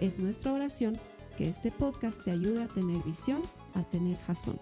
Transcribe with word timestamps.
Es 0.00 0.18
nuestra 0.18 0.52
oración 0.52 0.98
que 1.38 1.48
este 1.48 1.70
podcast 1.70 2.22
te 2.22 2.30
ayude 2.30 2.64
a 2.64 2.66
tener 2.66 3.02
visión, 3.02 3.40
a 3.74 3.82
tener 3.82 4.18
jazón. 4.18 4.60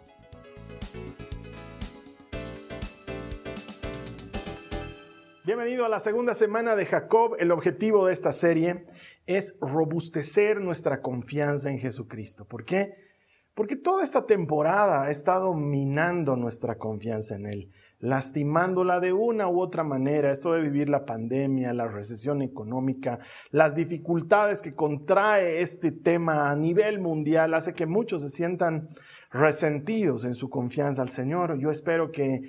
Bienvenido 5.45 5.85
a 5.85 5.89
la 5.89 5.99
segunda 5.99 6.35
semana 6.35 6.77
de 6.77 6.87
Jacob. 6.87 7.35
El 7.41 7.51
objetivo 7.51 8.07
de 8.07 8.13
esta 8.13 8.31
serie 8.31 8.87
es 9.27 9.59
robustecer 9.61 10.61
nuestra 10.61 11.03
confianza 11.03 11.69
en 11.69 11.81
Jesucristo. 11.81 12.47
¿Por 12.47 12.65
qué? 12.65 12.95
Porque 13.55 13.75
toda 13.75 14.05
esta 14.05 14.27
temporada 14.27 15.03
ha 15.03 15.11
estado 15.11 15.53
minando 15.53 16.37
nuestra 16.37 16.79
confianza 16.79 17.35
en 17.35 17.47
Él, 17.47 17.73
lastimándola 18.05 19.01
de 19.01 19.15
una 19.15 19.49
u 19.49 19.61
otra 19.61 19.83
manera. 19.83 20.31
Esto 20.31 20.53
de 20.53 20.61
vivir 20.61 20.91
la 20.91 21.07
pandemia, 21.07 21.73
la 21.73 21.89
recesión 21.89 22.43
económica, 22.43 23.19
las 23.51 23.75
dificultades 23.75 24.61
que 24.61 24.75
contrae 24.75 25.63
este 25.63 25.91
tema 25.91 26.51
a 26.51 26.55
nivel 26.55 27.01
mundial, 27.01 27.55
hace 27.55 27.73
que 27.73 27.87
muchos 27.87 28.21
se 28.21 28.29
sientan 28.29 28.89
resentidos 29.31 30.27
en 30.27 30.35
su 30.35 30.51
confianza 30.51 31.01
al 31.01 31.09
Señor. 31.09 31.59
Yo 31.59 31.71
espero 31.71 32.13
que 32.13 32.43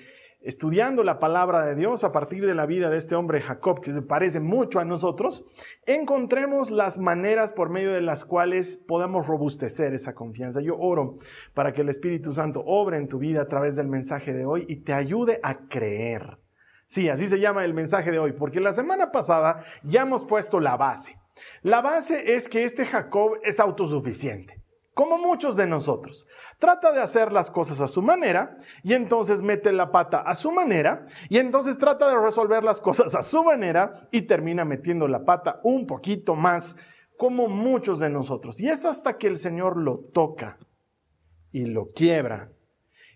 estudiando 0.45 1.03
la 1.03 1.19
palabra 1.19 1.65
de 1.65 1.73
Dios 1.73 2.03
a 2.03 2.11
partir 2.11 2.45
de 2.45 2.53
la 2.53 2.67
vida 2.67 2.91
de 2.91 2.97
este 2.97 3.15
hombre 3.15 3.41
Jacob, 3.41 3.81
que 3.81 3.91
se 3.91 4.03
parece 4.03 4.39
mucho 4.39 4.79
a 4.79 4.85
nosotros, 4.85 5.43
encontremos 5.87 6.69
las 6.69 6.99
maneras 6.99 7.51
por 7.51 7.71
medio 7.71 7.91
de 7.91 8.01
las 8.01 8.25
cuales 8.25 8.77
podamos 8.77 9.25
robustecer 9.25 9.95
esa 9.95 10.13
confianza. 10.13 10.61
Yo 10.61 10.77
oro 10.77 11.17
para 11.55 11.73
que 11.73 11.81
el 11.81 11.89
Espíritu 11.89 12.31
Santo 12.31 12.63
obre 12.63 12.97
en 12.97 13.07
tu 13.07 13.17
vida 13.17 13.41
a 13.41 13.47
través 13.47 13.75
del 13.75 13.87
mensaje 13.87 14.33
de 14.33 14.45
hoy 14.45 14.65
y 14.69 14.83
te 14.83 14.93
ayude 14.93 15.39
a 15.41 15.67
creer. 15.67 16.37
Sí, 16.85 17.09
así 17.09 17.25
se 17.25 17.39
llama 17.39 17.65
el 17.65 17.73
mensaje 17.73 18.11
de 18.11 18.19
hoy, 18.19 18.33
porque 18.33 18.59
la 18.59 18.71
semana 18.71 19.11
pasada 19.11 19.63
ya 19.83 20.03
hemos 20.03 20.25
puesto 20.25 20.59
la 20.59 20.77
base. 20.77 21.17
La 21.63 21.81
base 21.81 22.35
es 22.35 22.47
que 22.47 22.65
este 22.65 22.85
Jacob 22.85 23.39
es 23.43 23.59
autosuficiente 23.59 24.64
como 24.95 25.17
muchos 25.17 25.57
de 25.57 25.67
nosotros. 25.67 26.27
Trata 26.57 26.93
de 26.93 27.01
hacer 27.01 27.31
las 27.31 27.51
cosas 27.51 27.81
a 27.81 27.87
su 27.87 28.01
manera 28.01 28.55
y 28.81 28.93
entonces 28.93 29.41
mete 29.41 29.73
la 29.73 29.91
pata 29.91 30.21
a 30.21 30.33
su 30.33 30.51
manera 30.51 31.05
y 31.29 31.37
entonces 31.37 31.77
trata 31.77 32.09
de 32.09 32.17
resolver 32.17 32.63
las 32.63 32.81
cosas 32.81 33.13
a 33.13 33.21
su 33.21 33.43
manera 33.43 34.07
y 34.09 34.23
termina 34.23 34.63
metiendo 34.65 35.07
la 35.07 35.25
pata 35.25 35.59
un 35.63 35.85
poquito 35.85 36.35
más 36.35 36.77
como 37.17 37.49
muchos 37.49 37.99
de 37.99 38.09
nosotros. 38.09 38.59
Y 38.61 38.69
es 38.69 38.85
hasta 38.85 39.17
que 39.17 39.27
el 39.27 39.37
Señor 39.37 39.77
lo 39.77 39.99
toca 40.13 40.57
y 41.51 41.65
lo 41.65 41.91
quiebra 41.91 42.54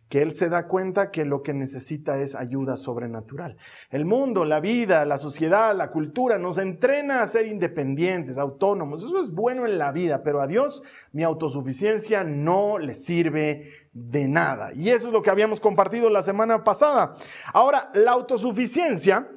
que 0.09 0.23
él 0.23 0.31
se 0.31 0.49
da 0.49 0.67
cuenta 0.67 1.11
que 1.11 1.23
lo 1.23 1.43
que 1.43 1.53
necesita 1.53 2.19
es 2.19 2.35
ayuda 2.35 2.77
sobrenatural. 2.77 3.57
El 3.91 4.05
mundo, 4.05 4.43
la 4.43 4.59
vida, 4.59 5.05
la 5.05 5.19
sociedad, 5.19 5.75
la 5.75 5.91
cultura 5.91 6.39
nos 6.39 6.57
entrena 6.57 7.21
a 7.21 7.27
ser 7.27 7.45
independientes, 7.45 8.39
autónomos. 8.39 9.03
Eso 9.03 9.21
es 9.21 9.31
bueno 9.31 9.67
en 9.67 9.77
la 9.77 9.91
vida, 9.91 10.23
pero 10.23 10.41
a 10.41 10.47
Dios 10.47 10.83
mi 11.11 11.21
autosuficiencia 11.21 12.23
no 12.23 12.79
le 12.79 12.95
sirve 12.95 13.71
de 13.93 14.27
nada. 14.27 14.73
Y 14.73 14.89
eso 14.89 15.07
es 15.07 15.13
lo 15.13 15.21
que 15.21 15.29
habíamos 15.29 15.59
compartido 15.59 16.09
la 16.09 16.23
semana 16.23 16.63
pasada. 16.63 17.13
Ahora, 17.53 17.91
la 17.93 18.11
autosuficiencia 18.11 19.29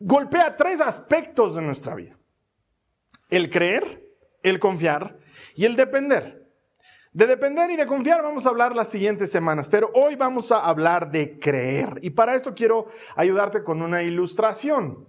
golpea 0.00 0.56
tres 0.56 0.80
aspectos 0.80 1.54
de 1.54 1.60
nuestra 1.60 1.94
vida. 1.94 2.16
El 3.28 3.50
creer, 3.50 4.02
el 4.42 4.58
confiar 4.58 5.18
y 5.54 5.66
el 5.66 5.76
depender. 5.76 6.43
De 7.14 7.28
depender 7.28 7.70
y 7.70 7.76
de 7.76 7.86
confiar 7.86 8.24
vamos 8.24 8.44
a 8.44 8.48
hablar 8.48 8.74
las 8.74 8.88
siguientes 8.90 9.30
semanas, 9.30 9.68
pero 9.68 9.88
hoy 9.94 10.16
vamos 10.16 10.50
a 10.50 10.58
hablar 10.58 11.12
de 11.12 11.38
creer. 11.38 12.00
Y 12.02 12.10
para 12.10 12.34
esto 12.34 12.56
quiero 12.56 12.88
ayudarte 13.14 13.62
con 13.62 13.82
una 13.82 14.02
ilustración. 14.02 15.06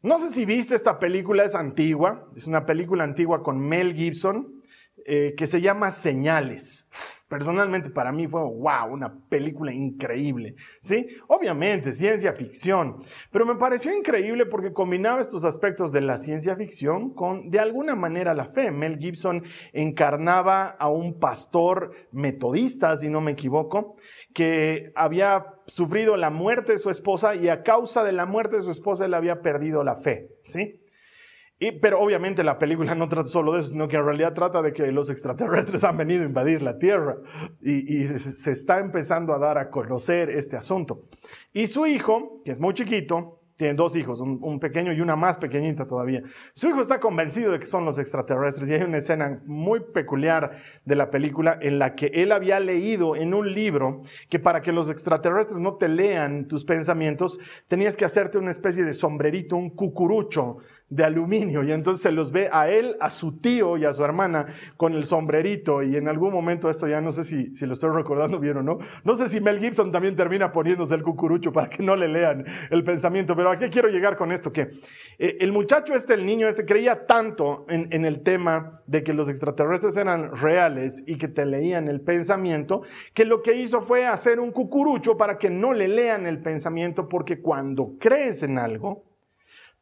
No 0.00 0.20
sé 0.20 0.30
si 0.30 0.44
viste 0.44 0.76
esta 0.76 1.00
película, 1.00 1.42
es 1.42 1.56
antigua, 1.56 2.28
es 2.36 2.46
una 2.46 2.66
película 2.66 3.02
antigua 3.02 3.42
con 3.42 3.58
Mel 3.58 3.94
Gibson 3.94 4.59
eh, 5.06 5.34
que 5.36 5.46
se 5.46 5.60
llama 5.60 5.90
Señales 5.90 6.88
personalmente 7.30 7.90
para 7.90 8.10
mí 8.10 8.26
fue, 8.26 8.42
wow, 8.42 8.92
una 8.92 9.14
película 9.28 9.72
increíble, 9.72 10.56
¿sí? 10.82 11.06
Obviamente, 11.28 11.92
ciencia 11.92 12.32
ficción, 12.32 12.96
pero 13.30 13.46
me 13.46 13.54
pareció 13.54 13.96
increíble 13.96 14.46
porque 14.46 14.72
combinaba 14.72 15.20
estos 15.20 15.44
aspectos 15.44 15.92
de 15.92 16.00
la 16.00 16.18
ciencia 16.18 16.56
ficción 16.56 17.14
con, 17.14 17.48
de 17.48 17.60
alguna 17.60 17.94
manera, 17.94 18.34
la 18.34 18.46
fe. 18.46 18.72
Mel 18.72 18.98
Gibson 18.98 19.44
encarnaba 19.72 20.66
a 20.66 20.88
un 20.88 21.20
pastor 21.20 21.92
metodista, 22.10 22.96
si 22.96 23.08
no 23.08 23.20
me 23.20 23.30
equivoco, 23.30 23.94
que 24.34 24.90
había 24.96 25.46
sufrido 25.66 26.16
la 26.16 26.30
muerte 26.30 26.72
de 26.72 26.78
su 26.78 26.90
esposa 26.90 27.36
y 27.36 27.48
a 27.48 27.62
causa 27.62 28.02
de 28.02 28.10
la 28.10 28.26
muerte 28.26 28.56
de 28.56 28.62
su 28.62 28.72
esposa 28.72 29.04
él 29.04 29.14
había 29.14 29.40
perdido 29.40 29.84
la 29.84 29.94
fe, 29.94 30.30
¿sí? 30.46 30.80
Pero 31.82 32.00
obviamente 32.00 32.42
la 32.42 32.58
película 32.58 32.94
no 32.96 33.08
trata 33.08 33.28
solo 33.28 33.52
de 33.52 33.60
eso, 33.60 33.68
sino 33.68 33.86
que 33.86 33.96
en 33.96 34.04
realidad 34.04 34.32
trata 34.32 34.62
de 34.62 34.72
que 34.72 34.90
los 34.90 35.10
extraterrestres 35.10 35.84
han 35.84 35.96
venido 35.96 36.22
a 36.22 36.26
invadir 36.26 36.62
la 36.62 36.78
Tierra 36.78 37.16
y, 37.60 38.06
se 38.06 38.52
está 38.52 38.78
empezando 38.78 39.34
a 39.34 39.38
dar 39.38 39.58
a 39.58 39.70
conocer 39.70 40.30
este 40.30 40.56
asunto. 40.56 41.04
Y 41.52 41.66
su 41.66 41.86
hijo, 41.86 42.40
que 42.44 42.52
es 42.52 42.60
muy 42.60 42.72
chiquito, 42.74 43.40
tiene 43.60 43.74
dos 43.74 43.94
hijos, 43.94 44.22
un, 44.22 44.58
pequeño 44.58 44.90
y 44.94 45.02
una 45.02 45.16
más 45.16 45.36
pequeñita 45.36 45.86
todavía. 45.86 46.22
Su 46.54 46.70
hijo 46.70 46.80
está 46.80 46.98
convencido 46.98 47.52
de 47.52 47.58
que 47.58 47.66
son 47.66 47.84
los 47.84 47.98
extraterrestres 47.98 48.70
y 48.70 48.72
hay 48.72 48.82
una 48.84 48.96
escena 48.96 49.42
muy 49.44 49.80
peculiar 49.80 50.56
de 50.86 50.96
la 50.96 51.10
película 51.10 51.58
en 51.60 51.78
la 51.78 51.94
que 51.94 52.06
él 52.06 52.32
había 52.32 52.58
leído 52.58 53.16
en 53.16 53.34
un 53.34 53.52
libro 53.52 54.00
que 54.30 54.38
para 54.38 54.62
que 54.62 54.72
los 54.72 54.88
extraterrestres 54.88 55.58
no 55.58 55.74
te 55.74 55.90
lean 55.90 56.48
tus 56.48 56.64
pensamientos, 56.64 57.38
tenías 57.68 57.98
que 57.98 58.06
hacerte 58.06 58.38
una 58.38 58.50
especie 58.50 58.82
de 58.82 58.94
sombrerito, 58.94 59.56
un 59.56 59.68
cucurucho 59.68 60.56
de 60.90 61.04
aluminio. 61.04 61.62
Y 61.62 61.72
entonces 61.72 62.02
se 62.02 62.12
los 62.12 62.32
ve 62.32 62.50
a 62.52 62.68
él, 62.68 62.96
a 63.00 63.10
su 63.10 63.38
tío 63.38 63.76
y 63.76 63.84
a 63.84 63.92
su 63.92 64.04
hermana 64.04 64.46
con 64.76 64.94
el 64.94 65.04
sombrerito. 65.04 65.82
Y 65.82 65.96
en 65.96 66.08
algún 66.08 66.32
momento 66.32 66.68
esto 66.68 66.88
ya 66.88 67.00
no 67.00 67.12
sé 67.12 67.24
si, 67.24 67.54
si 67.54 67.64
lo 67.64 67.72
estoy 67.72 67.90
recordando 67.90 68.38
bien 68.40 68.58
o 68.58 68.62
no, 68.62 68.78
no 69.04 69.14
sé 69.14 69.28
si 69.28 69.40
Mel 69.40 69.60
Gibson 69.60 69.92
también 69.92 70.16
termina 70.16 70.50
poniéndose 70.50 70.94
el 70.96 71.02
cucurucho 71.02 71.52
para 71.52 71.70
que 71.70 71.82
no 71.82 71.94
le 71.94 72.08
lean 72.08 72.44
el 72.70 72.82
pensamiento, 72.82 73.36
pero 73.36 73.50
¿a 73.50 73.56
qué 73.56 73.70
quiero 73.70 73.88
llegar 73.88 74.16
con 74.16 74.32
esto? 74.32 74.52
Que 74.52 74.68
eh, 75.18 75.36
el 75.40 75.52
muchacho 75.52 75.94
este, 75.94 76.14
el 76.14 76.26
niño 76.26 76.48
este, 76.48 76.64
creía 76.64 77.06
tanto 77.06 77.64
en, 77.68 77.88
en 77.92 78.04
el 78.04 78.22
tema 78.22 78.82
de 78.86 79.04
que 79.04 79.14
los 79.14 79.28
extraterrestres 79.28 79.96
eran 79.96 80.36
reales 80.36 81.04
y 81.06 81.16
que 81.16 81.28
te 81.28 81.46
leían 81.46 81.88
el 81.88 82.00
pensamiento, 82.00 82.82
que 83.14 83.24
lo 83.24 83.42
que 83.42 83.54
hizo 83.54 83.82
fue 83.82 84.06
hacer 84.06 84.40
un 84.40 84.50
cucurucho 84.50 85.16
para 85.16 85.38
que 85.38 85.50
no 85.50 85.72
le 85.72 85.86
lean 85.86 86.26
el 86.26 86.42
pensamiento 86.42 87.08
porque 87.08 87.40
cuando 87.40 87.94
crees 88.00 88.42
en 88.42 88.58
algo, 88.58 89.09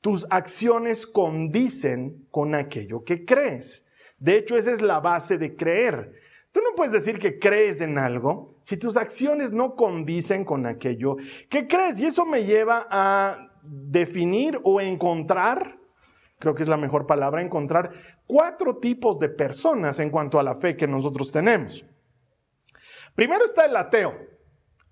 tus 0.01 0.27
acciones 0.31 1.07
condicen 1.07 2.27
con 2.31 2.55
aquello 2.55 3.05
que 3.05 3.25
crees. 3.25 3.87
De 4.19 4.37
hecho, 4.37 4.57
esa 4.57 4.73
es 4.73 4.81
la 4.81 5.01
base 5.01 5.39
de 5.39 5.57
creer. 5.57 6.13
Tú 6.53 6.61
no 6.61 6.75
puedes 6.77 6.93
decir 6.93 7.19
que 7.19 7.39
crees 7.39 7.81
en 7.81 7.99
algo 7.99 8.49
si 8.63 8.77
tus 8.77 8.97
acciones 8.97 9.53
no 9.53 9.75
condicen 9.77 10.45
con 10.45 10.67
aquello 10.67 11.17
que 11.49 11.67
crees. 11.67 12.01
Y 12.01 12.07
eso 12.07 12.25
me 12.25 12.45
lleva 12.45 12.87
a 12.91 13.53
definir 13.63 14.59
o 14.65 14.81
encontrar, 14.81 15.79
creo 16.39 16.55
que 16.55 16.63
es 16.63 16.69
la 16.69 16.77
mejor 16.77 17.07
palabra, 17.07 17.43
encontrar 17.43 17.91
cuatro 18.27 18.79
tipos 18.79 19.19
de 19.19 19.29
personas 19.29 19.99
en 20.01 20.11
cuanto 20.11 20.41
a 20.41 20.43
la 20.43 20.55
fe 20.55 20.77
que 20.77 20.89
nosotros 20.89 21.31
tenemos. 21.31 21.85
Primero 23.15 23.45
está 23.45 23.67
el 23.67 23.77
ateo. 23.77 24.38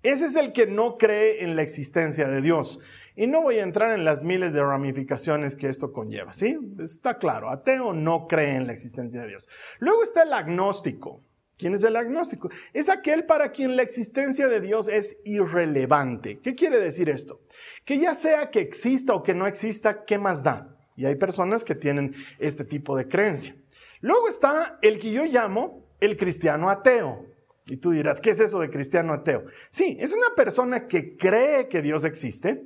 Ese 0.07 0.27
es 0.27 0.37
el 0.37 0.53
que 0.53 0.67
no 0.67 0.97
cree 0.97 1.43
en 1.43 1.57
la 1.57 1.63
existencia 1.63 2.29
de 2.29 2.41
Dios. 2.41 2.79
Y 3.17 3.27
no 3.27 3.41
voy 3.41 3.59
a 3.59 3.63
entrar 3.63 3.93
en 3.93 4.05
las 4.05 4.23
miles 4.23 4.53
de 4.53 4.63
ramificaciones 4.63 5.57
que 5.57 5.67
esto 5.67 5.91
conlleva, 5.91 6.31
¿sí? 6.31 6.57
Está 6.79 7.17
claro, 7.17 7.49
ateo 7.49 7.91
no 7.91 8.25
cree 8.25 8.55
en 8.55 8.67
la 8.67 8.71
existencia 8.71 9.21
de 9.21 9.27
Dios. 9.27 9.49
Luego 9.79 10.03
está 10.03 10.23
el 10.23 10.31
agnóstico. 10.31 11.21
¿Quién 11.57 11.73
es 11.73 11.83
el 11.83 11.97
agnóstico? 11.97 12.49
Es 12.71 12.87
aquel 12.87 13.25
para 13.25 13.51
quien 13.51 13.75
la 13.75 13.81
existencia 13.81 14.47
de 14.47 14.61
Dios 14.61 14.87
es 14.87 15.19
irrelevante. 15.25 16.39
¿Qué 16.39 16.55
quiere 16.55 16.79
decir 16.79 17.09
esto? 17.09 17.41
Que 17.83 17.99
ya 17.99 18.15
sea 18.15 18.49
que 18.49 18.61
exista 18.61 19.13
o 19.13 19.23
que 19.23 19.33
no 19.33 19.45
exista, 19.45 20.05
¿qué 20.05 20.17
más 20.17 20.41
da? 20.41 20.73
Y 20.95 21.03
hay 21.03 21.15
personas 21.15 21.65
que 21.65 21.75
tienen 21.75 22.15
este 22.39 22.63
tipo 22.63 22.95
de 22.95 23.09
creencia. 23.09 23.57
Luego 23.99 24.29
está 24.29 24.79
el 24.81 24.99
que 24.99 25.11
yo 25.11 25.25
llamo 25.25 25.83
el 25.99 26.15
cristiano 26.15 26.69
ateo. 26.69 27.25
Y 27.67 27.77
tú 27.77 27.91
dirás, 27.91 28.21
¿qué 28.21 28.31
es 28.31 28.39
eso 28.39 28.59
de 28.59 28.69
cristiano 28.69 29.13
ateo? 29.13 29.45
Sí, 29.69 29.97
es 29.99 30.13
una 30.13 30.35
persona 30.35 30.87
que 30.87 31.17
cree 31.17 31.67
que 31.67 31.81
Dios 31.81 32.05
existe, 32.05 32.63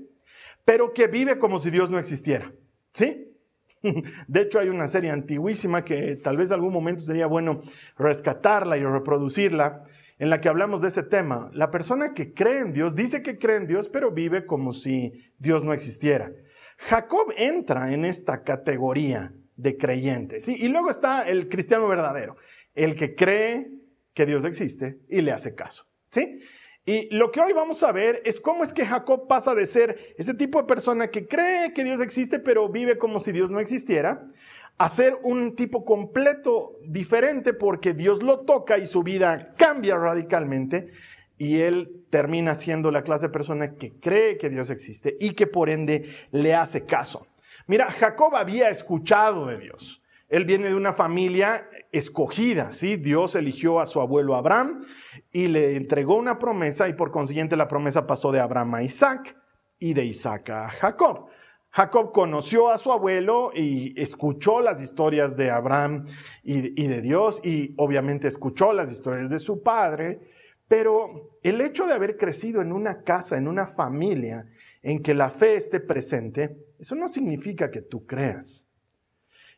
pero 0.64 0.94
que 0.94 1.08
vive 1.08 1.40
como 1.40 1.60
si 1.60 1.70
Dios 1.72 1.90
no 1.90 2.00
existiera. 2.00 2.52
¿Sí? 2.94 3.28
De 4.28 4.42
hecho, 4.42 4.60
hay 4.60 4.70
una 4.70 4.88
serie 4.88 5.12
antiguísima 5.12 5.84
que 5.84 6.16
tal 6.18 6.38
vez 6.38 6.52
algún 6.52 6.74
momento 6.74 7.04
sería 7.04 7.26
bueno 7.26 7.62
rescatarla 7.98 8.78
y 8.78 8.84
reproducirla, 8.84 9.84
en 10.20 10.30
la 10.30 10.40
que 10.40 10.50
hablamos 10.50 10.82
de 10.82 10.90
ese 10.90 11.02
tema. 11.02 11.50
La 11.54 11.72
persona 11.72 12.14
que 12.14 12.34
cree 12.34 12.60
en 12.60 12.74
Dios 12.74 12.96
dice 12.96 13.24
que 13.24 13.40
cree 13.40 13.58
en 13.58 13.66
Dios, 13.66 13.90
pero 13.90 14.12
vive 14.12 14.46
como 14.46 14.72
si 14.72 15.14
Dios 15.40 15.64
no 15.64 15.74
existiera. 15.74 16.32
Jacob 16.78 17.34
entra 17.38 17.92
en 17.92 18.06
esta 18.06 18.44
categoría 18.44 19.34
de 19.56 19.78
creyentes. 19.78 20.48
Y 20.48 20.68
luego 20.68 20.92
está 20.92 21.28
el 21.28 21.50
cristiano 21.50 21.88
verdadero, 21.88 22.38
el 22.76 22.96
que 22.96 23.16
cree 23.16 23.81
que 24.14 24.26
Dios 24.26 24.46
existe 24.46 25.00
y 25.10 25.22
le 25.22 25.32
hace 25.32 25.56
caso. 25.56 25.86
¿Sí? 26.12 26.40
Y 26.86 27.08
lo 27.16 27.32
que 27.32 27.40
hoy 27.40 27.54
vamos 27.54 27.84
a 27.84 27.92
ver 27.92 28.22
es 28.26 28.40
cómo 28.40 28.64
es 28.64 28.74
que 28.74 28.86
Jacob 28.86 29.28
pasa 29.28 29.54
de 29.54 29.68
ser 29.68 30.16
ese 30.18 30.34
tipo 30.34 30.60
de 30.60 30.68
persona 30.68 31.10
que 31.10 31.28
cree 31.28 31.74
que 31.74 31.84
Dios 31.84 32.02
existe, 32.02 32.40
pero 32.40 32.70
vive 32.70 32.98
como 32.98 33.20
si 33.20 33.32
Dios 33.32 33.52
no 33.52 33.60
existiera, 33.60 34.26
a 34.78 34.90
ser 34.90 35.20
un 35.22 35.56
tipo 35.56 35.86
completo 35.86 36.80
diferente 36.84 37.54
porque 37.54 37.94
Dios 37.94 38.24
lo 38.24 38.42
toca 38.42 38.80
y 38.80 38.88
su 38.88 39.04
vida 39.04 39.54
cambia 39.58 39.96
radicalmente 39.96 40.92
y 41.38 41.62
él 41.62 42.04
termina 42.10 42.56
siendo 42.56 42.90
la 42.90 43.04
clase 43.04 43.28
de 43.28 43.34
persona 43.34 43.76
que 43.76 43.94
cree 44.00 44.38
que 44.38 44.50
Dios 44.50 44.72
existe 44.72 45.18
y 45.20 45.32
que 45.32 45.46
por 45.46 45.70
ende 45.70 46.16
le 46.32 46.56
hace 46.56 46.86
caso. 46.86 47.28
Mira, 47.68 47.92
Jacob 47.92 48.36
había 48.36 48.70
escuchado 48.70 49.46
de 49.46 49.60
Dios. 49.60 50.02
Él 50.30 50.46
viene 50.46 50.70
de 50.70 50.76
una 50.76 50.94
familia 50.94 51.70
escogida, 51.92 52.72
¿sí? 52.72 52.96
Dios 52.96 53.36
eligió 53.36 53.80
a 53.80 53.86
su 53.86 54.00
abuelo 54.00 54.36
Abraham 54.36 54.86
y 55.32 55.48
le 55.48 55.76
entregó 55.76 56.16
una 56.16 56.40
promesa 56.40 56.88
y 56.88 56.94
por 56.94 57.12
consiguiente 57.12 57.58
la 57.58 57.68
promesa 57.68 58.08
pasó 58.08 58.32
de 58.32 58.40
Abraham 58.40 58.76
a 58.76 58.84
Isaac 58.84 59.36
y 59.78 59.94
de 59.94 60.06
Isaac 60.06 60.50
a 60.50 60.70
Jacob. 60.70 61.28
Jacob 61.72 62.12
conoció 62.12 62.70
a 62.70 62.78
su 62.78 62.92
abuelo 62.92 63.52
y 63.56 64.00
escuchó 64.00 64.62
las 64.62 64.82
historias 64.82 65.38
de 65.38 65.52
Abraham 65.52 66.06
y, 66.44 66.88
de 66.88 67.02
Dios 67.02 67.40
y 67.46 67.74
obviamente 67.78 68.28
escuchó 68.28 68.74
las 68.74 68.92
historias 68.92 69.30
de 69.30 69.40
su 69.40 69.64
padre, 69.64 70.20
pero 70.68 71.38
el 71.44 71.62
hecho 71.62 71.88
de 71.88 71.94
haber 71.94 72.18
crecido 72.18 72.62
en 72.62 72.74
una 72.74 73.04
casa, 73.04 73.38
en 73.38 73.48
una 73.48 73.68
familia 73.68 74.48
en 74.82 75.02
que 75.02 75.14
la 75.14 75.30
fe 75.30 75.56
esté 75.56 75.80
presente, 75.80 76.58
eso 76.78 76.96
no 76.96 77.08
significa 77.08 77.72
que 77.72 77.82
tú 77.82 78.06
creas. 78.06 78.68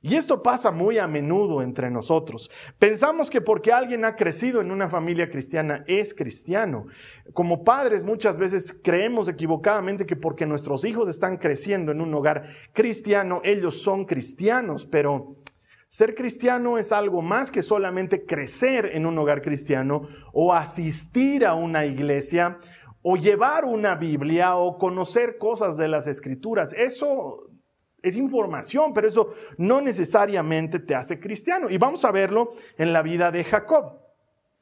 Y 0.05 0.17
esto 0.17 0.43
pasa 0.43 0.69
muy 0.69 0.97
a 0.97 1.07
menudo 1.07 1.61
entre 1.61 1.89
nosotros. 1.89 2.51
Pensamos 2.77 3.29
que 3.29 3.39
porque 3.39 3.71
alguien 3.71 4.03
ha 4.03 4.17
crecido 4.17 4.59
en 4.59 4.69
una 4.69 4.89
familia 4.89 5.29
cristiana 5.29 5.85
es 5.87 6.13
cristiano. 6.13 6.87
Como 7.31 7.63
padres 7.63 8.03
muchas 8.03 8.37
veces 8.37 8.77
creemos 8.83 9.29
equivocadamente 9.29 10.05
que 10.05 10.17
porque 10.17 10.45
nuestros 10.45 10.83
hijos 10.83 11.07
están 11.07 11.37
creciendo 11.37 11.93
en 11.93 12.01
un 12.01 12.13
hogar 12.13 12.43
cristiano, 12.73 13.39
ellos 13.45 13.81
son 13.81 14.03
cristianos, 14.03 14.85
pero 14.85 15.37
ser 15.87 16.15
cristiano 16.15 16.77
es 16.77 16.91
algo 16.91 17.21
más 17.21 17.49
que 17.49 17.61
solamente 17.61 18.25
crecer 18.25 18.89
en 18.91 19.05
un 19.05 19.17
hogar 19.17 19.41
cristiano 19.41 20.09
o 20.33 20.53
asistir 20.53 21.45
a 21.45 21.53
una 21.53 21.85
iglesia 21.85 22.57
o 23.03 23.15
llevar 23.15 23.63
una 23.63 23.95
Biblia 23.95 24.57
o 24.57 24.77
conocer 24.77 25.37
cosas 25.37 25.77
de 25.77 25.87
las 25.87 26.07
escrituras. 26.07 26.73
Eso 26.73 27.52
es 28.03 28.17
información, 28.17 28.93
pero 28.93 29.07
eso 29.07 29.33
no 29.57 29.81
necesariamente 29.81 30.79
te 30.79 30.93
hace 30.93 31.19
cristiano. 31.19 31.69
Y 31.69 31.77
vamos 31.77 32.05
a 32.05 32.11
verlo 32.11 32.51
en 32.77 32.93
la 32.93 33.01
vida 33.01 33.31
de 33.31 33.43
Jacob. 33.43 34.03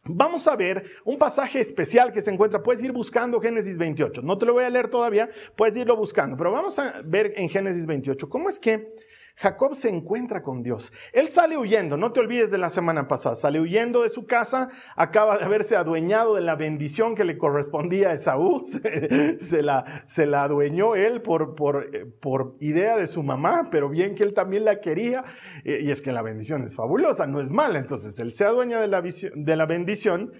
Vamos 0.05 0.47
a 0.47 0.55
ver 0.55 0.83
un 1.03 1.17
pasaje 1.17 1.59
especial 1.59 2.11
que 2.11 2.21
se 2.21 2.31
encuentra, 2.31 2.63
puedes 2.63 2.81
ir 2.81 2.91
buscando 2.91 3.39
Génesis 3.39 3.77
28. 3.77 4.21
No 4.23 4.37
te 4.37 4.45
lo 4.45 4.53
voy 4.53 4.63
a 4.63 4.69
leer 4.69 4.87
todavía, 4.87 5.29
puedes 5.55 5.77
irlo 5.77 5.95
buscando, 5.95 6.35
pero 6.37 6.51
vamos 6.51 6.79
a 6.79 7.01
ver 7.03 7.33
en 7.35 7.49
Génesis 7.49 7.85
28 7.85 8.27
cómo 8.27 8.49
es 8.49 8.57
que 8.57 8.93
Jacob 9.41 9.75
se 9.75 9.89
encuentra 9.89 10.43
con 10.43 10.61
Dios. 10.61 10.93
Él 11.13 11.27
sale 11.27 11.57
huyendo, 11.57 11.97
no 11.97 12.11
te 12.13 12.19
olvides 12.19 12.51
de 12.51 12.59
la 12.59 12.69
semana 12.69 13.07
pasada, 13.07 13.35
sale 13.35 13.59
huyendo 13.59 14.03
de 14.03 14.09
su 14.09 14.27
casa, 14.27 14.69
acaba 14.95 15.39
de 15.39 15.45
haberse 15.45 15.75
adueñado 15.75 16.35
de 16.35 16.41
la 16.41 16.55
bendición 16.55 17.15
que 17.15 17.23
le 17.23 17.39
correspondía 17.39 18.09
a 18.09 18.13
Esaú, 18.13 18.61
se, 19.41 19.63
la, 19.63 20.03
se 20.05 20.27
la 20.27 20.43
adueñó 20.43 20.95
él 20.95 21.23
por, 21.23 21.55
por, 21.55 21.89
por, 22.19 22.55
idea 22.59 22.97
de 22.97 23.07
su 23.07 23.23
mamá, 23.23 23.69
pero 23.71 23.89
bien 23.89 24.13
que 24.13 24.23
él 24.23 24.35
también 24.35 24.63
la 24.63 24.79
quería, 24.79 25.23
eh, 25.65 25.79
y 25.81 25.89
es 25.89 26.03
que 26.03 26.11
la 26.11 26.21
bendición 26.21 26.63
es 26.63 26.75
fabulosa, 26.75 27.25
no 27.25 27.41
es 27.41 27.49
mala, 27.49 27.79
entonces 27.79 28.19
él 28.19 28.33
se 28.33 28.45
adueña 28.45 28.79
de 28.79 28.87
la, 28.87 29.01
de 29.01 29.55
la 29.55 29.65
bendición. 29.65 30.33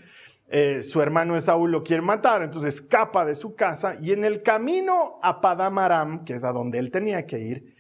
Eh, 0.54 0.84
su 0.84 1.02
hermano 1.02 1.38
Esaú 1.38 1.66
lo 1.66 1.82
quiere 1.82 2.02
matar, 2.02 2.44
entonces 2.44 2.76
escapa 2.76 3.26
de 3.26 3.36
su 3.36 3.56
casa 3.56 3.96
y 4.00 4.12
en 4.12 4.26
el 4.26 4.44
camino 4.44 5.18
a 5.24 5.40
Padamaram, 5.40 6.26
que 6.26 6.34
es 6.34 6.44
a 6.44 6.52
donde 6.52 6.78
él 6.78 6.92
tenía 6.92 7.26
que 7.26 7.40
ir, 7.40 7.71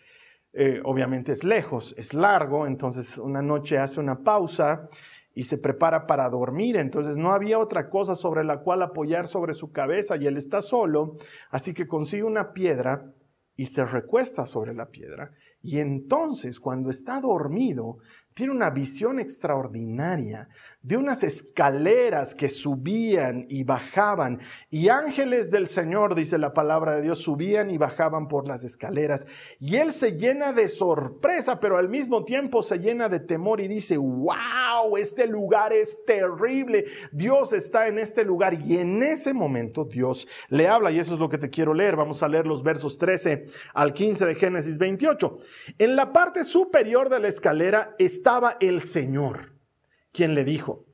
eh, 0.53 0.81
obviamente 0.83 1.31
es 1.31 1.43
lejos, 1.43 1.95
es 1.97 2.13
largo, 2.13 2.67
entonces 2.67 3.17
una 3.17 3.41
noche 3.41 3.77
hace 3.77 3.99
una 3.99 4.23
pausa 4.23 4.89
y 5.33 5.45
se 5.45 5.57
prepara 5.57 6.07
para 6.07 6.29
dormir, 6.29 6.75
entonces 6.75 7.15
no 7.15 7.31
había 7.31 7.57
otra 7.57 7.89
cosa 7.89 8.15
sobre 8.15 8.43
la 8.43 8.59
cual 8.59 8.81
apoyar 8.81 9.27
sobre 9.27 9.53
su 9.53 9.71
cabeza 9.71 10.17
y 10.17 10.27
él 10.27 10.35
está 10.35 10.61
solo, 10.61 11.15
así 11.51 11.73
que 11.73 11.87
consigue 11.87 12.23
una 12.23 12.51
piedra 12.51 13.13
y 13.55 13.67
se 13.67 13.85
recuesta 13.85 14.45
sobre 14.45 14.73
la 14.73 14.87
piedra 14.87 15.31
y 15.63 15.79
entonces 15.79 16.59
cuando 16.59 16.89
está 16.89 17.21
dormido 17.21 17.97
tiene 18.33 18.53
una 18.53 18.69
visión 18.69 19.19
extraordinaria 19.19 20.47
de 20.81 20.97
unas 20.97 21.21
escaleras 21.23 22.33
que 22.33 22.49
subían 22.49 23.45
y 23.49 23.63
bajaban, 23.63 24.39
y 24.69 24.87
ángeles 24.87 25.51
del 25.51 25.67
Señor, 25.67 26.15
dice 26.15 26.37
la 26.37 26.53
palabra 26.53 26.95
de 26.95 27.01
Dios, 27.01 27.19
subían 27.19 27.69
y 27.69 27.77
bajaban 27.77 28.27
por 28.27 28.47
las 28.47 28.63
escaleras. 28.63 29.27
Y 29.59 29.75
él 29.75 29.91
se 29.91 30.13
llena 30.13 30.53
de 30.53 30.69
sorpresa, 30.69 31.59
pero 31.59 31.77
al 31.77 31.89
mismo 31.89 32.23
tiempo 32.23 32.63
se 32.63 32.79
llena 32.79 33.09
de 33.09 33.19
temor 33.19 33.59
y 33.59 33.67
dice, 33.67 33.97
wow, 33.97 34.97
este 34.97 35.27
lugar 35.27 35.73
es 35.73 36.03
terrible, 36.05 36.85
Dios 37.11 37.53
está 37.53 37.87
en 37.87 37.99
este 37.99 38.23
lugar. 38.23 38.53
Y 38.53 38.77
en 38.77 39.03
ese 39.03 39.33
momento 39.33 39.85
Dios 39.85 40.27
le 40.47 40.67
habla, 40.67 40.89
y 40.91 40.99
eso 40.99 41.13
es 41.13 41.19
lo 41.19 41.29
que 41.29 41.37
te 41.37 41.49
quiero 41.49 41.73
leer. 41.73 41.95
Vamos 41.95 42.23
a 42.23 42.27
leer 42.27 42.47
los 42.47 42.63
versos 42.63 42.97
13 42.97 43.45
al 43.73 43.93
15 43.93 44.25
de 44.25 44.35
Génesis 44.35 44.77
28. 44.77 45.37
En 45.77 45.95
la 45.95 46.13
parte 46.13 46.43
superior 46.43 47.09
de 47.09 47.19
la 47.19 47.27
escalera 47.27 47.95
estaba 47.97 48.57
el 48.59 48.81
Señor 48.81 49.51
quien 50.11 50.33
le 50.33 50.43
dijo, 50.43 50.85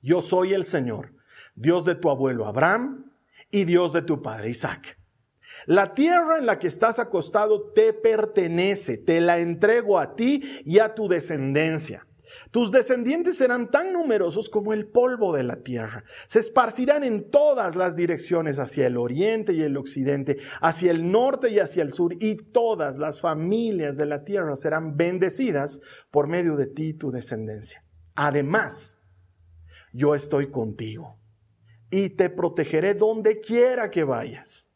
yo 0.00 0.20
soy 0.20 0.52
el 0.52 0.64
Señor, 0.64 1.14
Dios 1.54 1.84
de 1.84 1.94
tu 1.94 2.10
abuelo 2.10 2.46
Abraham 2.46 3.12
y 3.50 3.64
Dios 3.64 3.92
de 3.92 4.02
tu 4.02 4.20
padre 4.20 4.50
Isaac. 4.50 4.98
La 5.66 5.94
tierra 5.94 6.38
en 6.38 6.46
la 6.46 6.58
que 6.58 6.66
estás 6.66 6.98
acostado 6.98 7.72
te 7.72 7.92
pertenece, 7.92 8.96
te 8.98 9.20
la 9.20 9.38
entrego 9.38 9.98
a 9.98 10.16
ti 10.16 10.42
y 10.64 10.78
a 10.78 10.94
tu 10.94 11.08
descendencia. 11.08 12.06
Tus 12.52 12.70
descendientes 12.70 13.38
serán 13.38 13.70
tan 13.70 13.94
numerosos 13.94 14.50
como 14.50 14.74
el 14.74 14.86
polvo 14.86 15.34
de 15.34 15.42
la 15.42 15.62
tierra. 15.62 16.04
Se 16.26 16.38
esparcirán 16.38 17.02
en 17.02 17.30
todas 17.30 17.76
las 17.76 17.96
direcciones, 17.96 18.58
hacia 18.58 18.86
el 18.86 18.98
oriente 18.98 19.54
y 19.54 19.62
el 19.62 19.74
occidente, 19.78 20.36
hacia 20.60 20.90
el 20.90 21.10
norte 21.10 21.48
y 21.48 21.60
hacia 21.60 21.82
el 21.82 21.92
sur, 21.92 22.14
y 22.20 22.36
todas 22.36 22.98
las 22.98 23.22
familias 23.22 23.96
de 23.96 24.04
la 24.04 24.22
tierra 24.24 24.54
serán 24.54 24.98
bendecidas 24.98 25.80
por 26.10 26.28
medio 26.28 26.56
de 26.56 26.66
ti 26.66 26.88
y 26.88 26.92
tu 26.92 27.10
descendencia. 27.10 27.82
Además, 28.16 28.98
yo 29.94 30.14
estoy 30.14 30.50
contigo 30.50 31.16
y 31.90 32.10
te 32.10 32.28
protegeré 32.28 32.92
donde 32.92 33.40
quiera 33.40 33.90
que 33.90 34.04
vayas. 34.04 34.68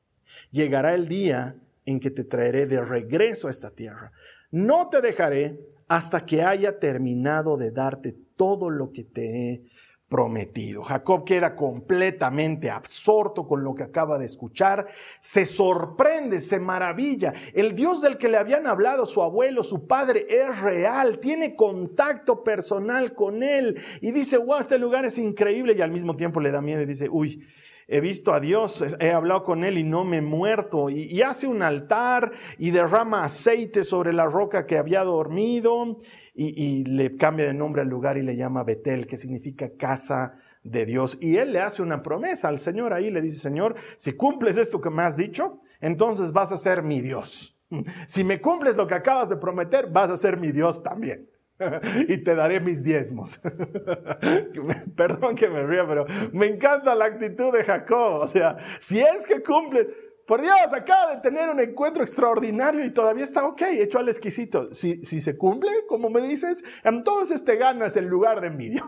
Llegará 0.50 0.94
el 0.94 1.08
día 1.08 1.56
en 1.84 2.00
que 2.00 2.10
te 2.10 2.24
traeré 2.24 2.64
de 2.64 2.80
regreso 2.80 3.48
a 3.48 3.50
esta 3.50 3.70
tierra. 3.70 4.12
No 4.50 4.88
te 4.88 5.02
dejaré 5.02 5.75
hasta 5.88 6.26
que 6.26 6.42
haya 6.42 6.78
terminado 6.78 7.56
de 7.56 7.70
darte 7.70 8.14
todo 8.36 8.70
lo 8.70 8.92
que 8.92 9.04
te 9.04 9.50
he 9.50 9.62
prometido. 10.08 10.84
Jacob 10.84 11.24
queda 11.24 11.56
completamente 11.56 12.70
absorto 12.70 13.46
con 13.46 13.64
lo 13.64 13.74
que 13.74 13.82
acaba 13.82 14.18
de 14.18 14.26
escuchar, 14.26 14.86
se 15.20 15.46
sorprende, 15.46 16.40
se 16.40 16.60
maravilla. 16.60 17.34
El 17.54 17.74
Dios 17.74 18.02
del 18.02 18.16
que 18.16 18.28
le 18.28 18.36
habían 18.36 18.66
hablado 18.68 19.04
su 19.04 19.22
abuelo, 19.22 19.62
su 19.64 19.86
padre, 19.86 20.26
es 20.28 20.60
real, 20.60 21.18
tiene 21.18 21.56
contacto 21.56 22.44
personal 22.44 23.14
con 23.14 23.42
él 23.42 23.80
y 24.00 24.12
dice, 24.12 24.36
wow, 24.36 24.58
este 24.60 24.78
lugar 24.78 25.04
es 25.04 25.18
increíble 25.18 25.74
y 25.76 25.82
al 25.82 25.90
mismo 25.90 26.14
tiempo 26.14 26.40
le 26.40 26.52
da 26.52 26.60
miedo 26.60 26.82
y 26.82 26.86
dice, 26.86 27.08
uy, 27.10 27.44
he 27.88 28.00
visto 28.00 28.34
a 28.34 28.40
Dios, 28.40 28.84
he 29.00 29.10
hablado 29.10 29.44
con 29.44 29.64
Él 29.64 29.78
y 29.78 29.84
no 29.84 30.04
me 30.04 30.18
he 30.18 30.22
muerto. 30.22 30.90
Y, 30.90 31.02
y, 31.04 31.22
hace 31.22 31.46
un 31.46 31.62
altar 31.62 32.32
y 32.58 32.70
derrama 32.70 33.24
aceite 33.24 33.84
sobre 33.84 34.12
la 34.12 34.26
roca 34.26 34.66
que 34.66 34.78
había 34.78 35.04
dormido 35.04 35.96
y, 36.36 36.84
le 36.84 37.16
cambia 37.16 37.46
de 37.46 37.54
nombre 37.54 37.82
al 37.82 37.88
lugar 37.88 38.18
y 38.18 38.22
le 38.22 38.36
llama 38.36 38.62
Betel, 38.62 39.06
que 39.06 39.16
significa 39.16 39.70
casa 39.78 40.38
de 40.62 40.84
Dios. 40.84 41.16
Y 41.20 41.36
él 41.36 41.52
le 41.52 41.60
hace 41.60 41.82
una 41.82 42.02
promesa 42.02 42.48
al 42.48 42.58
Señor 42.58 42.92
ahí, 42.92 43.10
le 43.10 43.22
dice, 43.22 43.38
Señor, 43.38 43.74
si 43.96 44.12
cumples 44.12 44.58
esto 44.58 44.80
que 44.80 44.90
me 44.90 45.02
has 45.02 45.16
dicho, 45.16 45.58
entonces 45.80 46.32
vas 46.32 46.52
a 46.52 46.58
ser 46.58 46.82
mi 46.82 47.00
Dios. 47.00 47.52
Si 48.06 48.22
me 48.22 48.40
cumples 48.40 48.76
lo 48.76 48.86
que 48.86 48.94
acabas 48.94 49.28
de 49.28 49.36
prometer, 49.36 49.88
vas 49.90 50.08
a 50.10 50.16
ser 50.16 50.36
mi 50.36 50.52
Dios 50.52 50.82
también. 50.84 51.28
y 52.08 52.18
te 52.18 52.34
daré 52.34 52.60
mis 52.60 52.82
diezmos. 52.82 53.40
Perdón 54.96 55.36
que 55.36 55.48
me 55.48 55.66
ría, 55.66 55.86
pero 55.86 56.06
me 56.32 56.46
encanta 56.46 56.94
la 56.94 57.06
actitud 57.06 57.52
de 57.52 57.64
Jacob. 57.64 58.22
O 58.22 58.26
sea, 58.26 58.56
si 58.80 59.00
es 59.00 59.26
que 59.26 59.42
cumple, 59.42 59.88
por 60.26 60.42
Dios, 60.42 60.56
acaba 60.72 61.14
de 61.14 61.20
tener 61.20 61.48
un 61.48 61.60
encuentro 61.60 62.02
extraordinario 62.02 62.84
y 62.84 62.90
todavía 62.90 63.22
está 63.22 63.46
ok, 63.46 63.62
hecho 63.70 63.98
al 63.98 64.08
exquisito. 64.08 64.74
Si, 64.74 65.04
si 65.04 65.20
se 65.20 65.36
cumple, 65.36 65.70
como 65.88 66.10
me 66.10 66.20
dices, 66.20 66.64
entonces 66.82 67.44
te 67.44 67.56
ganas 67.56 67.96
el 67.96 68.06
lugar 68.06 68.40
de 68.40 68.50
mi 68.50 68.68
Dios. 68.68 68.86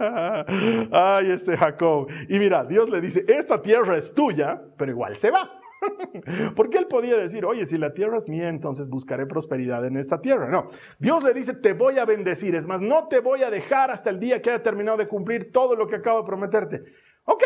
Ay, 0.90 1.30
este 1.30 1.56
Jacob. 1.58 2.08
Y 2.30 2.38
mira, 2.38 2.64
Dios 2.64 2.88
le 2.88 3.02
dice, 3.02 3.26
esta 3.28 3.60
tierra 3.60 3.98
es 3.98 4.14
tuya, 4.14 4.62
pero 4.78 4.90
igual 4.90 5.16
se 5.16 5.30
va. 5.30 5.60
Porque 6.56 6.78
él 6.78 6.86
podía 6.86 7.16
decir, 7.16 7.44
oye, 7.44 7.66
si 7.66 7.78
la 7.78 7.94
tierra 7.94 8.18
es 8.18 8.28
mía, 8.28 8.48
entonces 8.48 8.88
buscaré 8.88 9.26
prosperidad 9.26 9.84
en 9.84 9.96
esta 9.96 10.20
tierra. 10.20 10.48
No, 10.48 10.66
Dios 10.98 11.22
le 11.22 11.34
dice, 11.34 11.54
te 11.54 11.72
voy 11.72 11.98
a 11.98 12.04
bendecir. 12.04 12.54
Es 12.54 12.66
más, 12.66 12.80
no 12.80 13.08
te 13.08 13.20
voy 13.20 13.42
a 13.42 13.50
dejar 13.50 13.90
hasta 13.90 14.10
el 14.10 14.20
día 14.20 14.40
que 14.40 14.50
haya 14.50 14.62
terminado 14.62 14.96
de 14.96 15.06
cumplir 15.06 15.52
todo 15.52 15.76
lo 15.76 15.86
que 15.86 15.96
acabo 15.96 16.20
de 16.20 16.26
prometerte. 16.26 16.82
Ok, 17.24 17.44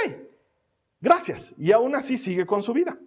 gracias. 1.00 1.54
Y 1.58 1.72
aún 1.72 1.94
así 1.94 2.16
sigue 2.16 2.46
con 2.46 2.62
su 2.62 2.72
vida. 2.72 2.98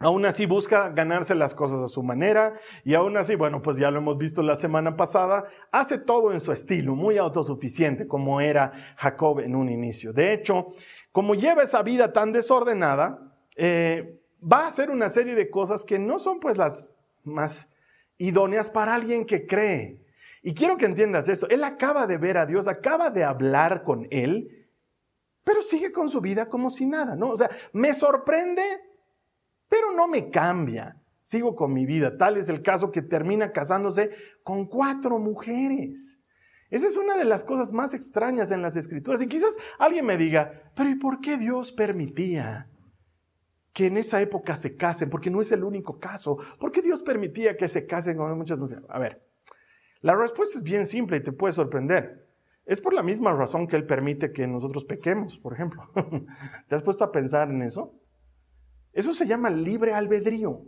Aún 0.00 0.26
así 0.26 0.44
busca 0.44 0.88
ganarse 0.88 1.36
las 1.36 1.54
cosas 1.54 1.80
a 1.80 1.86
su 1.86 2.02
manera 2.02 2.54
y 2.82 2.94
aún 2.94 3.16
así, 3.16 3.36
bueno, 3.36 3.62
pues 3.62 3.76
ya 3.76 3.92
lo 3.92 3.98
hemos 3.98 4.18
visto 4.18 4.42
la 4.42 4.56
semana 4.56 4.96
pasada, 4.96 5.44
hace 5.70 5.98
todo 5.98 6.32
en 6.32 6.40
su 6.40 6.50
estilo, 6.50 6.96
muy 6.96 7.16
autosuficiente 7.16 8.08
como 8.08 8.40
era 8.40 8.72
Jacob 8.96 9.38
en 9.38 9.54
un 9.54 9.68
inicio. 9.70 10.12
De 10.12 10.32
hecho, 10.32 10.66
como 11.12 11.36
lleva 11.36 11.62
esa 11.62 11.82
vida 11.82 12.12
tan 12.12 12.32
desordenada, 12.32 13.20
eh, 13.56 14.20
va 14.44 14.64
a 14.64 14.68
hacer 14.68 14.90
una 14.90 15.08
serie 15.08 15.34
de 15.34 15.50
cosas 15.50 15.84
que 15.84 15.98
no 15.98 16.18
son 16.18 16.40
pues 16.40 16.56
las 16.56 16.92
más 17.24 17.70
idóneas 18.18 18.70
para 18.70 18.94
alguien 18.94 19.24
que 19.24 19.46
cree. 19.46 20.00
Y 20.42 20.54
quiero 20.54 20.76
que 20.76 20.86
entiendas 20.86 21.28
eso. 21.28 21.48
Él 21.48 21.64
acaba 21.64 22.06
de 22.06 22.18
ver 22.18 22.36
a 22.36 22.46
Dios, 22.46 22.68
acaba 22.68 23.10
de 23.10 23.24
hablar 23.24 23.82
con 23.82 24.06
Él, 24.10 24.68
pero 25.42 25.62
sigue 25.62 25.90
con 25.90 26.08
su 26.08 26.20
vida 26.20 26.48
como 26.48 26.70
si 26.70 26.86
nada, 26.86 27.16
¿no? 27.16 27.30
O 27.30 27.36
sea, 27.36 27.50
me 27.72 27.94
sorprende, 27.94 28.62
pero 29.68 29.92
no 29.92 30.06
me 30.06 30.30
cambia. 30.30 31.00
Sigo 31.22 31.56
con 31.56 31.72
mi 31.72 31.86
vida. 31.86 32.18
Tal 32.18 32.36
es 32.36 32.50
el 32.50 32.60
caso 32.60 32.90
que 32.90 33.00
termina 33.00 33.52
casándose 33.52 34.10
con 34.42 34.66
cuatro 34.66 35.18
mujeres. 35.18 36.20
Esa 36.68 36.86
es 36.88 36.98
una 36.98 37.16
de 37.16 37.24
las 37.24 37.44
cosas 37.44 37.72
más 37.72 37.94
extrañas 37.94 38.50
en 38.50 38.60
las 38.60 38.76
escrituras. 38.76 39.22
Y 39.22 39.28
quizás 39.28 39.56
alguien 39.78 40.04
me 40.04 40.18
diga, 40.18 40.70
pero 40.74 40.90
¿y 40.90 40.96
por 40.96 41.20
qué 41.20 41.38
Dios 41.38 41.72
permitía 41.72 42.68
que 43.74 43.88
en 43.88 43.96
esa 43.96 44.22
época 44.22 44.54
se 44.56 44.76
casen, 44.76 45.10
porque 45.10 45.30
no 45.30 45.40
es 45.40 45.50
el 45.52 45.64
único 45.64 45.98
caso. 45.98 46.38
¿Por 46.58 46.70
qué 46.70 46.80
Dios 46.80 47.02
permitía 47.02 47.56
que 47.56 47.68
se 47.68 47.86
casen 47.86 48.16
con 48.16 48.38
muchas 48.38 48.56
mujeres? 48.56 48.84
A 48.88 49.00
ver, 49.00 49.20
la 50.00 50.14
respuesta 50.14 50.56
es 50.56 50.62
bien 50.62 50.86
simple 50.86 51.16
y 51.16 51.22
te 51.22 51.32
puede 51.32 51.52
sorprender. 51.52 52.24
Es 52.66 52.80
por 52.80 52.94
la 52.94 53.02
misma 53.02 53.32
razón 53.32 53.66
que 53.66 53.76
Él 53.76 53.84
permite 53.84 54.32
que 54.32 54.46
nosotros 54.46 54.84
pequemos, 54.84 55.38
por 55.38 55.52
ejemplo. 55.52 55.82
¿Te 56.68 56.74
has 56.76 56.82
puesto 56.82 57.02
a 57.02 57.10
pensar 57.10 57.50
en 57.50 57.62
eso? 57.62 57.92
Eso 58.92 59.12
se 59.12 59.26
llama 59.26 59.50
libre 59.50 59.92
albedrío. 59.92 60.62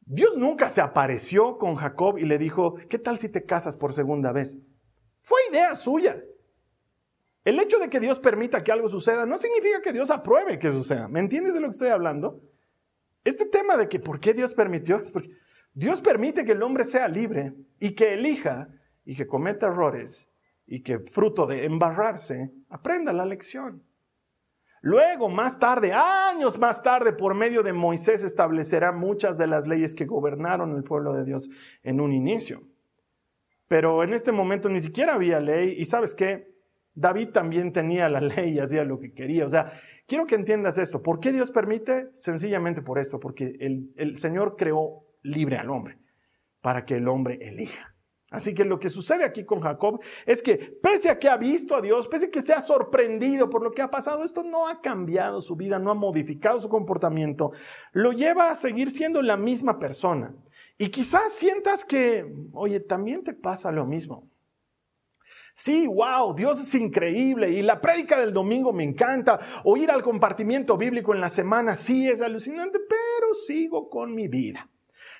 Dios 0.00 0.36
nunca 0.36 0.68
se 0.68 0.82
apareció 0.82 1.56
con 1.56 1.74
Jacob 1.74 2.18
y 2.18 2.24
le 2.24 2.36
dijo, 2.36 2.76
¿qué 2.90 2.98
tal 2.98 3.18
si 3.18 3.30
te 3.30 3.44
casas 3.44 3.78
por 3.78 3.94
segunda 3.94 4.30
vez? 4.30 4.56
Fue 5.22 5.38
idea 5.50 5.74
suya. 5.74 6.22
El 7.48 7.58
hecho 7.60 7.78
de 7.78 7.88
que 7.88 7.98
Dios 7.98 8.18
permita 8.18 8.62
que 8.62 8.72
algo 8.72 8.90
suceda 8.90 9.24
no 9.24 9.38
significa 9.38 9.80
que 9.80 9.94
Dios 9.94 10.10
apruebe 10.10 10.58
que 10.58 10.70
suceda. 10.70 11.08
¿Me 11.08 11.18
entiendes 11.18 11.54
de 11.54 11.60
lo 11.60 11.68
que 11.68 11.70
estoy 11.70 11.88
hablando? 11.88 12.42
Este 13.24 13.46
tema 13.46 13.78
de 13.78 13.88
que 13.88 13.98
por 13.98 14.20
qué 14.20 14.34
Dios 14.34 14.52
permitió 14.52 15.00
Dios 15.72 16.02
permite 16.02 16.44
que 16.44 16.52
el 16.52 16.62
hombre 16.62 16.84
sea 16.84 17.08
libre 17.08 17.54
y 17.80 17.92
que 17.92 18.12
elija 18.12 18.68
y 19.06 19.16
que 19.16 19.26
cometa 19.26 19.68
errores 19.68 20.30
y 20.66 20.82
que 20.82 20.98
fruto 20.98 21.46
de 21.46 21.64
embarrarse 21.64 22.52
aprenda 22.68 23.14
la 23.14 23.24
lección. 23.24 23.82
Luego, 24.82 25.30
más 25.30 25.58
tarde, 25.58 25.94
años 25.94 26.58
más 26.58 26.82
tarde, 26.82 27.14
por 27.14 27.34
medio 27.34 27.62
de 27.62 27.72
Moisés 27.72 28.24
establecerá 28.24 28.92
muchas 28.92 29.38
de 29.38 29.46
las 29.46 29.66
leyes 29.66 29.94
que 29.94 30.04
gobernaron 30.04 30.76
el 30.76 30.84
pueblo 30.84 31.14
de 31.14 31.24
Dios 31.24 31.48
en 31.82 32.02
un 32.02 32.12
inicio. 32.12 32.60
Pero 33.68 34.04
en 34.04 34.12
este 34.12 34.32
momento 34.32 34.68
ni 34.68 34.82
siquiera 34.82 35.14
había 35.14 35.40
ley 35.40 35.76
y 35.78 35.86
sabes 35.86 36.14
qué, 36.14 36.57
David 36.94 37.30
también 37.30 37.72
tenía 37.72 38.08
la 38.08 38.20
ley 38.20 38.54
y 38.54 38.58
hacía 38.58 38.84
lo 38.84 38.98
que 38.98 39.12
quería. 39.12 39.44
O 39.44 39.48
sea, 39.48 39.72
quiero 40.06 40.26
que 40.26 40.34
entiendas 40.34 40.78
esto. 40.78 41.02
¿Por 41.02 41.20
qué 41.20 41.32
Dios 41.32 41.50
permite? 41.50 42.08
Sencillamente 42.14 42.82
por 42.82 42.98
esto, 42.98 43.20
porque 43.20 43.56
el, 43.60 43.92
el 43.96 44.16
Señor 44.16 44.56
creó 44.56 45.04
libre 45.22 45.56
al 45.56 45.70
hombre, 45.70 45.98
para 46.60 46.84
que 46.84 46.96
el 46.96 47.08
hombre 47.08 47.38
elija. 47.40 47.94
Así 48.30 48.54
que 48.54 48.64
lo 48.66 48.78
que 48.78 48.90
sucede 48.90 49.24
aquí 49.24 49.44
con 49.44 49.60
Jacob 49.60 50.00
es 50.26 50.42
que 50.42 50.58
pese 50.82 51.08
a 51.08 51.18
que 51.18 51.30
ha 51.30 51.38
visto 51.38 51.74
a 51.74 51.80
Dios, 51.80 52.08
pese 52.08 52.26
a 52.26 52.30
que 52.30 52.42
se 52.42 52.52
ha 52.52 52.60
sorprendido 52.60 53.48
por 53.48 53.62
lo 53.62 53.70
que 53.72 53.80
ha 53.80 53.90
pasado, 53.90 54.22
esto 54.22 54.42
no 54.42 54.68
ha 54.68 54.82
cambiado 54.82 55.40
su 55.40 55.56
vida, 55.56 55.78
no 55.78 55.90
ha 55.90 55.94
modificado 55.94 56.60
su 56.60 56.68
comportamiento, 56.68 57.52
lo 57.92 58.12
lleva 58.12 58.50
a 58.50 58.56
seguir 58.56 58.90
siendo 58.90 59.22
la 59.22 59.38
misma 59.38 59.78
persona. 59.78 60.34
Y 60.76 60.90
quizás 60.90 61.32
sientas 61.32 61.86
que, 61.86 62.30
oye, 62.52 62.80
también 62.80 63.24
te 63.24 63.32
pasa 63.32 63.72
lo 63.72 63.86
mismo. 63.86 64.28
Sí, 65.58 65.88
wow, 65.88 66.36
Dios 66.36 66.60
es 66.60 66.72
increíble 66.76 67.50
y 67.50 67.62
la 67.62 67.80
prédica 67.80 68.20
del 68.20 68.32
domingo 68.32 68.72
me 68.72 68.84
encanta. 68.84 69.40
O 69.64 69.76
ir 69.76 69.90
al 69.90 70.02
compartimiento 70.02 70.76
bíblico 70.76 71.12
en 71.12 71.20
la 71.20 71.28
semana, 71.28 71.74
sí, 71.74 72.06
es 72.08 72.22
alucinante, 72.22 72.78
pero 72.88 73.34
sigo 73.34 73.90
con 73.90 74.14
mi 74.14 74.28
vida. 74.28 74.70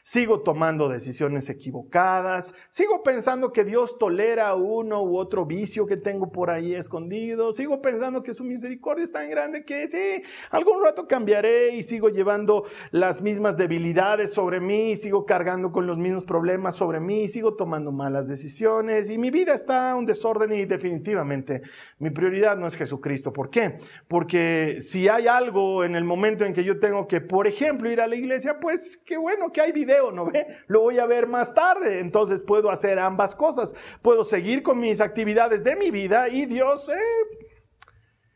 Sigo 0.09 0.41
tomando 0.41 0.89
decisiones 0.89 1.51
equivocadas, 1.51 2.55
sigo 2.71 3.03
pensando 3.03 3.53
que 3.53 3.63
Dios 3.63 3.99
tolera 3.99 4.55
uno 4.55 5.03
u 5.03 5.19
otro 5.19 5.45
vicio 5.45 5.85
que 5.85 5.99
tengo 5.99 6.33
por 6.33 6.49
ahí 6.49 6.75
escondido, 6.75 7.53
sigo 7.53 7.83
pensando 7.83 8.23
que 8.23 8.33
su 8.33 8.43
misericordia 8.43 9.05
es 9.05 9.13
tan 9.13 9.29
grande 9.29 9.67
que 9.67 9.87
sí, 9.87 10.23
algún 10.51 10.83
rato 10.83 11.07
cambiaré 11.07 11.75
y 11.75 11.83
sigo 11.83 12.09
llevando 12.09 12.65
las 12.91 13.21
mismas 13.21 13.59
debilidades 13.59 14.33
sobre 14.33 14.61
mí, 14.61 14.97
sigo 14.97 15.27
cargando 15.27 15.73
con 15.73 15.87
los 15.87 15.99
mismos 15.99 16.25
problemas 16.25 16.77
sobre 16.77 17.01
mí, 17.01 17.29
sigo 17.29 17.55
tomando 17.55 17.93
malas 17.93 18.27
decisiones 18.27 19.11
y 19.11 19.19
mi 19.19 19.31
vida 19.31 19.53
está 19.53 19.95
un 19.95 20.07
desorden 20.07 20.55
y 20.55 20.65
definitivamente 20.65 21.61
mi 21.99 22.09
prioridad 22.09 22.57
no 22.57 22.67
es 22.67 22.77
Jesucristo. 22.77 23.31
¿Por 23.31 23.51
qué? 23.51 23.77
Porque 24.09 24.79
si 24.81 25.07
hay 25.07 25.27
algo 25.27 25.85
en 25.85 25.95
el 25.95 26.05
momento 26.05 26.47
en 26.47 26.55
que 26.55 26.65
yo 26.65 26.81
tengo 26.81 27.07
que, 27.07 27.21
por 27.21 27.47
ejemplo, 27.47 27.91
ir 27.91 28.01
a 28.01 28.07
la 28.07 28.17
iglesia, 28.17 28.59
pues 28.59 28.97
qué 29.05 29.19
bueno 29.19 29.53
que 29.53 29.61
hay 29.61 29.73
video 29.99 30.13
¿no 30.13 30.27
ve? 30.27 30.47
Lo 30.67 30.81
voy 30.81 30.99
a 30.99 31.07
ver 31.07 31.27
más 31.27 31.55
tarde. 31.55 32.01
Entonces 32.01 32.43
puedo 32.43 32.71
hacer 32.71 32.99
ambas 32.99 33.35
cosas. 33.35 33.75
Puedo 34.03 34.25
seguir 34.25 34.63
con 34.63 34.79
mis 34.79 35.01
actividades 35.01 35.65
de 35.65 35.77
mi 35.77 35.91
vida 35.91 36.29
y 36.29 36.47
Dios, 36.47 36.89
eh, 36.89 37.47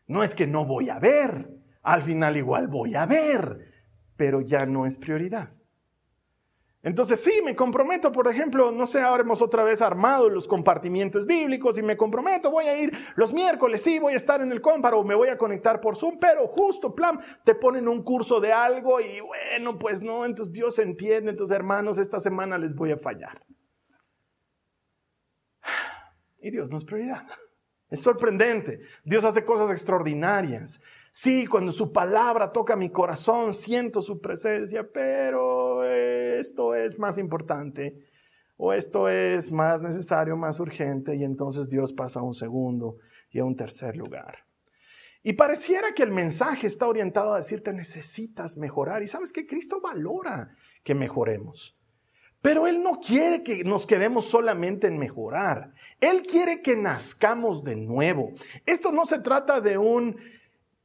no 0.07 0.23
es 0.23 0.35
que 0.35 0.47
no 0.47 0.65
voy 0.65 0.91
a 0.91 0.99
ver. 0.99 1.49
Al 1.83 2.03
final 2.03 2.37
igual 2.37 2.69
voy 2.69 2.95
a 2.95 3.07
ver, 3.07 3.67
pero 4.17 4.41
ya 4.41 4.67
no 4.67 4.87
es 4.87 4.99
prioridad. 4.99 5.51
Entonces 6.85 7.23
sí, 7.23 7.41
me 7.45 7.55
comprometo, 7.55 8.11
por 8.11 8.27
ejemplo, 8.27 8.73
no 8.73 8.87
sé, 8.87 9.01
ahora 9.01 9.23
hemos 9.23 9.41
otra 9.41 9.63
vez 9.63 9.81
armado 9.81 10.29
los 10.29 10.49
compartimientos 10.49 11.27
bíblicos 11.27 11.79
y 11.79 11.83
me 11.83 11.97
comprometo, 11.97 12.51
voy 12.51 12.67
a 12.67 12.77
ir 12.77 12.93
los 13.15 13.33
miércoles, 13.33 13.83
sí, 13.83 14.01
voy 14.01 14.15
a 14.15 14.17
estar 14.17 14.43
en 14.43 14.51
el 14.51 14.61
comparo, 14.61 14.99
o 14.99 15.05
me 15.05 15.15
voy 15.15 15.29
a 15.29 15.39
conectar 15.39 15.81
por 15.81 15.97
Zoom, 15.97 16.19
pero 16.19 16.49
justo, 16.49 16.93
plan, 16.93 17.21
te 17.45 17.55
ponen 17.55 17.87
un 17.87 18.03
curso 18.03 18.41
de 18.41 18.53
algo 18.53 19.01
y 19.01 19.21
bueno, 19.21 19.79
pues 19.79 20.03
no, 20.03 20.25
entonces 20.25 20.53
Dios 20.53 20.79
entiende, 20.81 21.31
entonces 21.31 21.55
hermanos, 21.55 21.99
esta 21.99 22.19
semana 22.19 22.59
les 22.59 22.75
voy 22.75 22.91
a 22.91 22.99
fallar. 22.99 23.45
Y 26.41 26.51
Dios 26.51 26.69
no 26.69 26.79
es 26.79 26.85
prioridad. 26.85 27.25
Es 27.89 28.01
sorprendente. 28.01 28.81
Dios 29.05 29.23
hace 29.23 29.45
cosas 29.45 29.71
extraordinarias. 29.71 30.81
Sí, 31.15 31.47
cuando 31.47 31.73
su 31.73 31.93
palabra 31.93 32.53
toca 32.53 32.75
mi 32.75 32.89
corazón, 32.91 33.53
siento 33.53 34.01
su 34.01 34.19
presencia, 34.21 34.89
pero 34.91 35.85
esto 35.85 36.75
es 36.75 36.99
más 36.99 37.19
importante 37.19 37.99
o 38.57 38.73
esto 38.73 39.09
es 39.09 39.53
más 39.53 39.83
necesario, 39.83 40.37
más 40.39 40.59
urgente, 40.59 41.15
y 41.15 41.25
entonces 41.25 41.69
Dios 41.69 41.93
pasa 41.93 42.21
a 42.21 42.23
un 42.23 42.33
segundo 42.33 42.97
y 43.31 43.41
a 43.41 43.45
un 43.45 43.57
tercer 43.57 43.95
lugar. 43.95 44.47
Y 45.23 45.35
pareciera 45.35 45.93
que 45.95 46.03
el 46.03 46.11
mensaje 46.11 46.67
está 46.67 46.89
orientado 46.89 47.35
a 47.35 47.37
decirte 47.37 47.73
necesitas 47.73 48.57
mejorar. 48.57 49.03
Y 49.03 49.07
sabes 49.07 49.33
que 49.33 49.47
Cristo 49.47 49.81
valora 49.81 50.57
que 50.83 50.95
mejoremos. 50.95 51.79
Pero 52.41 52.67
Él 52.67 52.83
no 52.83 52.99
quiere 52.99 53.45
que 53.45 53.63
nos 53.63 53.87
quedemos 53.87 54.25
solamente 54.25 54.89
en 54.89 54.99
mejorar. 54.99 55.75
Él 56.01 56.23
quiere 56.23 56.61
que 56.61 56.77
nazcamos 56.77 57.63
de 57.63 57.77
nuevo. 57.77 58.33
Esto 58.67 58.91
no 58.91 59.05
se 59.05 59.21
trata 59.21 59.61
de 59.61 59.79
un 59.79 60.17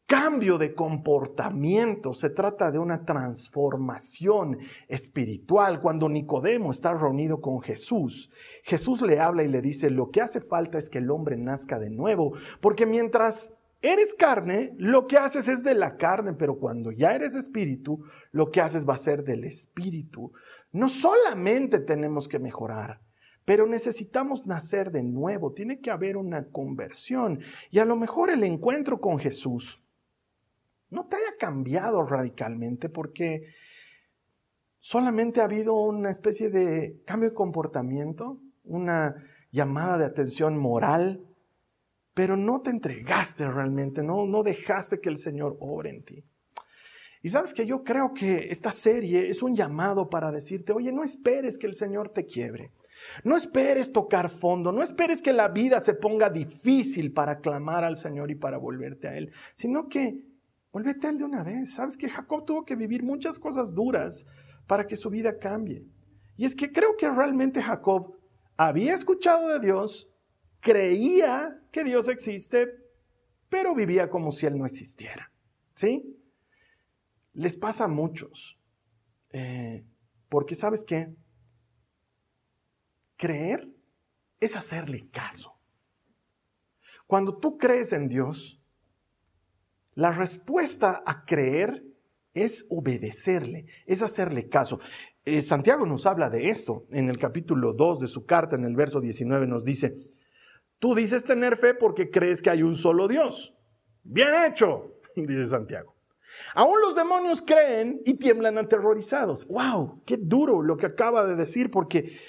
cambio 0.08 0.58
de 0.58 0.74
comportamiento, 0.74 2.14
se 2.14 2.30
trata 2.30 2.72
de 2.72 2.80
una 2.80 3.04
transformación 3.04 4.58
espiritual. 4.88 5.82
Cuando 5.82 6.08
Nicodemo 6.08 6.72
está 6.72 6.94
reunido 6.94 7.42
con 7.42 7.62
Jesús, 7.62 8.32
Jesús 8.64 9.02
le 9.02 9.20
habla 9.20 9.44
y 9.44 9.50
le 9.50 9.62
dice, 9.62 9.90
lo 9.90 10.10
que 10.10 10.22
hace 10.22 10.40
falta 10.40 10.78
es 10.78 10.90
que 10.90 11.00
el 11.00 11.12
hombre 11.12 11.36
nazca 11.36 11.78
de 11.78 11.90
nuevo, 11.90 12.34
porque 12.62 12.86
mientras 12.86 13.58
eres 13.82 14.14
carne, 14.14 14.74
lo 14.78 15.08
que 15.08 15.18
haces 15.18 15.50
es 15.50 15.62
de 15.62 15.76
la 15.76 15.98
carne, 15.98 16.34
pero 16.34 16.58
cuando 16.58 16.92
ya 16.92 17.14
eres 17.14 17.36
espíritu, 17.36 18.06
lo 18.32 18.50
que 18.50 18.62
haces 18.62 18.88
va 18.88 18.94
a 18.94 18.98
ser 18.98 19.26
del 19.26 19.44
espíritu. 19.44 20.32
No 20.72 20.88
solamente 20.88 21.80
tenemos 21.80 22.30
que 22.30 22.40
mejorar, 22.40 23.02
pero 23.44 23.68
necesitamos 23.68 24.48
nacer 24.48 24.92
de 24.92 25.04
nuevo, 25.04 25.52
tiene 25.52 25.82
que 25.82 25.92
haber 25.92 26.16
una 26.16 26.46
conversión. 26.48 27.42
Y 27.72 27.80
a 27.80 27.86
lo 27.86 27.98
mejor 27.98 28.30
el 28.30 28.46
encuentro 28.46 29.02
con 29.02 29.20
Jesús 29.20 29.84
no 30.90 31.06
te 31.08 31.18
haya 31.18 31.36
cambiado 31.40 32.04
radicalmente 32.04 32.90
porque 32.90 33.54
solamente 34.78 35.42
ha 35.42 35.46
habido 35.46 35.76
una 35.76 36.10
especie 36.10 36.50
de 36.50 37.02
cambio 37.06 37.30
de 37.30 37.36
comportamiento, 37.36 38.40
una 38.64 39.16
llamada 39.52 39.98
de 39.98 40.06
atención 40.06 40.58
moral, 40.58 41.26
pero 42.14 42.36
no 42.36 42.62
te 42.62 42.70
entregaste 42.70 43.50
realmente, 43.50 44.02
no, 44.02 44.26
no 44.26 44.44
dejaste 44.44 45.00
que 45.00 45.10
el 45.10 45.18
Señor 45.18 45.58
obre 45.60 45.90
en 45.90 46.04
ti. 46.04 46.24
Y 47.22 47.30
sabes 47.30 47.54
que 47.54 47.66
yo 47.66 47.84
creo 47.84 48.14
que 48.14 48.50
esta 48.52 48.72
serie 48.72 49.30
es 49.30 49.42
un 49.42 49.56
llamado 49.56 50.10
para 50.10 50.32
decirte, 50.32 50.72
oye, 50.72 50.92
no 50.92 51.04
esperes 51.04 51.58
que 51.58 51.68
el 51.68 51.74
Señor 51.74 52.10
te 52.10 52.26
quiebre. 52.26 52.72
No 53.24 53.36
esperes 53.36 53.92
tocar 53.92 54.30
fondo, 54.30 54.72
no 54.72 54.84
esperes 54.84 55.22
que 55.22 55.34
la 55.34 55.50
vida 55.50 55.80
se 55.80 55.94
ponga 55.94 56.30
difícil 56.30 57.14
para 57.14 57.40
clamar 57.40 57.84
al 57.84 57.96
Señor 57.96 58.32
y 58.32 58.36
para 58.36 58.58
volverte 58.58 59.08
a 59.08 59.18
Él, 59.18 59.32
sino 59.56 59.88
que 59.88 60.24
vuélvete 60.78 61.08
a 61.08 61.10
Él 61.10 61.18
de 61.18 61.24
una 61.24 61.44
vez. 61.44 61.74
Sabes 61.74 61.98
que 61.98 62.08
Jacob 62.08 62.46
tuvo 62.46 62.64
que 62.64 62.76
vivir 62.76 63.02
muchas 63.02 63.40
cosas 63.40 63.74
duras 63.74 64.28
para 64.68 64.86
que 64.86 64.96
su 64.96 65.10
vida 65.10 65.40
cambie. 65.40 65.88
Y 66.36 66.46
es 66.46 66.56
que 66.56 66.72
creo 66.72 66.96
que 66.98 67.10
realmente 67.10 67.64
Jacob 67.64 68.16
había 68.56 68.94
escuchado 68.94 69.48
de 69.48 69.60
Dios, 69.60 70.08
creía 70.60 71.60
que 71.72 71.84
Dios 71.84 72.08
existe, 72.10 72.68
pero 73.50 73.74
vivía 73.74 74.10
como 74.10 74.32
si 74.32 74.46
Él 74.46 74.58
no 74.58 74.68
existiera. 74.68 75.32
¿Sí? 75.74 76.16
Les 77.34 77.56
pasa 77.56 77.86
a 77.86 77.88
muchos. 77.88 78.60
Eh, 79.32 79.84
porque 80.30 80.54
sabes 80.54 80.84
qué? 80.84 81.12
Creer 83.16 83.68
es 84.40 84.56
hacerle 84.56 85.10
caso. 85.10 85.58
Cuando 87.08 87.38
tú 87.40 87.58
crees 87.58 87.94
en 87.94 88.10
Dios, 88.10 88.62
la 89.98 90.12
respuesta 90.12 91.02
a 91.08 91.26
creer 91.26 91.84
es 92.36 92.68
obedecerle, 92.70 93.66
es 93.88 94.04
hacerle 94.04 94.48
caso. 94.48 94.80
Eh, 95.26 95.42
Santiago 95.42 95.88
nos 95.88 96.06
habla 96.06 96.30
de 96.30 96.50
esto 96.50 96.86
en 96.92 97.10
el 97.10 97.18
capítulo 97.18 97.74
2 97.74 98.02
de 98.02 98.08
su 98.08 98.24
carta, 98.24 98.56
en 98.56 98.64
el 98.64 98.76
verso 98.76 99.02
19 99.02 99.48
nos 99.48 99.64
dice, 99.64 99.96
tú 100.78 100.94
dices 100.94 101.24
tener 101.24 101.58
fe 101.58 101.74
porque 101.74 102.12
crees 102.12 102.44
que 102.44 102.52
hay 102.52 102.62
un 102.62 102.76
solo 102.76 103.08
Dios. 103.08 103.56
Bien 104.04 104.30
hecho, 104.48 105.00
dice 105.16 105.48
Santiago. 105.48 105.96
Aún 106.54 106.80
los 106.80 106.96
demonios 106.96 107.42
creen 107.42 108.00
y 108.06 108.20
tiemblan 108.20 108.60
aterrorizados. 108.60 109.48
¡Wow! 109.48 110.04
¡Qué 110.06 110.18
duro 110.18 110.62
lo 110.62 110.78
que 110.78 110.86
acaba 110.86 111.26
de 111.26 111.36
decir! 111.36 111.72
Porque 111.72 112.20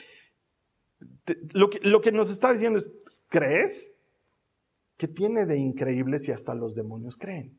lo, 1.52 1.68
que, 1.68 1.80
lo 1.82 2.00
que 2.00 2.12
nos 2.12 2.30
está 2.30 2.50
diciendo 2.50 2.78
es, 2.78 2.90
¿crees? 3.28 3.94
¿Qué 4.98 5.06
tiene 5.06 5.46
de 5.46 5.56
increíble 5.56 6.18
si 6.18 6.32
hasta 6.32 6.54
los 6.54 6.74
demonios 6.74 7.16
creen? 7.16 7.56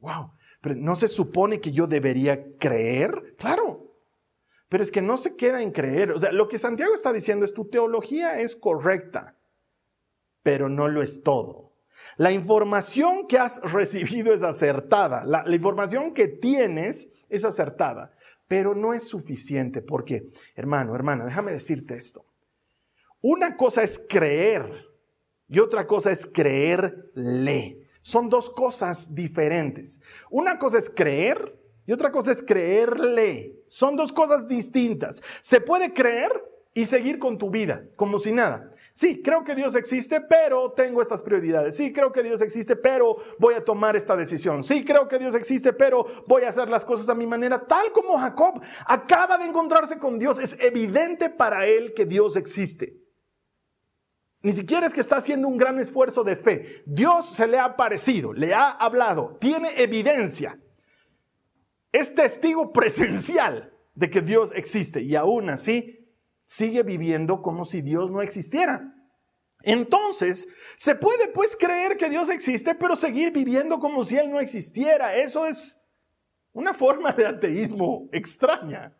¡Wow! 0.00 0.32
Pero 0.60 0.74
¿no 0.76 0.94
se 0.94 1.08
supone 1.08 1.58
que 1.58 1.72
yo 1.72 1.86
debería 1.86 2.56
creer? 2.58 3.34
Claro. 3.38 3.96
Pero 4.68 4.82
es 4.82 4.92
que 4.92 5.00
no 5.00 5.16
se 5.16 5.34
queda 5.36 5.62
en 5.62 5.72
creer. 5.72 6.12
O 6.12 6.18
sea, 6.20 6.30
lo 6.30 6.48
que 6.48 6.58
Santiago 6.58 6.94
está 6.94 7.14
diciendo 7.14 7.46
es 7.46 7.54
tu 7.54 7.68
teología 7.68 8.40
es 8.40 8.54
correcta, 8.54 9.36
pero 10.42 10.68
no 10.68 10.86
lo 10.86 11.02
es 11.02 11.22
todo. 11.22 11.72
La 12.18 12.30
información 12.30 13.26
que 13.26 13.38
has 13.38 13.60
recibido 13.62 14.34
es 14.34 14.42
acertada. 14.42 15.24
La, 15.24 15.44
la 15.44 15.56
información 15.56 16.12
que 16.12 16.28
tienes 16.28 17.08
es 17.30 17.44
acertada, 17.44 18.12
pero 18.48 18.74
no 18.74 18.92
es 18.92 19.04
suficiente. 19.04 19.80
Porque, 19.80 20.26
hermano, 20.56 20.94
hermana, 20.94 21.24
déjame 21.24 21.52
decirte 21.52 21.96
esto. 21.96 22.26
Una 23.22 23.56
cosa 23.56 23.82
es 23.82 24.04
creer 24.08 24.91
y 25.52 25.58
otra 25.58 25.86
cosa 25.86 26.10
es 26.10 26.24
creerle. 26.24 27.86
Son 28.00 28.30
dos 28.30 28.48
cosas 28.48 29.14
diferentes. 29.14 30.00
Una 30.30 30.58
cosa 30.58 30.78
es 30.78 30.88
creer 30.88 31.56
y 31.86 31.92
otra 31.92 32.10
cosa 32.10 32.32
es 32.32 32.42
creerle. 32.42 33.54
Son 33.68 33.94
dos 33.94 34.14
cosas 34.14 34.48
distintas. 34.48 35.22
Se 35.42 35.60
puede 35.60 35.92
creer 35.92 36.32
y 36.72 36.86
seguir 36.86 37.18
con 37.18 37.36
tu 37.36 37.50
vida 37.50 37.84
como 37.96 38.18
si 38.18 38.32
nada. 38.32 38.72
Sí, 38.94 39.20
creo 39.22 39.44
que 39.44 39.54
Dios 39.54 39.74
existe, 39.74 40.22
pero 40.22 40.72
tengo 40.72 41.02
estas 41.02 41.22
prioridades. 41.22 41.76
Sí, 41.76 41.92
creo 41.92 42.12
que 42.12 42.22
Dios 42.22 42.40
existe, 42.40 42.74
pero 42.74 43.16
voy 43.38 43.52
a 43.52 43.62
tomar 43.62 43.94
esta 43.94 44.16
decisión. 44.16 44.62
Sí, 44.62 44.86
creo 44.86 45.06
que 45.06 45.18
Dios 45.18 45.34
existe, 45.34 45.74
pero 45.74 46.06
voy 46.26 46.44
a 46.44 46.48
hacer 46.48 46.70
las 46.70 46.84
cosas 46.84 47.10
a 47.10 47.14
mi 47.14 47.26
manera. 47.26 47.66
Tal 47.66 47.92
como 47.92 48.18
Jacob 48.18 48.62
acaba 48.86 49.36
de 49.36 49.44
encontrarse 49.44 49.98
con 49.98 50.18
Dios, 50.18 50.38
es 50.38 50.56
evidente 50.60 51.28
para 51.28 51.66
él 51.66 51.92
que 51.94 52.06
Dios 52.06 52.36
existe. 52.36 53.01
Ni 54.42 54.52
siquiera 54.52 54.86
es 54.86 54.92
que 54.92 55.00
está 55.00 55.16
haciendo 55.16 55.46
un 55.46 55.56
gran 55.56 55.78
esfuerzo 55.78 56.24
de 56.24 56.36
fe. 56.36 56.82
Dios 56.84 57.34
se 57.34 57.46
le 57.46 57.58
ha 57.58 57.64
aparecido, 57.64 58.32
le 58.32 58.52
ha 58.52 58.70
hablado, 58.70 59.36
tiene 59.40 59.80
evidencia. 59.80 60.58
Es 61.92 62.14
testigo 62.14 62.72
presencial 62.72 63.72
de 63.94 64.10
que 64.10 64.20
Dios 64.20 64.52
existe 64.54 65.00
y 65.02 65.14
aún 65.14 65.50
así 65.50 66.08
sigue 66.46 66.82
viviendo 66.82 67.40
como 67.40 67.64
si 67.64 67.82
Dios 67.82 68.10
no 68.10 68.20
existiera. 68.20 68.94
Entonces, 69.62 70.48
se 70.76 70.96
puede 70.96 71.28
pues 71.28 71.56
creer 71.56 71.96
que 71.96 72.10
Dios 72.10 72.28
existe, 72.28 72.74
pero 72.74 72.96
seguir 72.96 73.32
viviendo 73.32 73.78
como 73.78 74.04
si 74.04 74.16
Él 74.16 74.30
no 74.30 74.40
existiera. 74.40 75.14
Eso 75.16 75.46
es 75.46 75.80
una 76.52 76.74
forma 76.74 77.12
de 77.12 77.26
ateísmo 77.26 78.08
extraña, 78.12 78.96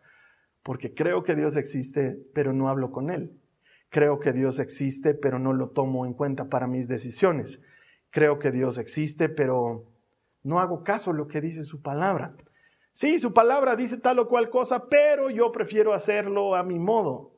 porque 0.63 0.93
creo 0.93 1.23
que 1.23 1.35
Dios 1.35 1.57
existe, 1.57 2.17
pero 2.33 2.53
no 2.53 2.69
hablo 2.69 2.91
con 2.91 3.11
Él. 3.11 3.42
Creo 3.93 4.19
que 4.19 4.33
Dios 4.33 4.57
existe, 4.57 5.13
pero 5.13 5.37
no 5.37 5.53
lo 5.53 5.69
tomo 5.69 6.07
en 6.07 6.15
cuenta 6.15 6.49
para 6.49 6.65
mis 6.65 6.87
decisiones. 6.87 7.61
Creo 8.09 8.39
que 8.39 8.49
Dios 8.49 8.79
existe, 8.79 9.29
pero 9.29 9.85
no 10.41 10.59
hago 10.59 10.83
caso 10.83 11.11
a 11.11 11.13
lo 11.13 11.27
que 11.27 11.41
dice 11.41 11.63
su 11.63 11.83
palabra. 11.83 12.35
Sí, 12.91 13.19
su 13.19 13.33
palabra 13.33 13.75
dice 13.75 13.99
tal 13.99 14.17
o 14.17 14.27
cual 14.27 14.49
cosa, 14.49 14.89
pero 14.89 15.29
yo 15.29 15.51
prefiero 15.51 15.93
hacerlo 15.93 16.55
a 16.55 16.63
mi 16.63 16.79
modo. 16.79 17.35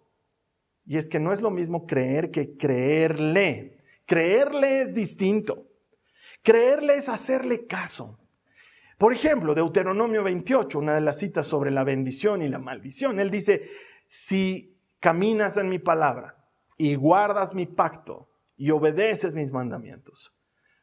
Y 0.86 0.96
es 0.96 1.10
que 1.10 1.20
no 1.20 1.34
es 1.34 1.42
lo 1.42 1.52
mismo 1.52 1.86
creer 1.86 2.32
que 2.32 2.56
creerle. 2.56 3.84
Creerle 4.06 4.82
es 4.82 4.94
distinto. 4.94 5.68
Creerle 6.42 6.96
es 6.96 7.10
hacerle 7.10 7.68
caso. 7.68 8.18
Por 8.98 9.12
ejemplo, 9.12 9.56
Deuteronomio 9.56 10.24
28, 10.24 10.80
una 10.80 10.96
de 10.96 11.02
las 11.02 11.20
citas 11.20 11.48
sobre 11.48 11.70
la 11.70 11.84
bendición 11.84 12.42
y 12.42 12.48
la 12.48 12.60
maldición, 12.60 13.20
él 13.20 13.30
dice, 13.30 13.70
si 14.08 14.80
caminas 15.02 15.58
en 15.58 15.68
mi 15.68 15.80
palabra, 15.80 16.45
y 16.78 16.96
guardas 16.96 17.54
mi 17.54 17.66
pacto 17.66 18.30
y 18.56 18.72
obedeces 18.72 19.36
mis 19.36 19.52
mandamientos, 19.52 20.34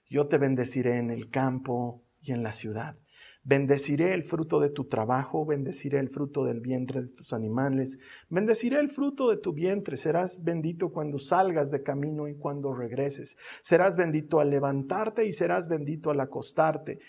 yo 0.08 0.26
te 0.28 0.38
bendeciré 0.38 0.98
en 0.98 1.10
el 1.10 1.30
campo 1.30 2.02
y 2.20 2.32
en 2.32 2.42
la 2.42 2.52
ciudad. 2.52 2.96
Bendeciré 3.44 4.14
el 4.14 4.22
fruto 4.22 4.60
de 4.60 4.70
tu 4.70 4.84
trabajo, 4.84 5.44
bendeciré 5.44 5.98
el 5.98 6.10
fruto 6.10 6.44
del 6.44 6.60
vientre 6.60 7.02
de 7.02 7.08
tus 7.08 7.32
animales, 7.32 7.98
bendeciré 8.28 8.78
el 8.78 8.90
fruto 8.90 9.30
de 9.30 9.36
tu 9.36 9.52
vientre. 9.52 9.96
Serás 9.96 10.44
bendito 10.44 10.90
cuando 10.92 11.18
salgas 11.18 11.72
de 11.72 11.82
camino 11.82 12.28
y 12.28 12.36
cuando 12.36 12.72
regreses. 12.72 13.36
Serás 13.62 13.96
bendito 13.96 14.38
al 14.38 14.50
levantarte 14.50 15.26
y 15.26 15.32
serás 15.32 15.66
bendito 15.66 16.10
al 16.10 16.20
acostarte. 16.20 17.00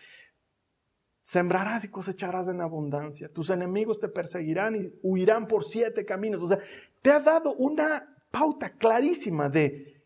Sembrarás 1.21 1.85
y 1.85 1.89
cosecharás 1.89 2.47
en 2.47 2.61
abundancia. 2.61 3.29
Tus 3.29 3.51
enemigos 3.51 3.99
te 3.99 4.07
perseguirán 4.07 4.75
y 4.75 4.91
huirán 5.03 5.47
por 5.47 5.63
siete 5.63 6.03
caminos. 6.03 6.41
O 6.41 6.47
sea, 6.47 6.59
te 7.03 7.11
ha 7.11 7.19
dado 7.19 7.53
una 7.53 8.12
pauta 8.33 8.71
clarísima 8.71 9.47
de, 9.47 10.01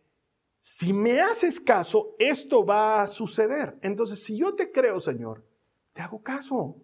si 0.60 0.92
me 0.92 1.22
haces 1.22 1.62
caso, 1.62 2.14
esto 2.20 2.66
va 2.66 3.02
a 3.02 3.08
suceder. 3.08 3.80
Entonces, 3.82 4.22
si 4.22 4.38
yo 4.38 4.54
te 4.54 4.70
creo, 4.70 5.00
Señor, 5.00 5.46
te 5.94 6.02
hago 6.02 6.22
caso. 6.22 6.76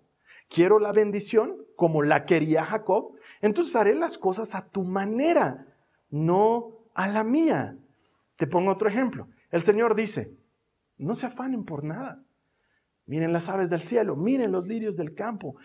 Quiero 0.47 0.79
la 0.79 0.93
bendición 0.93 1.58
como 1.75 2.01
la 2.01 2.23
quería 2.23 2.63
Jacob, 2.63 3.17
entonces 3.41 3.75
haré 3.75 3.93
las 3.93 4.17
cosas 4.17 4.56
a 4.56 4.69
tu 4.69 4.86
manera, 4.86 5.67
no 6.10 6.88
a 6.93 7.10
la 7.10 7.25
mía. 7.25 7.77
Te 8.38 8.47
pongo 8.47 8.71
otro 8.71 8.88
ejemplo. 8.88 9.27
El 9.51 9.63
Señor 9.63 9.95
dice, 9.95 10.38
no 10.97 11.13
se 11.13 11.25
afanen 11.25 11.65
por 11.65 11.84
nada. 11.84 12.23
Miren 13.06 13.34
las 13.34 13.49
aves 13.49 13.69
del 13.69 13.82
cielo, 13.82 14.15
miren 14.15 14.53
los 14.53 14.65
lirios 14.65 14.95
del 14.95 15.13
campo. 15.13 15.58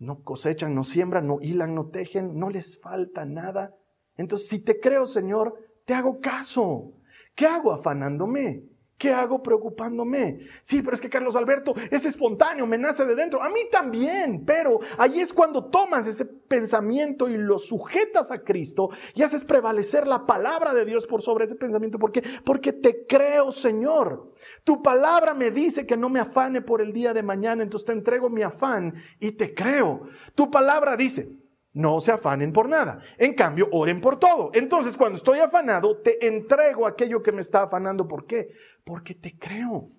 No 0.00 0.24
cosechan, 0.24 0.74
no 0.74 0.82
siembran, 0.82 1.28
no 1.28 1.38
hilan, 1.40 1.72
no 1.72 1.86
tejen, 1.90 2.36
no 2.36 2.50
les 2.50 2.80
falta 2.80 3.24
nada. 3.24 3.76
Entonces, 4.16 4.48
si 4.48 4.60
te 4.60 4.80
creo, 4.80 5.06
Señor, 5.06 5.54
te 5.84 5.94
hago 5.94 6.20
caso. 6.20 6.92
¿Qué 7.34 7.46
hago 7.46 7.72
afanándome? 7.72 8.64
¿Qué 8.96 9.12
hago 9.12 9.42
preocupándome? 9.42 10.38
Sí, 10.62 10.80
pero 10.80 10.94
es 10.94 11.00
que 11.00 11.10
Carlos 11.10 11.34
Alberto 11.34 11.74
es 11.90 12.04
espontáneo, 12.04 12.64
me 12.64 12.78
nace 12.78 13.04
de 13.04 13.16
dentro. 13.16 13.42
A 13.42 13.48
mí 13.48 13.60
también, 13.70 14.44
pero 14.46 14.78
ahí 14.98 15.18
es 15.18 15.32
cuando 15.32 15.64
tomas 15.64 16.06
ese 16.06 16.24
pensamiento 16.24 17.28
y 17.28 17.36
lo 17.36 17.58
sujetas 17.58 18.30
a 18.30 18.44
Cristo 18.44 18.90
y 19.14 19.22
haces 19.22 19.44
prevalecer 19.44 20.06
la 20.06 20.26
palabra 20.26 20.72
de 20.74 20.84
Dios 20.84 21.06
por 21.06 21.22
sobre 21.22 21.44
ese 21.44 21.56
pensamiento. 21.56 21.98
¿Por 21.98 22.12
qué? 22.12 22.22
Porque 22.44 22.72
te 22.72 23.04
creo, 23.04 23.50
Señor. 23.50 24.32
Tu 24.62 24.80
palabra 24.80 25.34
me 25.34 25.50
dice 25.50 25.86
que 25.86 25.96
no 25.96 26.08
me 26.08 26.20
afane 26.20 26.62
por 26.62 26.80
el 26.80 26.92
día 26.92 27.12
de 27.12 27.24
mañana, 27.24 27.64
entonces 27.64 27.86
te 27.86 27.92
entrego 27.92 28.30
mi 28.30 28.42
afán 28.42 28.94
y 29.18 29.32
te 29.32 29.54
creo. 29.54 30.02
Tu 30.36 30.52
palabra 30.52 30.96
dice, 30.96 31.28
no 31.74 32.00
se 32.00 32.12
afanen 32.12 32.52
por 32.52 32.68
nada. 32.68 33.00
En 33.18 33.34
cambio, 33.34 33.68
oren 33.72 34.00
por 34.00 34.18
todo. 34.18 34.50
Entonces, 34.54 34.96
cuando 34.96 35.18
estoy 35.18 35.40
afanado, 35.40 36.00
te 36.00 36.26
entrego 36.26 36.86
aquello 36.86 37.22
que 37.22 37.32
me 37.32 37.40
está 37.40 37.64
afanando. 37.64 38.08
¿Por 38.08 38.26
qué? 38.26 38.48
Porque 38.84 39.14
te 39.14 39.36
creo. 39.36 39.90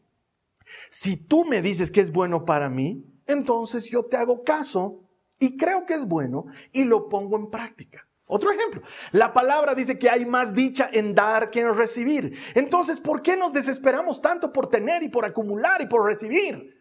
Si 0.90 1.18
tú 1.18 1.46
me 1.46 1.62
dices 1.62 1.92
que 1.92 2.02
es 2.02 2.12
bueno 2.12 2.46
para 2.46 2.70
mí, 2.70 3.06
entonces 3.28 3.90
yo 3.90 4.06
te 4.06 4.18
hago 4.18 4.44
caso 4.44 5.02
y 5.38 5.58
creo 5.58 5.86
que 5.86 5.94
es 5.94 6.08
bueno 6.08 6.46
y 6.72 6.86
lo 6.86 7.10
pongo 7.10 7.36
en 7.36 7.50
práctica. 7.50 8.08
Otro 8.28 8.52
ejemplo, 8.52 8.82
la 9.12 9.34
palabra 9.34 9.76
dice 9.76 10.00
que 10.00 10.10
hay 10.10 10.26
más 10.26 10.56
dicha 10.56 10.90
en 10.92 11.14
dar 11.14 11.52
que 11.52 11.60
en 11.60 11.76
recibir. 11.76 12.40
Entonces, 12.56 13.00
¿por 13.00 13.22
qué 13.22 13.38
nos 13.38 13.54
desesperamos 13.54 14.22
tanto 14.22 14.52
por 14.52 14.70
tener 14.70 15.04
y 15.04 15.10
por 15.10 15.26
acumular 15.26 15.82
y 15.82 15.88
por 15.88 16.06
recibir? 16.06 16.74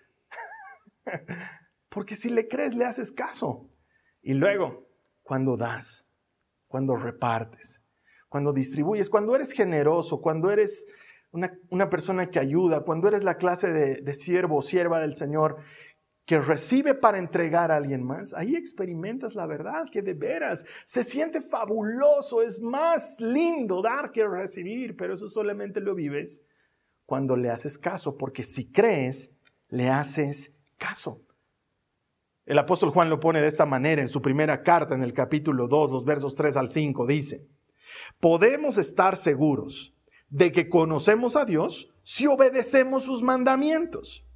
Porque 1.90 2.16
si 2.16 2.30
le 2.30 2.48
crees, 2.48 2.74
le 2.74 2.86
haces 2.86 3.12
caso. 3.12 3.68
Y 4.24 4.32
luego, 4.34 4.88
cuando 5.22 5.56
das, 5.56 6.08
cuando 6.66 6.96
repartes, 6.96 7.82
cuando 8.28 8.52
distribuyes, 8.52 9.10
cuando 9.10 9.36
eres 9.36 9.52
generoso, 9.52 10.20
cuando 10.20 10.50
eres 10.50 10.86
una, 11.30 11.90
persona 11.90 12.30
que 12.30 12.38
ayuda, 12.38 12.80
cuando 12.80 13.06
eres 13.08 13.22
la 13.22 13.36
clase 13.36 13.70
de, 13.70 14.00
de 14.00 14.14
siervo 14.14 14.56
o 14.56 14.62
sierva 14.62 14.98
del 14.98 15.14
Señor 15.14 15.58
que 16.24 16.40
recibe 16.40 16.94
para 16.94 17.18
entregar 17.18 17.70
a 17.70 17.76
alguien 17.76 18.02
más, 18.02 18.32
ahí 18.32 18.56
experimentas 18.56 19.34
la 19.34 19.46
verdad, 19.46 19.84
que 19.92 20.00
de 20.00 20.14
veras 20.14 20.64
se 20.86 21.04
siente 21.04 21.42
fabuloso, 21.42 22.40
es 22.40 22.60
más 22.60 23.20
lindo 23.20 23.82
dar 23.82 24.10
que 24.10 24.26
recibir, 24.26 24.96
pero 24.96 25.14
eso 25.14 25.28
solamente 25.28 25.80
lo 25.80 25.94
vives 25.94 26.42
cuando 27.04 27.36
le 27.36 27.50
haces 27.50 27.76
caso, 27.76 28.16
porque 28.16 28.42
si 28.42 28.72
crees, 28.72 29.30
le 29.68 29.90
haces 29.90 30.54
caso. 30.78 31.20
El 32.46 32.58
apóstol 32.58 32.90
Juan 32.90 33.08
lo 33.08 33.20
pone 33.20 33.40
de 33.40 33.48
esta 33.48 33.64
manera 33.64 34.02
en 34.02 34.08
su 34.08 34.20
primera 34.20 34.62
carta, 34.62 34.94
en 34.94 35.02
el 35.02 35.14
capítulo 35.14 35.66
2, 35.66 35.90
los 35.90 36.04
versos 36.04 36.34
3 36.34 36.56
al 36.56 36.68
5, 36.68 37.06
dice, 37.06 37.46
podemos 38.20 38.76
estar 38.76 39.16
seguros 39.16 39.94
de 40.28 40.52
que 40.52 40.68
conocemos 40.68 41.36
a 41.36 41.44
Dios 41.44 41.90
si 42.02 42.26
obedecemos 42.26 43.04
sus 43.04 43.22
mandamientos. 43.22 44.26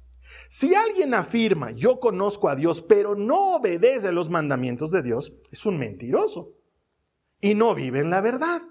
Si 0.47 0.73
alguien 0.73 1.13
afirma, 1.13 1.71
yo 1.71 1.99
conozco 1.99 2.49
a 2.49 2.55
Dios, 2.55 2.81
pero 2.81 3.15
no 3.15 3.55
obedece 3.55 4.11
los 4.11 4.29
mandamientos 4.29 4.91
de 4.91 5.03
Dios, 5.03 5.33
es 5.51 5.65
un 5.65 5.77
mentiroso 5.77 6.53
y 7.41 7.53
no 7.55 7.75
vive 7.75 7.99
en 7.99 8.09
la 8.09 8.21
verdad. 8.21 8.61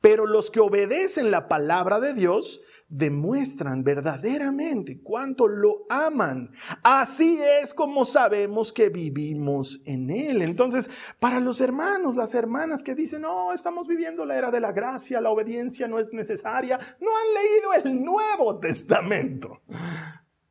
Pero 0.00 0.26
los 0.26 0.50
que 0.50 0.60
obedecen 0.60 1.30
la 1.30 1.48
palabra 1.48 2.00
de 2.00 2.14
Dios 2.14 2.60
demuestran 2.88 3.82
verdaderamente 3.82 5.00
cuánto 5.02 5.48
lo 5.48 5.86
aman. 5.88 6.52
Así 6.82 7.40
es 7.62 7.74
como 7.74 8.04
sabemos 8.04 8.72
que 8.72 8.88
vivimos 8.88 9.82
en 9.84 10.10
Él. 10.10 10.42
Entonces, 10.42 10.90
para 11.18 11.40
los 11.40 11.60
hermanos, 11.60 12.16
las 12.16 12.34
hermanas 12.34 12.84
que 12.84 12.94
dicen, 12.94 13.22
no, 13.22 13.52
estamos 13.52 13.88
viviendo 13.88 14.24
la 14.24 14.36
era 14.36 14.50
de 14.50 14.60
la 14.60 14.72
gracia, 14.72 15.20
la 15.20 15.30
obediencia 15.30 15.88
no 15.88 15.98
es 15.98 16.12
necesaria, 16.12 16.78
no 17.00 17.08
han 17.10 17.44
leído 17.44 17.72
el 17.74 18.04
Nuevo 18.04 18.58
Testamento. 18.58 19.62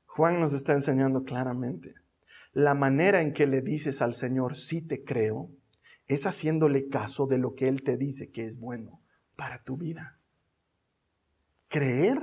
Juan 0.05 0.39
nos 0.39 0.53
está 0.53 0.73
enseñando 0.73 1.23
claramente. 1.23 1.93
La 2.53 2.73
manera 2.73 3.21
en 3.21 3.33
que 3.33 3.47
le 3.47 3.61
dices 3.61 4.01
al 4.01 4.13
Señor, 4.13 4.55
sí 4.55 4.81
te 4.81 5.03
creo, 5.03 5.49
es 6.07 6.25
haciéndole 6.25 6.87
caso 6.87 7.27
de 7.27 7.37
lo 7.37 7.55
que 7.55 7.67
Él 7.67 7.83
te 7.83 7.97
dice 7.97 8.31
que 8.31 8.45
es 8.45 8.59
bueno 8.59 9.01
para 9.35 9.63
tu 9.63 9.75
vida. 9.75 10.19
Creer 11.67 12.19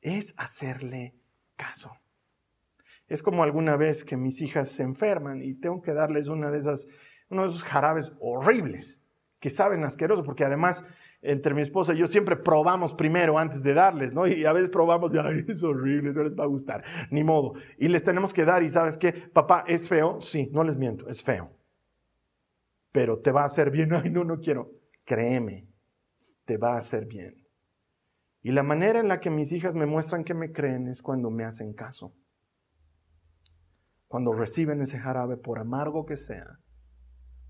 es 0.00 0.34
hacerle 0.36 1.14
caso. 1.56 1.92
Es 3.08 3.22
como 3.22 3.42
alguna 3.42 3.76
vez 3.76 4.04
que 4.04 4.16
mis 4.16 4.40
hijas 4.40 4.68
se 4.68 4.82
enferman 4.82 5.42
y 5.42 5.54
tengo 5.54 5.80
que 5.80 5.94
darles 5.94 6.28
una 6.28 6.50
de 6.50 6.58
esas, 6.58 6.86
uno 7.30 7.42
de 7.42 7.48
esos 7.48 7.64
jarabes 7.64 8.12
horribles 8.20 9.02
que 9.40 9.50
saben 9.50 9.84
asqueroso, 9.84 10.24
porque 10.24 10.44
además 10.44 10.84
entre 11.22 11.54
mi 11.54 11.62
esposa 11.62 11.94
y 11.94 11.98
yo 11.98 12.06
siempre 12.06 12.36
probamos 12.36 12.94
primero 12.94 13.38
antes 13.38 13.62
de 13.62 13.74
darles, 13.74 14.12
¿no? 14.12 14.26
Y 14.26 14.44
a 14.44 14.52
veces 14.52 14.70
probamos 14.70 15.12
y, 15.14 15.18
ay, 15.18 15.44
es 15.48 15.62
horrible, 15.62 16.12
no 16.12 16.22
les 16.22 16.38
va 16.38 16.44
a 16.44 16.48
gustar, 16.48 16.84
ni 17.10 17.24
modo. 17.24 17.54
Y 17.78 17.88
les 17.88 18.04
tenemos 18.04 18.32
que 18.32 18.44
dar 18.44 18.62
y 18.62 18.68
sabes 18.68 18.96
qué, 18.98 19.12
papá, 19.12 19.64
¿es 19.66 19.88
feo? 19.88 20.20
Sí, 20.20 20.48
no 20.52 20.62
les 20.62 20.76
miento, 20.76 21.08
es 21.08 21.22
feo. 21.22 21.50
Pero 22.92 23.18
te 23.18 23.32
va 23.32 23.42
a 23.42 23.46
hacer 23.46 23.70
bien, 23.70 23.92
ay, 23.92 24.10
no, 24.10 24.24
no 24.24 24.38
quiero. 24.38 24.70
Créeme, 25.04 25.66
te 26.44 26.56
va 26.56 26.74
a 26.74 26.78
hacer 26.78 27.06
bien. 27.06 27.47
Y 28.42 28.52
la 28.52 28.62
manera 28.62 29.00
en 29.00 29.08
la 29.08 29.20
que 29.20 29.30
mis 29.30 29.52
hijas 29.52 29.74
me 29.74 29.86
muestran 29.86 30.24
que 30.24 30.34
me 30.34 30.52
creen 30.52 30.88
es 30.88 31.02
cuando 31.02 31.30
me 31.30 31.44
hacen 31.44 31.72
caso. 31.74 32.14
Cuando 34.06 34.32
reciben 34.32 34.80
ese 34.80 34.98
jarabe, 34.98 35.36
por 35.36 35.58
amargo 35.58 36.06
que 36.06 36.16
sea, 36.16 36.58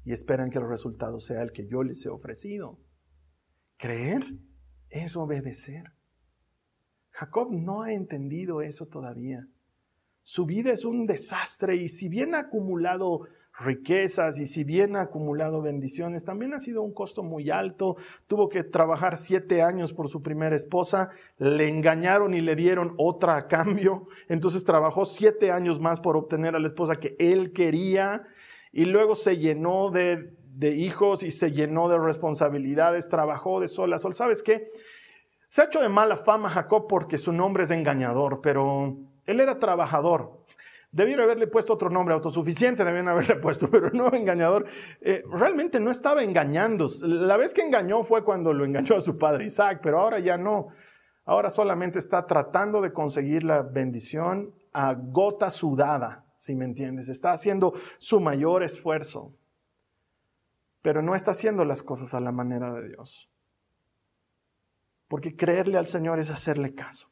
y 0.04 0.12
esperan 0.12 0.50
que 0.50 0.58
el 0.58 0.68
resultado 0.68 1.20
sea 1.20 1.42
el 1.42 1.52
que 1.52 1.66
yo 1.66 1.82
les 1.82 2.04
he 2.06 2.08
ofrecido. 2.08 2.80
Creer 3.76 4.24
es 4.88 5.16
obedecer. 5.16 5.92
Jacob 7.10 7.52
no 7.52 7.82
ha 7.82 7.92
entendido 7.92 8.62
eso 8.62 8.86
todavía. 8.86 9.46
Su 10.22 10.46
vida 10.46 10.72
es 10.72 10.84
un 10.84 11.06
desastre 11.06 11.76
y 11.76 11.88
si 11.88 12.08
bien 12.08 12.34
ha 12.34 12.40
acumulado 12.40 13.20
riquezas 13.58 14.38
y 14.38 14.46
si 14.46 14.64
bien 14.64 14.96
ha 14.96 15.02
acumulado 15.02 15.62
bendiciones, 15.62 16.24
también 16.24 16.54
ha 16.54 16.58
sido 16.58 16.82
un 16.82 16.92
costo 16.92 17.22
muy 17.22 17.50
alto. 17.50 17.96
Tuvo 18.26 18.48
que 18.48 18.64
trabajar 18.64 19.16
siete 19.16 19.62
años 19.62 19.92
por 19.92 20.08
su 20.08 20.22
primera 20.22 20.56
esposa, 20.56 21.10
le 21.38 21.68
engañaron 21.68 22.34
y 22.34 22.40
le 22.40 22.56
dieron 22.56 22.94
otra 22.96 23.36
a 23.36 23.46
cambio. 23.48 24.06
Entonces 24.28 24.64
trabajó 24.64 25.04
siete 25.04 25.50
años 25.50 25.80
más 25.80 26.00
por 26.00 26.16
obtener 26.16 26.54
a 26.54 26.60
la 26.60 26.66
esposa 26.66 26.96
que 26.96 27.16
él 27.18 27.52
quería 27.52 28.22
y 28.72 28.84
luego 28.84 29.14
se 29.14 29.36
llenó 29.38 29.90
de 29.90 30.38
de 30.58 30.72
hijos 30.72 31.22
y 31.22 31.30
se 31.30 31.52
llenó 31.52 31.88
de 31.88 31.96
responsabilidades, 31.98 33.08
trabajó 33.08 33.60
de 33.60 33.68
sol 33.68 33.92
a 33.92 33.98
sol. 34.00 34.12
¿Sabes 34.12 34.42
qué? 34.42 34.72
Se 35.48 35.62
ha 35.62 35.66
hecho 35.66 35.80
de 35.80 35.88
mala 35.88 36.16
fama 36.16 36.50
Jacob 36.50 36.88
porque 36.88 37.16
su 37.16 37.32
nombre 37.32 37.62
es 37.62 37.70
engañador, 37.70 38.40
pero 38.42 38.96
él 39.24 39.38
era 39.38 39.60
trabajador. 39.60 40.42
Debieron 40.90 41.24
haberle 41.24 41.46
puesto 41.46 41.74
otro 41.74 41.90
nombre, 41.90 42.14
autosuficiente 42.14 42.84
debieron 42.84 43.08
haberle 43.08 43.36
puesto, 43.42 43.70
pero 43.70 43.90
no 43.90 44.12
engañador. 44.12 44.66
Eh, 45.00 45.22
realmente 45.30 45.80
no 45.80 45.90
estaba 45.90 46.22
engañando. 46.22 46.88
La 47.02 47.36
vez 47.36 47.52
que 47.54 47.62
engañó 47.62 48.04
fue 48.04 48.24
cuando 48.24 48.52
lo 48.52 48.64
engañó 48.64 48.96
a 48.96 49.00
su 49.00 49.18
padre 49.18 49.46
Isaac, 49.46 49.80
pero 49.82 50.00
ahora 50.00 50.18
ya 50.18 50.38
no. 50.38 50.68
Ahora 51.24 51.50
solamente 51.50 51.98
está 51.98 52.26
tratando 52.26 52.80
de 52.80 52.92
conseguir 52.92 53.44
la 53.44 53.62
bendición 53.62 54.54
a 54.72 54.94
gota 54.94 55.50
sudada, 55.50 56.24
si 56.36 56.54
me 56.54 56.64
entiendes. 56.64 57.08
Está 57.08 57.32
haciendo 57.32 57.74
su 57.98 58.20
mayor 58.20 58.62
esfuerzo 58.62 59.34
pero 60.82 61.02
no 61.02 61.14
está 61.14 61.32
haciendo 61.32 61.64
las 61.64 61.82
cosas 61.82 62.14
a 62.14 62.20
la 62.20 62.32
manera 62.32 62.72
de 62.72 62.88
Dios. 62.88 63.28
Porque 65.08 65.36
creerle 65.36 65.78
al 65.78 65.86
Señor 65.86 66.18
es 66.18 66.30
hacerle 66.30 66.74
caso. 66.74 67.10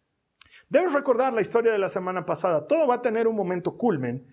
Debes 0.68 0.92
recordar 0.92 1.32
la 1.32 1.42
historia 1.42 1.72
de 1.72 1.78
la 1.78 1.88
semana 1.88 2.26
pasada. 2.26 2.66
Todo 2.66 2.88
va 2.88 2.96
a 2.96 3.02
tener 3.02 3.28
un 3.28 3.36
momento 3.36 3.76
culmen 3.76 4.26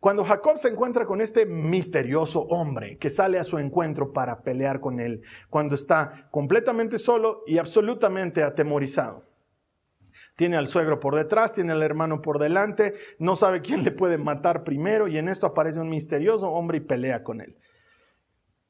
cuando 0.00 0.24
Jacob 0.24 0.58
se 0.58 0.68
encuentra 0.68 1.06
con 1.06 1.20
este 1.20 1.44
misterioso 1.44 2.42
hombre 2.42 2.98
que 2.98 3.10
sale 3.10 3.38
a 3.38 3.44
su 3.44 3.58
encuentro 3.58 4.12
para 4.12 4.42
pelear 4.42 4.80
con 4.80 5.00
él, 5.00 5.22
cuando 5.50 5.74
está 5.74 6.28
completamente 6.30 6.98
solo 6.98 7.42
y 7.46 7.58
absolutamente 7.58 8.42
atemorizado. 8.42 9.24
Tiene 10.36 10.56
al 10.56 10.68
suegro 10.68 11.00
por 11.00 11.16
detrás, 11.16 11.52
tiene 11.52 11.72
al 11.72 11.82
hermano 11.82 12.22
por 12.22 12.38
delante, 12.38 12.94
no 13.18 13.34
sabe 13.34 13.60
quién 13.60 13.82
le 13.82 13.90
puede 13.90 14.18
matar 14.18 14.62
primero 14.62 15.08
y 15.08 15.18
en 15.18 15.28
esto 15.28 15.48
aparece 15.48 15.80
un 15.80 15.88
misterioso 15.88 16.48
hombre 16.48 16.78
y 16.78 16.82
pelea 16.82 17.24
con 17.24 17.40
él. 17.40 17.56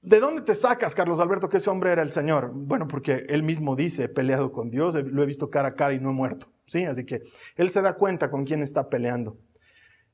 ¿De 0.00 0.20
dónde 0.20 0.40
te 0.42 0.54
sacas, 0.54 0.94
Carlos 0.94 1.20
Alberto, 1.20 1.50
que 1.50 1.59
ese 1.59 1.68
hombre 1.68 1.92
era 1.92 2.00
el 2.00 2.11
Señor? 2.11 2.52
Bueno, 2.54 2.88
porque 2.88 3.26
él 3.28 3.42
mismo 3.42 3.76
dice, 3.76 4.04
he 4.04 4.09
peleado 4.09 4.50
con 4.52 4.70
Dios, 4.70 4.94
lo 4.94 5.22
he 5.22 5.26
visto 5.26 5.50
cara 5.50 5.68
a 5.68 5.74
cara 5.74 5.92
y 5.92 6.00
no 6.00 6.11
he 6.11 6.14
muerto. 6.14 6.48
¿Sí? 6.68 6.85
Así 6.85 7.04
que 7.04 7.22
él 7.57 7.70
se 7.70 7.83
da 7.83 7.94
cuenta 7.94 8.31
con 8.31 8.44
quién 8.44 8.62
está 8.62 8.88
peleando. 8.88 9.38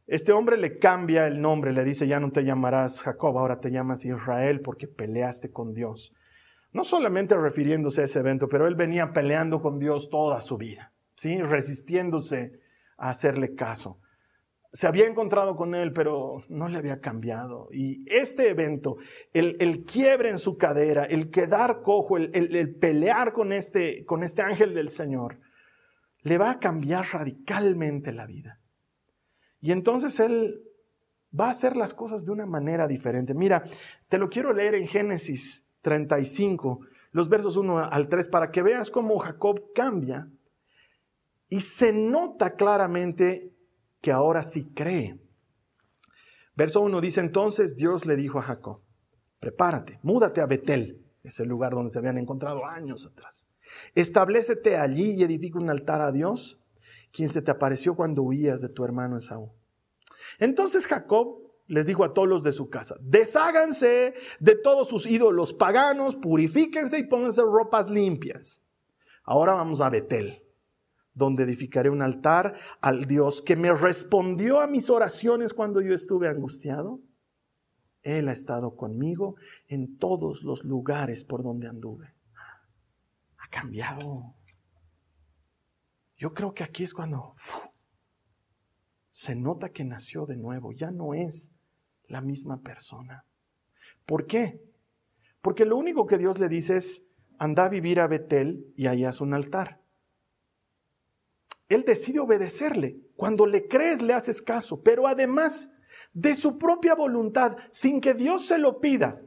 Este 0.06 0.32
hombre 0.32 0.56
le 0.56 0.78
cambia 0.78 1.26
el 1.26 1.40
nombre, 1.40 1.72
le 1.72 1.84
dice, 1.84 2.06
ya 2.06 2.20
no 2.20 2.30
te 2.30 2.44
llamarás 2.44 3.02
Jacob, 3.02 3.38
ahora 3.38 3.60
te 3.60 3.70
llamas 3.70 4.04
Israel 4.04 4.60
porque 4.60 4.86
peleaste 4.86 5.50
con 5.50 5.74
Dios. 5.74 6.14
No 6.72 6.84
solamente 6.84 7.36
refiriéndose 7.36 8.02
a 8.02 8.04
ese 8.04 8.20
evento, 8.20 8.48
pero 8.48 8.66
él 8.66 8.74
venía 8.74 9.12
peleando 9.12 9.60
con 9.60 9.78
Dios 9.78 10.10
toda 10.10 10.40
su 10.40 10.56
vida, 10.56 10.92
¿sí? 11.16 11.40
resistiéndose 11.40 12.60
a 12.96 13.10
hacerle 13.10 13.54
caso 13.54 13.98
se 14.74 14.88
había 14.88 15.06
encontrado 15.06 15.54
con 15.54 15.76
él, 15.76 15.92
pero 15.92 16.42
no 16.48 16.68
le 16.68 16.76
había 16.76 17.00
cambiado. 17.00 17.68
Y 17.70 18.04
este 18.06 18.50
evento, 18.50 18.96
el, 19.32 19.84
quiebre 19.84 20.30
en 20.30 20.38
su 20.38 20.58
cadera, 20.58 21.04
el 21.04 21.30
quedar 21.30 21.80
cojo, 21.82 22.16
el, 22.18 22.74
pelear 22.74 23.32
con 23.32 23.52
este, 23.52 24.04
con 24.04 24.24
este 24.24 24.42
ángel 24.42 24.74
del 24.74 24.88
Señor, 24.88 25.38
le 26.24 26.38
va 26.38 26.50
a 26.50 26.58
cambiar 26.58 27.06
radicalmente 27.12 28.12
la 28.12 28.26
vida. 28.26 28.58
Y 29.60 29.72
entonces 29.72 30.18
él 30.20 30.62
va 31.38 31.48
a 31.48 31.50
hacer 31.50 31.76
las 31.76 31.94
cosas 31.94 32.24
de 32.24 32.32
una 32.32 32.46
manera 32.46 32.88
diferente. 32.88 33.34
Mira, 33.34 33.62
te 34.08 34.18
lo 34.18 34.28
quiero 34.28 34.52
leer 34.52 34.74
en 34.74 34.86
Génesis 34.86 35.64
35, 35.82 36.80
los 37.12 37.28
versos 37.28 37.56
1 37.56 37.78
al 37.78 38.08
3, 38.08 38.28
para 38.28 38.50
que 38.50 38.62
veas 38.62 38.90
cómo 38.90 39.18
Jacob 39.18 39.72
cambia. 39.74 40.28
Y 41.48 41.60
se 41.60 41.92
nota 41.92 42.54
claramente 42.54 43.52
que 44.00 44.10
ahora 44.10 44.42
sí 44.42 44.72
cree. 44.74 45.18
Verso 46.56 46.80
1 46.80 47.00
dice 47.00 47.20
entonces 47.20 47.76
Dios 47.76 48.06
le 48.06 48.16
dijo 48.16 48.38
a 48.38 48.42
Jacob, 48.42 48.80
prepárate, 49.40 49.98
múdate 50.02 50.40
a 50.40 50.46
Betel, 50.46 51.04
ese 51.22 51.44
lugar 51.44 51.72
donde 51.72 51.90
se 51.90 51.98
habían 51.98 52.16
encontrado 52.16 52.64
años 52.64 53.06
atrás. 53.06 53.46
Establecete 53.94 54.76
allí 54.76 55.12
y 55.12 55.22
edifica 55.22 55.58
un 55.58 55.70
altar 55.70 56.00
a 56.00 56.12
Dios 56.12 56.58
quien 57.12 57.28
se 57.28 57.42
te 57.42 57.50
apareció 57.50 57.94
cuando 57.94 58.22
huías 58.22 58.60
de 58.60 58.68
tu 58.68 58.84
hermano 58.84 59.16
Esaú. 59.16 59.52
Entonces 60.38 60.86
Jacob 60.86 61.38
les 61.66 61.86
dijo 61.86 62.04
a 62.04 62.12
todos 62.12 62.28
los 62.28 62.42
de 62.42 62.52
su 62.52 62.68
casa, 62.68 62.96
desháganse 63.00 64.14
de 64.40 64.54
todos 64.56 64.88
sus 64.88 65.06
ídolos 65.06 65.54
paganos, 65.54 66.16
purifíquense 66.16 66.98
y 66.98 67.04
pónganse 67.04 67.42
ropas 67.42 67.88
limpias. 67.88 68.62
Ahora 69.22 69.54
vamos 69.54 69.80
a 69.80 69.88
Betel, 69.88 70.42
donde 71.14 71.44
edificaré 71.44 71.88
un 71.88 72.02
altar 72.02 72.54
al 72.80 73.06
Dios 73.06 73.40
que 73.40 73.56
me 73.56 73.72
respondió 73.72 74.60
a 74.60 74.66
mis 74.66 74.90
oraciones 74.90 75.54
cuando 75.54 75.80
yo 75.80 75.94
estuve 75.94 76.28
angustiado. 76.28 77.00
Él 78.02 78.28
ha 78.28 78.32
estado 78.32 78.76
conmigo 78.76 79.36
en 79.68 79.96
todos 79.96 80.42
los 80.42 80.64
lugares 80.64 81.24
por 81.24 81.42
donde 81.42 81.68
anduve. 81.68 82.13
Cambiado. 83.54 84.34
Yo 86.16 86.34
creo 86.34 86.54
que 86.54 86.64
aquí 86.64 86.82
es 86.82 86.92
cuando 86.92 87.36
se 89.12 89.36
nota 89.36 89.68
que 89.68 89.84
nació 89.84 90.26
de 90.26 90.36
nuevo, 90.36 90.72
ya 90.72 90.90
no 90.90 91.14
es 91.14 91.52
la 92.08 92.20
misma 92.20 92.62
persona. 92.62 93.24
¿Por 94.06 94.26
qué? 94.26 94.60
Porque 95.40 95.66
lo 95.66 95.76
único 95.76 96.04
que 96.04 96.18
Dios 96.18 96.40
le 96.40 96.48
dice 96.48 96.78
es, 96.78 97.04
anda 97.38 97.66
a 97.66 97.68
vivir 97.68 98.00
a 98.00 98.08
Betel 98.08 98.72
y 98.76 98.88
allá 98.88 99.10
es 99.10 99.20
un 99.20 99.34
altar. 99.34 99.80
Él 101.68 101.84
decide 101.84 102.18
obedecerle. 102.18 102.98
Cuando 103.14 103.46
le 103.46 103.68
crees, 103.68 104.02
le 104.02 104.14
haces 104.14 104.42
caso. 104.42 104.82
Pero 104.82 105.06
además, 105.06 105.70
de 106.12 106.34
su 106.34 106.58
propia 106.58 106.96
voluntad, 106.96 107.56
sin 107.70 108.00
que 108.00 108.14
Dios 108.14 108.46
se 108.46 108.58
lo 108.58 108.80
pida, 108.80 109.22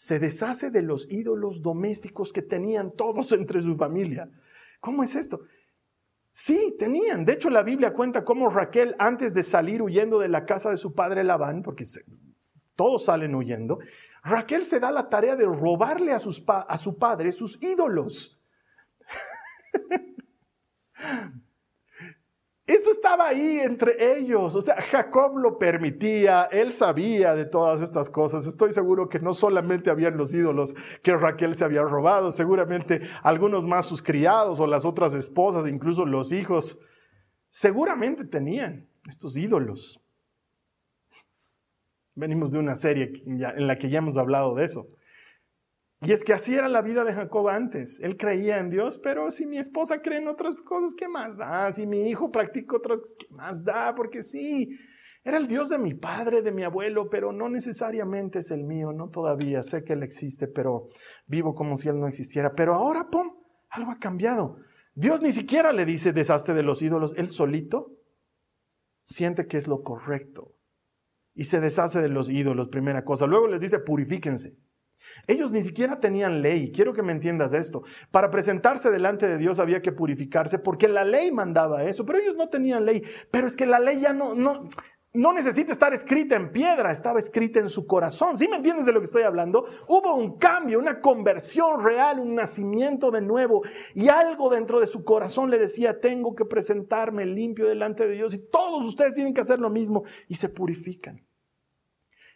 se 0.00 0.18
deshace 0.18 0.70
de 0.70 0.80
los 0.80 1.06
ídolos 1.10 1.60
domésticos 1.60 2.32
que 2.32 2.40
tenían 2.40 2.90
todos 2.90 3.32
entre 3.40 3.60
su 3.60 3.76
familia. 3.76 4.30
¿Cómo 4.80 5.02
es 5.02 5.14
esto? 5.14 5.42
Sí, 6.30 6.74
tenían. 6.78 7.26
De 7.26 7.34
hecho, 7.34 7.50
la 7.50 7.62
Biblia 7.62 7.92
cuenta 7.92 8.24
cómo 8.24 8.48
Raquel, 8.48 8.96
antes 8.98 9.34
de 9.34 9.42
salir 9.42 9.82
huyendo 9.82 10.18
de 10.18 10.28
la 10.28 10.46
casa 10.46 10.70
de 10.70 10.78
su 10.78 10.94
padre 10.94 11.22
Labán, 11.22 11.62
porque 11.62 11.84
todos 12.76 13.04
salen 13.04 13.34
huyendo, 13.34 13.78
Raquel 14.24 14.64
se 14.64 14.80
da 14.80 14.90
la 14.90 15.10
tarea 15.10 15.36
de 15.36 15.44
robarle 15.44 16.12
a, 16.12 16.16
a 16.16 16.78
su 16.78 16.98
padre 16.98 17.30
sus 17.30 17.62
ídolos. 17.62 18.40
Esto 22.70 22.92
estaba 22.92 23.26
ahí 23.26 23.58
entre 23.58 24.16
ellos, 24.16 24.54
o 24.54 24.62
sea, 24.62 24.80
Jacob 24.80 25.36
lo 25.38 25.58
permitía, 25.58 26.44
él 26.44 26.72
sabía 26.72 27.34
de 27.34 27.44
todas 27.44 27.82
estas 27.82 28.08
cosas. 28.08 28.46
Estoy 28.46 28.72
seguro 28.72 29.08
que 29.08 29.18
no 29.18 29.34
solamente 29.34 29.90
habían 29.90 30.16
los 30.16 30.32
ídolos 30.32 30.76
que 31.02 31.16
Raquel 31.16 31.56
se 31.56 31.64
había 31.64 31.82
robado, 31.82 32.30
seguramente 32.30 33.00
algunos 33.24 33.66
más 33.66 33.86
sus 33.86 34.02
criados 34.02 34.60
o 34.60 34.68
las 34.68 34.84
otras 34.84 35.14
esposas, 35.14 35.68
incluso 35.68 36.06
los 36.06 36.30
hijos, 36.30 36.78
seguramente 37.48 38.24
tenían 38.24 38.86
estos 39.08 39.36
ídolos. 39.36 40.00
Venimos 42.14 42.52
de 42.52 42.60
una 42.60 42.76
serie 42.76 43.20
en 43.26 43.66
la 43.66 43.78
que 43.80 43.90
ya 43.90 43.98
hemos 43.98 44.16
hablado 44.16 44.54
de 44.54 44.66
eso. 44.66 44.86
Y 46.02 46.12
es 46.12 46.24
que 46.24 46.32
así 46.32 46.54
era 46.54 46.68
la 46.68 46.80
vida 46.80 47.04
de 47.04 47.12
Jacob 47.12 47.48
antes. 47.48 48.00
Él 48.00 48.16
creía 48.16 48.58
en 48.58 48.70
Dios, 48.70 48.98
pero 48.98 49.30
si 49.30 49.44
mi 49.44 49.58
esposa 49.58 50.00
cree 50.00 50.18
en 50.18 50.28
otras 50.28 50.54
cosas, 50.54 50.94
¿qué 50.94 51.08
más 51.08 51.36
da? 51.36 51.70
Si 51.72 51.86
mi 51.86 52.08
hijo 52.08 52.30
practica 52.30 52.76
otras 52.76 53.00
cosas, 53.00 53.16
¿qué 53.18 53.26
más 53.34 53.64
da? 53.64 53.94
Porque 53.94 54.22
sí, 54.22 54.70
era 55.22 55.36
el 55.36 55.46
Dios 55.46 55.68
de 55.68 55.78
mi 55.78 55.92
padre, 55.92 56.40
de 56.40 56.52
mi 56.52 56.64
abuelo, 56.64 57.10
pero 57.10 57.32
no 57.32 57.50
necesariamente 57.50 58.38
es 58.38 58.50
el 58.50 58.64
mío, 58.64 58.92
no 58.92 59.10
todavía. 59.10 59.62
Sé 59.62 59.84
que 59.84 59.92
Él 59.92 60.02
existe, 60.02 60.48
pero 60.48 60.88
vivo 61.26 61.54
como 61.54 61.76
si 61.76 61.88
Él 61.88 62.00
no 62.00 62.08
existiera. 62.08 62.54
Pero 62.54 62.74
ahora, 62.74 63.08
¡pum!, 63.10 63.28
algo 63.68 63.90
ha 63.90 63.98
cambiado. 63.98 64.56
Dios 64.94 65.20
ni 65.20 65.32
siquiera 65.32 65.72
le 65.72 65.84
dice 65.84 66.14
deshazte 66.14 66.54
de 66.54 66.62
los 66.62 66.80
ídolos. 66.80 67.12
Él 67.18 67.28
solito 67.28 67.92
siente 69.04 69.46
que 69.46 69.58
es 69.58 69.68
lo 69.68 69.82
correcto. 69.82 70.54
Y 71.34 71.44
se 71.44 71.60
deshace 71.60 72.00
de 72.00 72.08
los 72.08 72.30
ídolos, 72.30 72.68
primera 72.68 73.04
cosa. 73.04 73.26
Luego 73.26 73.48
les 73.48 73.60
dice, 73.60 73.78
purifíquense. 73.78 74.56
Ellos 75.26 75.52
ni 75.52 75.62
siquiera 75.62 76.00
tenían 76.00 76.42
ley, 76.42 76.72
quiero 76.72 76.92
que 76.92 77.02
me 77.02 77.12
entiendas 77.12 77.52
esto. 77.52 77.82
Para 78.10 78.30
presentarse 78.30 78.90
delante 78.90 79.28
de 79.28 79.38
Dios 79.38 79.60
había 79.60 79.82
que 79.82 79.92
purificarse 79.92 80.58
porque 80.58 80.88
la 80.88 81.04
ley 81.04 81.30
mandaba 81.32 81.84
eso, 81.84 82.04
pero 82.04 82.18
ellos 82.18 82.36
no 82.36 82.48
tenían 82.48 82.84
ley. 82.84 83.02
Pero 83.30 83.46
es 83.46 83.56
que 83.56 83.66
la 83.66 83.78
ley 83.78 84.00
ya 84.00 84.12
no, 84.12 84.34
no, 84.34 84.68
no 85.12 85.32
necesita 85.32 85.72
estar 85.72 85.92
escrita 85.92 86.36
en 86.36 86.52
piedra, 86.52 86.92
estaba 86.92 87.18
escrita 87.18 87.58
en 87.58 87.68
su 87.68 87.86
corazón. 87.86 88.38
¿Sí 88.38 88.46
me 88.46 88.56
entiendes 88.56 88.86
de 88.86 88.92
lo 88.92 89.00
que 89.00 89.06
estoy 89.06 89.22
hablando? 89.22 89.66
Hubo 89.88 90.14
un 90.14 90.38
cambio, 90.38 90.78
una 90.78 91.00
conversión 91.00 91.82
real, 91.82 92.20
un 92.20 92.34
nacimiento 92.34 93.10
de 93.10 93.20
nuevo 93.20 93.62
y 93.94 94.08
algo 94.08 94.50
dentro 94.50 94.78
de 94.78 94.86
su 94.86 95.04
corazón 95.04 95.50
le 95.50 95.58
decía, 95.58 96.00
tengo 96.00 96.34
que 96.34 96.44
presentarme 96.44 97.26
limpio 97.26 97.66
delante 97.66 98.06
de 98.06 98.14
Dios 98.14 98.34
y 98.34 98.38
todos 98.38 98.84
ustedes 98.84 99.14
tienen 99.14 99.34
que 99.34 99.40
hacer 99.40 99.58
lo 99.58 99.70
mismo 99.70 100.04
y 100.28 100.36
se 100.36 100.48
purifican. 100.48 101.26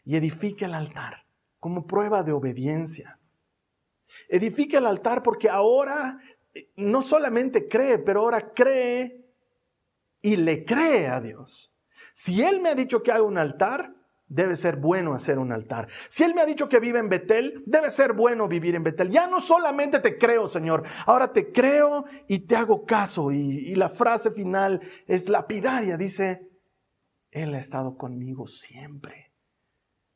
Y 0.05 0.17
edifica 0.17 0.67
el 0.67 0.75
altar 0.75 1.25
como 1.65 1.87
prueba 1.87 2.23
de 2.23 2.31
obediencia. 2.31 3.19
Edifica 4.29 4.77
el 4.77 4.85
altar 4.85 5.23
porque 5.23 5.49
ahora 5.49 6.19
eh, 6.53 6.69
no 6.77 7.01
solamente 7.01 7.69
cree, 7.69 7.97
pero 7.97 8.21
ahora 8.21 8.53
cree 8.53 9.25
y 10.21 10.37
le 10.37 10.67
cree 10.67 11.09
a 11.09 11.23
Dios. 11.23 11.75
Si 12.13 12.43
Él 12.43 12.61
me 12.61 12.69
ha 12.69 12.75
dicho 12.75 13.03
que 13.03 13.13
haga 13.13 13.23
un 13.23 13.39
altar, 13.39 13.95
debe 14.27 14.57
ser 14.57 14.77
bueno 14.77 15.15
hacer 15.15 15.39
un 15.39 15.53
altar. 15.53 15.89
Si 16.11 16.23
Él 16.23 16.35
me 16.35 16.43
ha 16.43 16.47
dicho 16.47 16.69
que 16.69 16.81
vive 16.81 16.99
en 16.99 17.09
Betel, 17.09 17.63
debe 17.65 17.91
ser 17.91 18.13
bueno 18.13 18.47
vivir 18.47 18.75
en 18.75 18.85
Betel. 18.85 19.09
Ya 19.09 19.27
no 19.27 19.41
solamente 19.41 20.01
te 20.01 20.19
creo, 20.19 20.49
Señor, 20.49 20.83
ahora 21.07 21.33
te 21.33 21.51
creo 21.51 22.05
y 22.29 22.41
te 22.41 22.57
hago 22.57 22.85
caso. 22.85 23.33
Y, 23.33 23.71
y 23.71 23.75
la 23.75 23.89
frase 23.89 24.31
final 24.33 24.83
es 25.07 25.31
lapidaria, 25.31 25.97
dice, 25.97 26.47
Él 27.31 27.55
ha 27.55 27.59
estado 27.59 27.97
conmigo 27.97 28.47
siempre. 28.47 29.34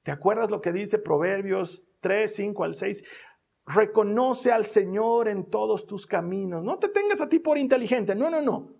¿Te 0.08 0.12
acuerdas 0.12 0.48
lo 0.48 0.62
que 0.62 0.72
dice 0.72 0.98
Proverbios 0.98 1.84
3, 2.00 2.34
5 2.34 2.64
al 2.64 2.72
6? 2.72 3.04
Reconoce 3.66 4.50
al 4.50 4.64
Señor 4.64 5.28
en 5.28 5.50
todos 5.50 5.86
tus 5.86 6.06
caminos. 6.06 6.64
No 6.64 6.78
te 6.78 6.88
tengas 6.88 7.20
a 7.20 7.28
ti 7.28 7.38
por 7.38 7.58
inteligente. 7.58 8.14
No, 8.14 8.30
no, 8.30 8.40
no. 8.40 8.72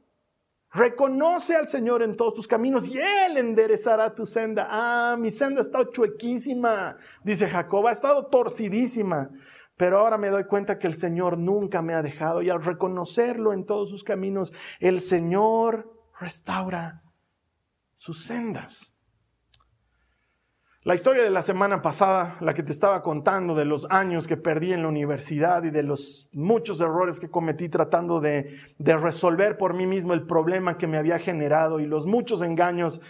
Reconoce 0.73 1.55
al 1.55 1.67
Señor 1.67 2.03
en 2.03 2.17
todos 2.17 2.33
tus 2.33 2.49
caminos 2.49 2.88
y 2.88 2.97
Él 2.97 3.37
enderezará 3.37 4.14
tu 4.14 4.25
senda. 4.25 4.69
Ah, 4.71 5.19
mi 5.19 5.31
senda 5.31 5.61
está 5.61 5.87
chuequísima, 5.91 6.97
dice 7.23 7.47
Jacob, 7.47 7.87
ha 7.88 7.93
estado 7.93 8.29
torcidísima. 8.29 9.29
Pero 9.77 9.99
ahora 9.99 10.17
me 10.17 10.31
doy 10.31 10.45
cuenta 10.45 10.79
que 10.79 10.87
el 10.87 10.95
Señor 10.95 11.37
nunca 11.37 11.83
me 11.83 11.93
ha 11.93 12.01
dejado 12.01 12.41
y 12.41 12.49
al 12.49 12.64
reconocerlo 12.64 13.53
en 13.53 13.67
todos 13.67 13.91
sus 13.91 14.03
caminos, 14.03 14.51
el 14.81 15.03
Señor 15.03 15.93
restaura 16.19 17.03
sus 17.93 18.25
sendas. 18.25 18.95
La 20.88 20.94
historia 20.94 21.22
de 21.22 21.29
la 21.29 21.42
semana 21.42 21.83
pasada, 21.83 22.38
la 22.40 22.55
que 22.55 22.62
te 22.62 22.72
estaba 22.72 23.03
contando 23.03 23.55
de 23.55 23.66
los 23.66 23.87
años 23.90 24.27
que 24.27 24.38
perdí 24.38 24.72
en 24.72 24.81
la 24.81 24.88
universidad 24.88 25.62
y 25.64 25.70
de 25.70 25.83
los 25.83 26.31
muchos 26.33 26.81
errores 26.81 27.20
que 27.20 27.29
cometí 27.29 27.68
tratando 27.68 28.22
de, 28.22 28.57
resolver 28.79 29.59
por 29.59 29.74
mí 29.74 29.87
mismo 29.87 30.14
el 30.14 30.22
problema 30.22 30.79
que 30.79 30.87
me 30.87 30.96
había 30.96 31.18
generado 31.18 31.79
y 31.79 31.85
los 31.87 32.07
muchos 32.07 32.40
engaños 32.40 33.03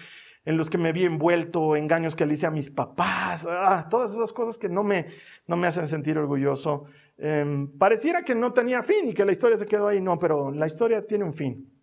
en 0.44 0.56
los 0.56 0.70
que 0.70 0.76
me 0.76 0.92
vi 0.92 1.04
envuelto, 1.04 1.76
engaños 1.76 2.16
que 2.16 2.26
le 2.26 2.34
hice 2.34 2.46
a 2.46 2.50
mis 2.50 2.68
papás, 2.68 3.46
ah, 3.48 3.86
todas 3.88 4.12
esas 4.12 4.32
cosas 4.32 4.58
que 4.58 4.68
no 4.68 4.82
me, 4.82 5.06
no 5.46 5.56
me 5.56 5.68
hacen 5.68 5.86
sentir 5.86 6.18
orgulloso. 6.18 6.86
Em, 7.16 7.68
pareciera 7.78 8.24
que 8.24 8.34
no 8.34 8.52
tenía 8.52 8.82
fin 8.82 9.08
y 9.08 9.14
que 9.14 9.24
la 9.24 9.30
historia 9.30 9.56
se 9.56 9.66
quedó 9.66 9.86
ahí, 9.86 10.00
no, 10.00 10.18
pero 10.18 10.50
la 10.50 10.66
historia 10.66 11.06
tiene 11.06 11.22
un 11.22 11.32
fin. 11.32 11.77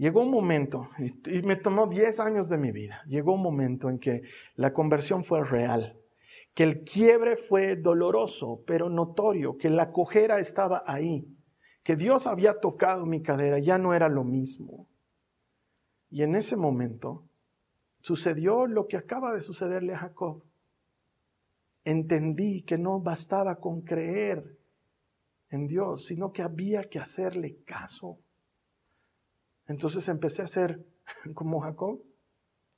Llegó 0.00 0.22
un 0.22 0.30
momento, 0.30 0.88
y 1.26 1.42
me 1.42 1.56
tomó 1.56 1.86
10 1.86 2.20
años 2.20 2.48
de 2.48 2.56
mi 2.56 2.72
vida, 2.72 3.02
llegó 3.06 3.34
un 3.34 3.42
momento 3.42 3.90
en 3.90 3.98
que 3.98 4.22
la 4.54 4.72
conversión 4.72 5.24
fue 5.24 5.44
real, 5.44 5.94
que 6.54 6.62
el 6.62 6.84
quiebre 6.84 7.36
fue 7.36 7.76
doloroso, 7.76 8.62
pero 8.66 8.88
notorio, 8.88 9.58
que 9.58 9.68
la 9.68 9.92
cojera 9.92 10.38
estaba 10.38 10.82
ahí, 10.86 11.26
que 11.82 11.96
Dios 11.96 12.26
había 12.26 12.60
tocado 12.60 13.04
mi 13.04 13.20
cadera, 13.20 13.58
ya 13.58 13.76
no 13.76 13.92
era 13.92 14.08
lo 14.08 14.24
mismo. 14.24 14.88
Y 16.08 16.22
en 16.22 16.34
ese 16.34 16.56
momento 16.56 17.28
sucedió 18.00 18.66
lo 18.66 18.86
que 18.86 18.96
acaba 18.96 19.34
de 19.34 19.42
sucederle 19.42 19.92
a 19.92 19.98
Jacob. 19.98 20.42
Entendí 21.84 22.62
que 22.62 22.78
no 22.78 23.00
bastaba 23.00 23.56
con 23.56 23.82
creer 23.82 24.56
en 25.50 25.66
Dios, 25.66 26.06
sino 26.06 26.32
que 26.32 26.40
había 26.40 26.84
que 26.84 26.98
hacerle 26.98 27.58
caso. 27.66 28.18
Entonces 29.70 30.08
empecé 30.08 30.42
a 30.42 30.46
hacer 30.46 30.84
como 31.34 31.60
Jacob 31.60 32.02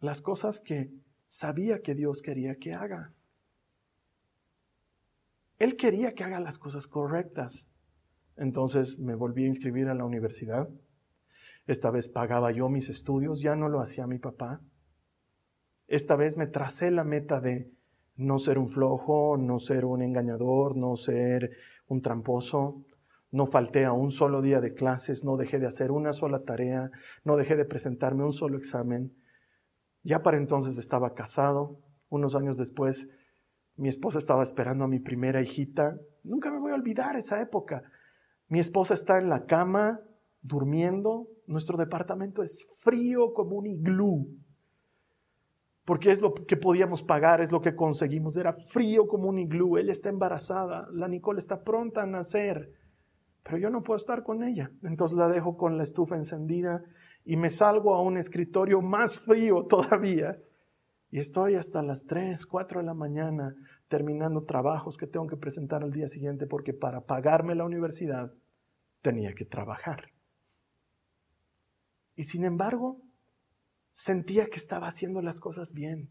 las 0.00 0.20
cosas 0.20 0.60
que 0.60 0.90
sabía 1.26 1.80
que 1.80 1.94
Dios 1.94 2.20
quería 2.20 2.56
que 2.56 2.74
haga. 2.74 3.14
Él 5.58 5.76
quería 5.76 6.12
que 6.12 6.22
haga 6.22 6.38
las 6.38 6.58
cosas 6.58 6.86
correctas. 6.86 7.70
Entonces 8.36 8.98
me 8.98 9.14
volví 9.14 9.44
a 9.44 9.48
inscribir 9.48 9.88
a 9.88 9.94
la 9.94 10.04
universidad. 10.04 10.68
Esta 11.66 11.90
vez 11.90 12.10
pagaba 12.10 12.52
yo 12.52 12.68
mis 12.68 12.90
estudios, 12.90 13.40
ya 13.40 13.56
no 13.56 13.70
lo 13.70 13.80
hacía 13.80 14.06
mi 14.06 14.18
papá. 14.18 14.60
Esta 15.88 16.14
vez 16.14 16.36
me 16.36 16.46
tracé 16.46 16.90
la 16.90 17.04
meta 17.04 17.40
de 17.40 17.70
no 18.16 18.38
ser 18.38 18.58
un 18.58 18.68
flojo, 18.68 19.38
no 19.38 19.60
ser 19.60 19.86
un 19.86 20.02
engañador, 20.02 20.76
no 20.76 20.96
ser 20.96 21.52
un 21.88 22.02
tramposo, 22.02 22.84
No 23.32 23.46
falté 23.46 23.86
a 23.86 23.92
un 23.92 24.10
solo 24.10 24.42
día 24.42 24.60
de 24.60 24.74
clases, 24.74 25.24
no 25.24 25.38
dejé 25.38 25.58
de 25.58 25.66
hacer 25.66 25.90
una 25.90 26.12
sola 26.12 26.42
tarea, 26.42 26.90
no 27.24 27.36
dejé 27.36 27.56
de 27.56 27.64
presentarme 27.64 28.24
un 28.24 28.32
solo 28.32 28.58
examen. 28.58 29.16
Ya 30.02 30.22
para 30.22 30.36
entonces 30.36 30.76
estaba 30.76 31.14
casado. 31.14 31.80
Unos 32.10 32.36
años 32.36 32.58
después, 32.58 33.08
mi 33.76 33.88
esposa 33.88 34.18
estaba 34.18 34.42
esperando 34.42 34.84
a 34.84 34.88
mi 34.88 35.00
primera 35.00 35.40
hijita. 35.40 35.96
Nunca 36.22 36.50
me 36.50 36.58
voy 36.58 36.72
a 36.72 36.74
olvidar 36.74 37.16
esa 37.16 37.40
época. 37.40 37.82
Mi 38.48 38.58
esposa 38.60 38.92
está 38.92 39.18
en 39.18 39.30
la 39.30 39.46
cama, 39.46 40.00
durmiendo. 40.42 41.28
Nuestro 41.46 41.78
departamento 41.78 42.42
es 42.42 42.66
frío 42.80 43.32
como 43.32 43.56
un 43.56 43.66
iglú. 43.66 44.28
Porque 45.86 46.12
es 46.12 46.20
lo 46.20 46.34
que 46.34 46.58
podíamos 46.58 47.02
pagar, 47.02 47.40
es 47.40 47.50
lo 47.50 47.62
que 47.62 47.74
conseguimos. 47.74 48.36
Era 48.36 48.52
frío 48.52 49.06
como 49.06 49.30
un 49.30 49.38
iglú. 49.38 49.78
Ella 49.78 49.92
está 49.92 50.10
embarazada. 50.10 50.86
La 50.92 51.08
Nicole 51.08 51.38
está 51.38 51.64
pronta 51.64 52.02
a 52.02 52.06
nacer 52.06 52.81
pero 53.42 53.58
yo 53.58 53.70
no 53.70 53.82
puedo 53.82 53.96
estar 53.96 54.22
con 54.22 54.44
ella. 54.44 54.70
Entonces 54.82 55.18
la 55.18 55.28
dejo 55.28 55.56
con 55.56 55.76
la 55.76 55.82
estufa 55.82 56.16
encendida 56.16 56.82
y 57.24 57.36
me 57.36 57.50
salgo 57.50 57.94
a 57.94 58.02
un 58.02 58.16
escritorio 58.16 58.80
más 58.80 59.18
frío 59.18 59.64
todavía. 59.68 60.38
Y 61.10 61.18
estoy 61.18 61.56
hasta 61.56 61.82
las 61.82 62.04
3, 62.06 62.46
4 62.46 62.80
de 62.80 62.86
la 62.86 62.94
mañana 62.94 63.54
terminando 63.88 64.44
trabajos 64.44 64.96
que 64.96 65.06
tengo 65.06 65.26
que 65.26 65.36
presentar 65.36 65.82
al 65.82 65.92
día 65.92 66.08
siguiente 66.08 66.46
porque 66.46 66.72
para 66.72 67.02
pagarme 67.02 67.54
la 67.54 67.64
universidad 67.64 68.32
tenía 69.02 69.34
que 69.34 69.44
trabajar. 69.44 70.12
Y 72.14 72.24
sin 72.24 72.44
embargo, 72.44 73.02
sentía 73.92 74.46
que 74.46 74.56
estaba 74.56 74.86
haciendo 74.86 75.20
las 75.20 75.40
cosas 75.40 75.72
bien. 75.72 76.08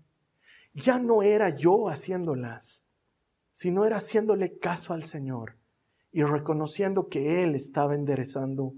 Ya 0.74 1.00
no 1.00 1.24
era 1.24 1.50
yo 1.50 1.89
haciéndolas, 1.89 2.86
sino 3.52 3.86
era 3.86 3.98
haciéndole 3.98 4.60
caso 4.60 4.94
al 4.94 5.04
Señor 5.04 5.61
y 6.12 6.24
reconociendo 6.24 7.08
que 7.08 7.43
Él 7.43 7.56
estaba 7.56 7.95
enderezando 7.95 8.74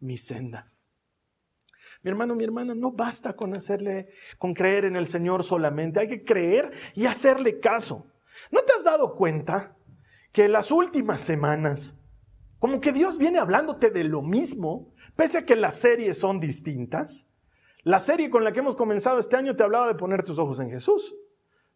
mi 0.00 0.18
senda. 0.18 0.70
Mi 2.02 2.10
hermano, 2.10 2.34
mi 2.34 2.44
hermana, 2.44 2.74
no 2.74 2.92
basta 2.92 3.34
con 3.34 3.54
hacerle, 3.54 4.08
con 4.38 4.54
creer 4.54 4.84
en 4.84 4.96
el 4.96 5.06
Señor 5.06 5.42
solamente, 5.42 6.00
hay 6.00 6.08
que 6.08 6.24
creer 6.24 6.70
y 6.94 7.06
hacerle 7.06 7.58
caso. 7.58 8.06
¿No 8.50 8.60
te 8.60 8.72
has 8.72 8.84
dado 8.84 9.16
cuenta 9.16 9.76
que 10.32 10.44
en 10.44 10.52
las 10.52 10.70
últimas 10.70 11.20
semanas, 11.20 11.96
como 12.58 12.80
que 12.80 12.92
Dios 12.92 13.18
viene 13.18 13.38
hablándote 13.38 13.90
de 13.90 14.04
lo 14.04 14.22
mismo, 14.22 14.92
pese 15.16 15.38
a 15.38 15.46
que 15.46 15.56
las 15.56 15.76
series 15.76 16.18
son 16.18 16.38
distintas? 16.38 17.28
La 17.82 18.00
serie 18.00 18.30
con 18.30 18.44
la 18.44 18.52
que 18.52 18.60
hemos 18.60 18.76
comenzado 18.76 19.18
este 19.18 19.36
año 19.36 19.56
te 19.56 19.64
hablaba 19.64 19.88
de 19.88 19.94
poner 19.94 20.22
tus 20.22 20.38
ojos 20.38 20.60
en 20.60 20.70
Jesús. 20.70 21.16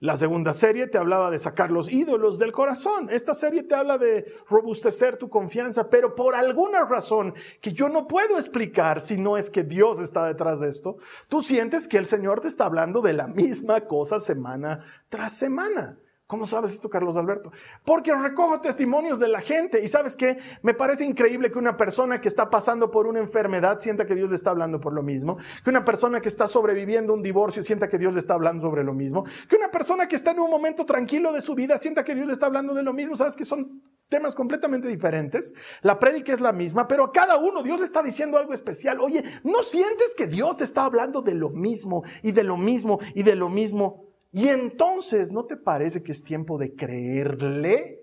La 0.03 0.17
segunda 0.17 0.53
serie 0.53 0.89
te 0.89 0.99
hablaba 0.99 1.31
de 1.31 1.39
sacar 1.39 1.71
los 1.71 1.89
ídolos 1.89 2.41
del 2.41 2.51
corazón. 2.51 3.09
Esta 3.09 3.35
serie 3.35 3.63
te 3.63 3.77
habla 3.77 3.99
de 3.99 4.35
robustecer 4.51 5.17
tu 5.17 5.29
confianza, 5.29 5.89
pero 5.91 6.17
por 6.17 6.35
alguna 6.35 6.85
razón 6.85 7.35
que 7.61 7.73
yo 7.73 7.89
no 7.89 8.09
puedo 8.09 8.37
explicar 8.37 9.01
si 9.01 9.17
no 9.17 9.37
es 9.37 9.49
que 9.49 9.63
Dios 9.63 10.01
está 10.01 10.27
detrás 10.27 10.59
de 10.59 10.71
esto, 10.71 10.97
tú 11.29 11.41
sientes 11.41 11.87
que 11.87 11.99
el 11.99 12.07
Señor 12.07 12.41
te 12.41 12.49
está 12.49 12.65
hablando 12.65 13.01
de 13.01 13.13
la 13.13 13.29
misma 13.29 13.83
cosa 13.83 14.19
semana 14.19 14.85
tras 15.09 15.35
semana. 15.35 15.97
¿Cómo 16.33 16.47
sabes 16.47 16.73
esto, 16.73 16.89
Carlos 16.89 17.15
Alberto? 17.19 17.53
Porque 17.85 18.11
recojo 18.15 18.59
testimonios 18.63 19.21
de 19.21 19.29
la 19.29 19.43
gente. 19.43 19.85
Y 19.85 19.89
sabes 19.89 20.17
qué, 20.17 20.39
me 20.63 20.73
parece 20.73 21.05
increíble 21.05 21.53
que 21.53 21.59
una 21.59 21.77
persona 21.77 22.23
que 22.23 22.29
está 22.29 22.49
pasando 22.49 22.91
por 22.91 23.07
una 23.07 23.19
enfermedad 23.19 23.79
sienta 23.81 24.07
que 24.07 24.15
Dios 24.15 24.31
le 24.31 24.37
está 24.37 24.49
hablando 24.49 24.81
por 24.81 24.95
lo 24.95 25.03
mismo, 25.03 25.37
que 25.63 25.69
una 25.69 25.85
persona 25.85 26.23
que 26.23 26.31
está 26.31 26.49
sobreviviendo 26.49 27.13
un 27.13 27.21
divorcio 27.21 27.63
sienta 27.63 27.87
que 27.87 27.99
Dios 27.99 28.15
le 28.15 28.21
está 28.21 28.33
hablando 28.33 28.63
sobre 28.63 28.83
lo 28.83 28.95
mismo, 28.95 29.25
que 29.47 29.57
una 29.57 29.71
persona 29.71 30.09
que 30.09 30.17
está 30.17 30.31
en 30.31 30.41
un 30.41 30.51
momento 30.51 30.87
tranquilo 30.87 31.35
de 31.35 31.43
su 31.43 31.55
vida 31.55 31.77
sienta 31.77 32.03
que 32.03 32.15
Dios 32.15 32.27
le 32.27 32.33
está 32.33 32.47
hablando 32.47 32.73
de 32.73 32.83
lo 32.83 32.95
mismo, 32.95 33.15
sabes 33.15 33.37
que 33.37 33.45
son 33.45 33.83
temas 34.09 34.35
completamente 34.35 34.89
diferentes, 34.89 35.53
la 35.83 35.99
prédica 35.99 36.33
es 36.33 36.41
la 36.41 36.53
misma, 36.53 36.89
pero 36.89 37.05
a 37.05 37.13
cada 37.13 37.37
uno 37.37 37.63
Dios 37.63 37.79
le 37.79 37.85
está 37.85 38.03
diciendo 38.03 38.39
algo 38.39 38.55
especial. 38.55 39.03
Oye, 39.03 39.23
¿no 39.45 39.63
sientes 39.63 40.15
que 40.17 40.27
Dios 40.27 40.63
está 40.63 40.87
hablando 40.87 41.21
de 41.21 41.35
lo 41.35 41.51
mismo 41.51 42.05
y 42.23 42.33
de 42.33 42.43
lo 42.43 42.57
mismo 42.57 43.01
y 43.15 43.23
de 43.23 43.37
lo 43.37 43.51
mismo? 43.51 44.12
Y 44.33 44.49
entonces, 44.49 45.31
¿no 45.31 45.45
te 45.45 45.59
parece 45.59 46.03
que 46.03 46.13
es 46.13 46.25
tiempo 46.25 46.57
de 46.57 46.75
creerle? 46.75 48.01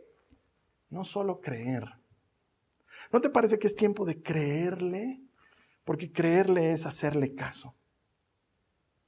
No 0.92 1.04
solo 1.04 1.42
creer. 1.42 1.84
¿No 3.12 3.20
te 3.20 3.32
parece 3.32 3.58
que 3.58 3.65
es 3.65 3.76
tiempo 3.76 4.06
de 4.06 4.22
creerle? 4.22 5.22
Porque 5.84 6.12
creerle 6.12 6.72
es 6.72 6.86
hacerle 6.86 7.34
caso. 7.34 7.76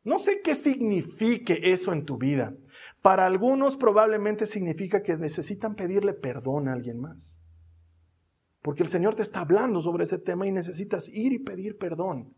No 0.04 0.18
sé 0.18 0.42
qué 0.42 0.56
signifique 0.56 1.72
eso 1.72 1.94
en 1.94 2.06
tu 2.06 2.18
vida. 2.18 2.56
Para 3.04 3.28
algunos 3.28 3.78
probablemente 3.78 4.48
significa 4.48 5.04
que 5.04 5.16
necesitan 5.16 5.76
pedirle 5.76 6.14
perdón 6.14 6.68
a 6.68 6.74
alguien 6.74 7.00
más. 7.00 7.40
Porque 8.64 8.82
el 8.82 8.90
Señor 8.90 9.14
te 9.14 9.22
está 9.22 9.42
hablando 9.42 9.80
sobre 9.80 10.06
ese 10.06 10.18
tema 10.18 10.48
y 10.48 10.52
necesitas 10.52 11.08
ir 11.10 11.34
y 11.34 11.40
pedir 11.40 11.78
perdón. 11.78 12.34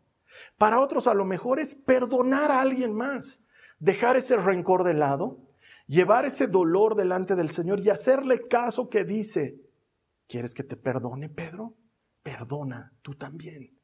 Para 0.58 0.82
otros 0.82 1.08
a 1.08 1.13
lo 1.13 1.24
mejor 1.24 1.60
es 1.60 1.74
perdonar 1.74 2.52
a 2.52 2.60
alguien 2.60 2.93
más 2.93 3.43
dejar 3.84 4.15
ese 4.15 4.38
rencor 4.38 4.86
de 4.86 4.93
lado, 4.93 5.38
llevar 5.88 6.24
ese 6.24 6.48
dolor 6.48 6.96
delante 6.96 7.36
del 7.36 7.50
Señor 7.50 7.82
y 7.82 7.89
hacerle 7.89 8.48
caso 8.48 8.89
que 8.89 9.04
dice, 9.04 9.58
¿quieres 10.26 10.54
que 10.54 10.63
te 10.63 10.78
perdone, 10.78 11.28
Pedro? 11.28 11.74
Perdona 12.24 12.93
tú 13.02 13.15
también. 13.15 13.78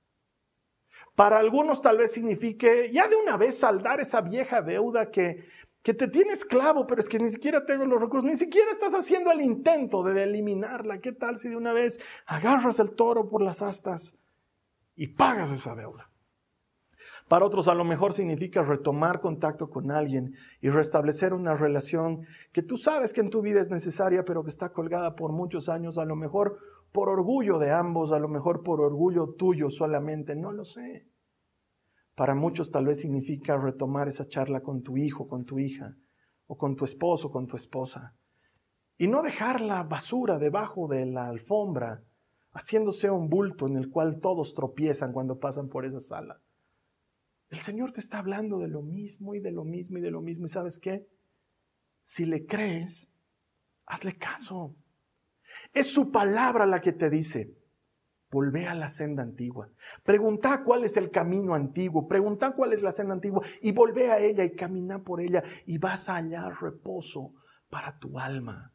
Para 1.16 1.38
algunos 1.38 1.82
tal 1.82 1.98
vez 1.98 2.14
signifique 2.14 2.90
ya 2.94 3.10
de 3.10 3.18
una 3.18 3.36
vez 3.36 3.58
saldar 3.60 4.00
esa 4.00 4.22
vieja 4.22 4.62
deuda 4.62 5.12
que, 5.12 5.46
que 5.84 5.94
te 5.94 6.08
tiene 6.08 6.32
esclavo, 6.32 6.88
pero 6.88 7.02
es 7.02 7.10
que 7.10 7.20
ni 7.20 7.30
siquiera 7.30 7.66
tengo 7.66 7.86
los 7.86 8.00
recursos, 8.00 8.30
ni 8.30 8.38
siquiera 8.38 8.72
estás 8.72 8.94
haciendo 8.94 9.32
el 9.32 9.42
intento 9.42 10.02
de 10.04 10.24
eliminarla. 10.24 11.00
¿Qué 11.00 11.12
tal 11.12 11.36
si 11.38 11.50
de 11.50 11.58
una 11.58 11.74
vez 11.74 12.00
agarras 12.26 12.80
el 12.80 12.92
toro 12.92 13.28
por 13.28 13.42
las 13.42 13.62
astas 13.62 14.16
y 14.96 15.08
pagas 15.08 15.52
esa 15.52 15.76
deuda? 15.76 16.10
Para 17.30 17.46
otros 17.46 17.68
a 17.68 17.76
lo 17.76 17.86
mejor 17.86 18.14
significa 18.14 18.64
retomar 18.64 19.22
contacto 19.22 19.70
con 19.70 19.92
alguien 19.92 20.34
y 20.62 20.70
restablecer 20.70 21.36
una 21.36 21.54
relación 21.54 22.26
que 22.52 22.64
tú 22.64 22.76
sabes 22.76 23.14
que 23.14 23.22
en 23.22 23.30
tu 23.30 23.44
vida 23.44 23.62
es 23.62 23.70
necesaria, 23.70 24.26
pero 24.26 24.44
que 24.44 24.50
está 24.50 24.74
colgada 24.74 25.16
por 25.16 25.32
muchos 25.32 25.70
años, 25.70 26.00
a 26.00 26.06
lo 26.06 26.16
mejor 26.16 26.58
por 26.92 27.08
orgullo 27.08 27.60
de 27.60 27.70
ambos, 27.70 28.12
a 28.12 28.18
lo 28.18 28.30
mejor 28.30 28.64
por 28.64 28.82
orgullo 28.82 29.36
tuyo 29.38 29.70
solamente, 29.70 30.36
no 30.36 30.52
lo 30.52 30.66
sé. 30.66 31.06
Para 32.16 32.34
muchos 32.34 32.72
tal 32.72 32.88
vez 32.88 33.00
significa 33.00 33.58
retomar 33.58 34.08
esa 34.08 34.28
charla 34.28 34.62
con 34.62 34.82
tu 34.82 34.98
hijo, 34.98 35.28
con 35.28 35.46
tu 35.46 35.60
hija, 35.60 35.96
o 36.48 36.58
con 36.58 36.76
tu 36.76 36.84
esposo, 36.84 37.30
con 37.30 37.46
tu 37.46 37.58
esposa. 37.58 38.16
Y 38.98 39.08
no 39.08 39.22
dejar 39.22 39.62
la 39.62 39.84
basura 39.84 40.40
debajo 40.40 40.88
de 40.88 41.06
la 41.06 41.28
alfombra, 41.28 42.02
haciéndose 42.54 43.12
un 43.12 43.30
bulto 43.30 43.68
en 43.68 43.78
el 43.78 43.92
cual 43.92 44.20
todos 44.20 44.56
tropiezan 44.56 45.14
cuando 45.14 45.38
pasan 45.38 45.70
por 45.70 45.86
esa 45.86 46.00
sala. 46.00 46.42
El 47.50 47.60
Señor 47.60 47.92
te 47.92 48.00
está 48.00 48.20
hablando 48.20 48.60
de 48.60 48.68
lo 48.68 48.82
mismo 48.82 49.34
y 49.34 49.40
de 49.40 49.52
lo 49.52 49.64
mismo 49.64 49.98
y 49.98 50.02
de 50.02 50.12
lo 50.12 50.22
mismo. 50.22 50.46
¿Y 50.46 50.50
sabes 50.50 50.80
qué? 50.80 51.08
Si 52.04 52.26
le 52.26 52.46
crees, 52.46 53.10
hazle 53.86 54.18
caso. 54.18 54.76
Es 55.74 55.92
su 55.92 56.12
palabra 56.12 56.66
la 56.68 56.80
que 56.80 56.94
te 56.94 57.10
dice, 57.10 57.56
volvé 58.30 58.68
a 58.68 58.76
la 58.76 58.90
senda 58.90 59.24
antigua. 59.24 59.70
Pregunta 60.04 60.64
cuál 60.64 60.84
es 60.84 60.96
el 60.98 61.10
camino 61.10 61.56
antiguo, 61.56 62.08
pregunta 62.08 62.52
cuál 62.52 62.74
es 62.74 62.84
la 62.84 62.92
senda 62.92 63.14
antigua 63.14 63.42
y 63.62 63.72
volvé 63.72 64.12
a 64.12 64.20
ella 64.20 64.44
y 64.44 64.56
camina 64.56 65.04
por 65.04 65.22
ella 65.22 65.44
y 65.66 65.80
vas 65.80 66.10
a 66.10 66.18
hallar 66.18 66.62
reposo 66.62 67.34
para 67.70 67.98
tu 67.98 68.20
alma. 68.20 68.74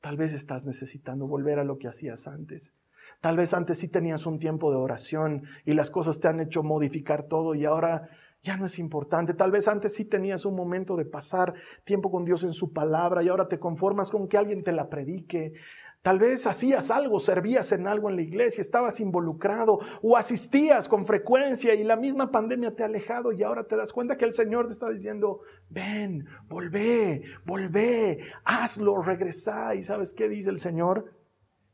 Tal 0.00 0.18
vez 0.18 0.34
estás 0.34 0.66
necesitando 0.66 1.26
volver 1.26 1.58
a 1.58 1.64
lo 1.64 1.78
que 1.78 1.88
hacías 1.88 2.28
antes. 2.28 2.74
Tal 3.20 3.36
vez 3.36 3.54
antes 3.54 3.78
sí 3.78 3.88
tenías 3.88 4.26
un 4.26 4.38
tiempo 4.38 4.70
de 4.70 4.76
oración 4.76 5.44
y 5.64 5.74
las 5.74 5.90
cosas 5.90 6.20
te 6.20 6.28
han 6.28 6.40
hecho 6.40 6.62
modificar 6.62 7.24
todo 7.24 7.54
y 7.54 7.64
ahora 7.64 8.08
ya 8.44 8.56
no 8.56 8.66
es 8.66 8.78
importante. 8.78 9.34
Tal 9.34 9.50
vez 9.50 9.66
antes 9.66 9.94
sí 9.94 10.04
tenías 10.04 10.44
un 10.44 10.54
momento 10.54 10.96
de 10.96 11.06
pasar 11.06 11.54
tiempo 11.84 12.10
con 12.10 12.24
Dios 12.24 12.44
en 12.44 12.52
su 12.52 12.72
palabra 12.72 13.22
y 13.22 13.28
ahora 13.28 13.48
te 13.48 13.58
conformas 13.58 14.10
con 14.10 14.28
que 14.28 14.36
alguien 14.36 14.62
te 14.62 14.72
la 14.72 14.90
predique. 14.90 15.54
Tal 16.02 16.18
vez 16.18 16.46
hacías 16.46 16.90
algo, 16.90 17.18
servías 17.18 17.72
en 17.72 17.86
algo 17.86 18.10
en 18.10 18.16
la 18.16 18.22
iglesia, 18.22 18.60
estabas 18.60 19.00
involucrado 19.00 19.78
o 20.02 20.18
asistías 20.18 20.86
con 20.86 21.06
frecuencia 21.06 21.74
y 21.74 21.82
la 21.82 21.96
misma 21.96 22.30
pandemia 22.30 22.76
te 22.76 22.82
ha 22.82 22.86
alejado 22.86 23.32
y 23.32 23.42
ahora 23.42 23.64
te 23.64 23.74
das 23.74 23.90
cuenta 23.94 24.18
que 24.18 24.26
el 24.26 24.34
Señor 24.34 24.66
te 24.66 24.74
está 24.74 24.90
diciendo, 24.90 25.40
ven, 25.70 26.26
volvé, 26.46 27.22
volvé, 27.46 28.20
hazlo, 28.44 29.00
regresá. 29.00 29.74
¿Y 29.74 29.82
sabes 29.82 30.12
qué 30.12 30.28
dice 30.28 30.50
el 30.50 30.58
Señor? 30.58 31.10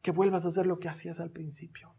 Que 0.02 0.10
vuelvas 0.10 0.44
a 0.44 0.48
hacer 0.48 0.66
lo 0.66 0.78
que 0.78 0.88
hacías 0.88 1.20
al 1.20 1.30
principio. 1.30 1.94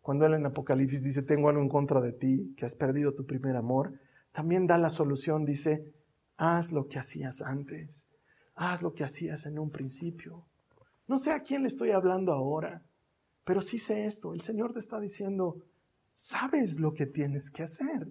Cuando 0.00 0.26
Él 0.26 0.34
en 0.34 0.46
Apocalipsis 0.46 1.02
dice, 1.02 1.22
tengo 1.22 1.48
algo 1.48 1.62
en 1.62 1.68
contra 1.68 2.00
de 2.00 2.12
ti, 2.12 2.54
que 2.56 2.66
has 2.66 2.74
perdido 2.74 3.14
tu 3.14 3.26
primer 3.26 3.56
amor, 3.56 3.98
también 4.32 4.66
da 4.66 4.76
la 4.76 4.90
solución, 4.90 5.44
dice, 5.44 5.94
haz 6.36 6.72
lo 6.72 6.88
que 6.88 6.98
hacías 6.98 7.40
antes, 7.40 8.08
haz 8.54 8.82
lo 8.82 8.92
que 8.92 9.04
hacías 9.04 9.46
en 9.46 9.58
un 9.58 9.70
principio. 9.70 10.46
No 11.06 11.18
sé 11.18 11.32
a 11.32 11.40
quién 11.40 11.62
le 11.62 11.68
estoy 11.68 11.90
hablando 11.90 12.32
ahora, 12.32 12.82
pero 13.44 13.60
sí 13.60 13.78
sé 13.78 14.06
esto, 14.06 14.34
el 14.34 14.40
Señor 14.40 14.72
te 14.72 14.78
está 14.78 15.00
diciendo, 15.00 15.64
sabes 16.12 16.80
lo 16.80 16.94
que 16.94 17.06
tienes 17.06 17.50
que 17.50 17.62
hacer. 17.62 18.08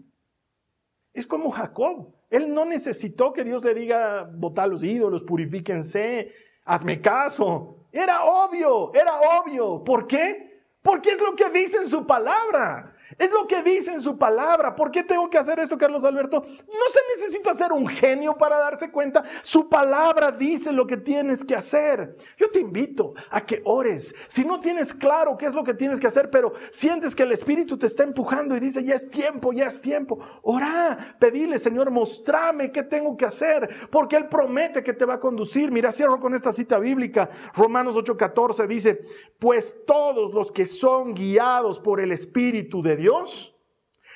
Es 1.13 1.27
como 1.27 1.51
Jacob, 1.51 2.15
él 2.29 2.53
no 2.53 2.65
necesitó 2.65 3.33
que 3.33 3.43
Dios 3.43 3.63
le 3.63 3.75
diga, 3.75 4.23
botá 4.23 4.65
los 4.65 4.83
ídolos, 4.83 5.23
purifíquense, 5.23 6.31
Hazme 6.65 7.01
caso. 7.01 7.87
Era 7.91 8.23
obvio, 8.23 8.93
era 8.93 9.19
obvio. 9.19 9.83
¿Por 9.83 10.07
qué? 10.07 10.63
Porque 10.81 11.11
es 11.11 11.21
lo 11.21 11.35
que 11.35 11.49
dice 11.49 11.77
en 11.77 11.87
su 11.87 12.05
palabra. 12.05 12.92
Es 13.17 13.31
lo 13.31 13.47
que 13.47 13.61
dice 13.61 13.91
en 13.91 14.01
su 14.01 14.17
palabra. 14.17 14.75
¿Por 14.75 14.91
qué 14.91 15.03
tengo 15.03 15.29
que 15.29 15.37
hacer 15.37 15.59
esto, 15.59 15.77
Carlos 15.77 16.03
Alberto? 16.03 16.41
No 16.41 16.89
se 16.89 16.99
necesita 17.15 17.53
ser 17.53 17.71
un 17.71 17.87
genio 17.87 18.35
para 18.35 18.57
darse 18.57 18.91
cuenta. 18.91 19.23
Su 19.41 19.69
palabra 19.69 20.31
dice 20.31 20.71
lo 20.71 20.87
que 20.87 20.97
tienes 20.97 21.43
que 21.43 21.55
hacer. 21.55 22.15
Yo 22.37 22.49
te 22.51 22.59
invito 22.59 23.13
a 23.29 23.45
que 23.45 23.61
ores. 23.65 24.15
Si 24.27 24.45
no 24.45 24.59
tienes 24.59 24.93
claro 24.93 25.37
qué 25.37 25.45
es 25.45 25.53
lo 25.53 25.63
que 25.63 25.73
tienes 25.73 25.99
que 25.99 26.07
hacer, 26.07 26.29
pero 26.29 26.53
sientes 26.71 27.15
que 27.15 27.23
el 27.23 27.31
Espíritu 27.31 27.77
te 27.77 27.87
está 27.87 28.03
empujando 28.03 28.55
y 28.55 28.59
dice, 28.59 28.83
ya 28.83 28.95
es 28.95 29.09
tiempo, 29.09 29.53
ya 29.53 29.67
es 29.67 29.81
tiempo. 29.81 30.19
Ora, 30.41 31.15
pedile, 31.19 31.59
Señor, 31.59 31.91
mostrame 31.91 32.71
qué 32.71 32.83
tengo 32.83 33.15
que 33.17 33.25
hacer, 33.25 33.87
porque 33.89 34.15
Él 34.15 34.27
promete 34.27 34.83
que 34.83 34.93
te 34.93 35.05
va 35.05 35.15
a 35.15 35.19
conducir. 35.19 35.71
Mira, 35.71 35.91
cierro 35.91 36.19
con 36.19 36.33
esta 36.33 36.53
cita 36.53 36.79
bíblica. 36.79 37.29
Romanos 37.53 37.95
8:14 37.95 38.67
dice, 38.67 39.01
pues 39.39 39.85
todos 39.85 40.33
los 40.33 40.51
que 40.51 40.65
son 40.65 41.13
guiados 41.13 41.79
por 41.79 41.99
el 41.99 42.11
Espíritu 42.11 42.81
de 42.81 42.95
Dios, 42.95 43.02
Dios 43.03 43.53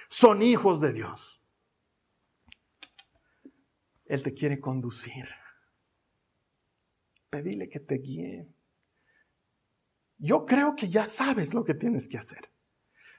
son 0.07 0.41
hijos 0.41 0.79
de 0.79 0.93
Dios. 0.93 1.43
Él 4.05 4.23
te 4.23 4.33
quiere 4.33 4.61
conducir. 4.61 5.27
Pedile 7.29 7.67
que 7.67 7.81
te 7.81 7.95
guíe. 7.95 8.47
Yo 10.17 10.45
creo 10.45 10.77
que 10.77 10.87
ya 10.87 11.05
sabes 11.05 11.53
lo 11.53 11.65
que 11.65 11.73
tienes 11.73 12.07
que 12.07 12.17
hacer. 12.17 12.49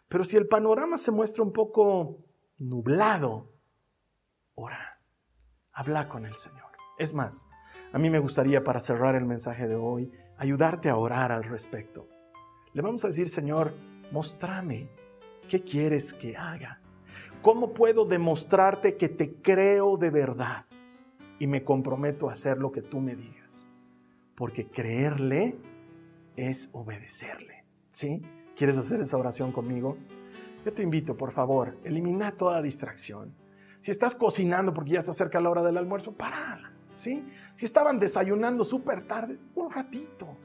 Pero 0.08 0.24
si 0.24 0.38
el 0.38 0.48
panorama 0.48 0.96
se 0.96 1.10
muestra 1.10 1.42
un 1.42 1.52
poco 1.52 2.24
nublado, 2.56 3.52
ora, 4.54 5.02
habla 5.72 6.08
con 6.08 6.24
el 6.24 6.34
Señor. 6.34 6.72
Es 6.98 7.12
más, 7.12 7.46
a 7.92 7.98
mí 7.98 8.08
me 8.08 8.20
gustaría 8.20 8.64
para 8.64 8.80
cerrar 8.80 9.16
el 9.16 9.26
mensaje 9.26 9.68
de 9.68 9.76
hoy 9.76 10.10
ayudarte 10.38 10.88
a 10.88 10.96
orar 10.96 11.30
al 11.30 11.44
respecto. 11.44 12.08
Le 12.72 12.80
vamos 12.80 13.04
a 13.04 13.08
decir, 13.08 13.28
Señor, 13.28 13.74
mostrame 14.10 14.97
¿Qué 15.48 15.62
quieres 15.62 16.12
que 16.12 16.36
haga? 16.36 16.78
¿Cómo 17.40 17.72
puedo 17.72 18.04
demostrarte 18.04 18.96
que 18.96 19.08
te 19.08 19.36
creo 19.36 19.96
de 19.96 20.10
verdad 20.10 20.66
y 21.38 21.46
me 21.46 21.64
comprometo 21.64 22.28
a 22.28 22.32
hacer 22.32 22.58
lo 22.58 22.70
que 22.70 22.82
tú 22.82 23.00
me 23.00 23.16
digas? 23.16 23.66
Porque 24.34 24.66
creerle 24.66 25.56
es 26.36 26.68
obedecerle. 26.74 27.64
¿Sí? 27.92 28.20
¿Quieres 28.56 28.76
hacer 28.76 29.00
esa 29.00 29.16
oración 29.16 29.50
conmigo? 29.52 29.96
Yo 30.66 30.72
te 30.74 30.82
invito, 30.82 31.16
por 31.16 31.32
favor, 31.32 31.78
elimina 31.82 32.32
toda 32.32 32.60
distracción. 32.60 33.34
Si 33.80 33.90
estás 33.90 34.14
cocinando 34.14 34.74
porque 34.74 34.92
ya 34.92 35.02
se 35.02 35.12
acerca 35.12 35.40
la 35.40 35.48
hora 35.48 35.62
del 35.62 35.78
almuerzo, 35.78 36.12
parala. 36.12 36.72
¿Sí? 36.92 37.24
Si 37.54 37.64
estaban 37.64 37.98
desayunando 37.98 38.64
súper 38.64 39.02
tarde, 39.02 39.38
un 39.54 39.70
ratito 39.70 40.36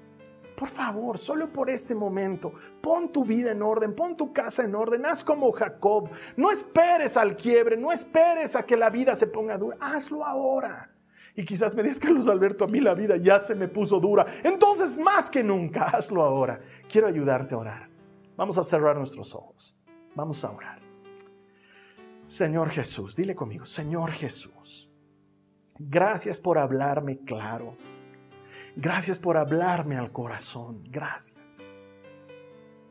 por 0.64 0.70
favor, 0.70 1.18
solo 1.18 1.52
por 1.52 1.70
este 1.70 1.94
momento, 1.94 2.54
pon 2.80 3.12
tu 3.12 3.26
vida 3.26 3.52
en 3.52 3.62
orden, 3.62 3.94
pon 3.94 4.16
tu 4.16 4.32
casa 4.32 4.64
en 4.64 4.74
orden, 4.76 5.06
haz 5.06 5.22
como 5.22 5.52
Jacob. 5.52 6.10
No 6.38 6.52
esperes 6.52 7.18
al 7.18 7.36
quiebre, 7.36 7.76
no 7.76 7.92
esperes 7.92 8.56
a 8.56 8.64
que 8.64 8.78
la 8.78 8.90
vida 8.90 9.14
se 9.14 9.28
ponga 9.28 9.58
dura, 9.58 9.76
hazlo 9.82 10.24
ahora. 10.26 10.90
Y 11.36 11.44
quizás 11.44 11.76
me 11.76 11.84
digas, 11.84 12.00
Carlos 12.00 12.30
Alberto, 12.30 12.64
a 12.64 12.70
mí 12.70 12.80
la 12.80 12.94
vida 12.94 13.18
ya 13.18 13.40
se 13.40 13.56
me 13.56 13.68
puso 13.68 14.00
dura. 14.00 14.26
Entonces, 14.42 14.96
más 14.96 15.30
que 15.30 15.44
nunca, 15.44 15.84
hazlo 15.84 16.24
ahora. 16.24 16.62
Quiero 16.90 17.08
ayudarte 17.08 17.56
a 17.56 17.58
orar. 17.58 17.90
Vamos 18.38 18.58
a 18.58 18.64
cerrar 18.64 18.96
nuestros 18.96 19.36
ojos. 19.36 19.76
Vamos 20.16 20.46
a 20.46 20.52
orar. 20.52 20.80
Señor 22.28 22.70
Jesús, 22.70 23.18
dile 23.18 23.36
conmigo, 23.36 23.66
Señor 23.66 24.14
Jesús, 24.14 24.90
gracias 25.78 26.40
por 26.40 26.58
hablarme 26.58 27.18
claro. 27.18 27.76
Gracias 28.76 29.20
por 29.20 29.38
hablarme 29.38 29.98
al 29.98 30.12
corazón. 30.12 30.84
Gracias. 30.90 31.70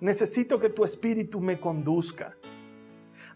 Necesito 0.00 0.60
que 0.60 0.68
tu 0.68 0.84
espíritu 0.84 1.40
me 1.40 1.58
conduzca. 1.60 2.36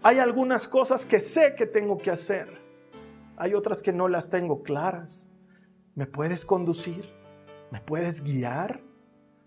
Hay 0.03 0.19
algunas 0.19 0.69
cosas 0.69 1.05
que 1.05 1.19
sé 1.19 1.55
que 1.57 1.67
tengo 1.67 1.99
que 1.99 2.11
hacer. 2.11 2.61
Hay 3.37 3.55
otras 3.55 3.83
que 3.83 3.93
no 3.93 4.09
las 4.09 4.31
tengo 4.31 4.63
claras. 4.63 5.29
¿Me 5.95 6.07
puedes 6.07 6.45
conducir? 6.45 7.13
¿Me 7.73 7.81
puedes 7.81 8.23
guiar? 8.23 8.81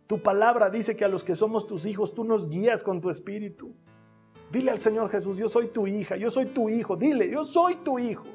Tu 0.08 0.22
palabra 0.22 0.70
dice 0.70 0.96
que 0.96 1.06
a 1.06 1.08
los 1.08 1.24
que 1.24 1.36
somos 1.36 1.68
tus 1.68 1.86
hijos 1.86 2.14
tú 2.14 2.24
nos 2.24 2.50
guías 2.50 2.84
con 2.84 3.00
tu 3.00 3.10
espíritu. 3.10 3.74
Dile 4.52 4.72
al 4.72 4.80
Señor 4.80 5.10
Jesús, 5.10 5.38
yo 5.38 5.48
soy 5.48 5.68
tu 5.68 5.88
hija, 5.88 6.18
yo 6.18 6.30
soy 6.30 6.48
tu 6.48 6.70
hijo. 6.70 6.98
Dile, 6.98 7.30
yo 7.30 7.44
soy 7.44 7.76
tu 7.78 8.00
hijo. 8.00 8.26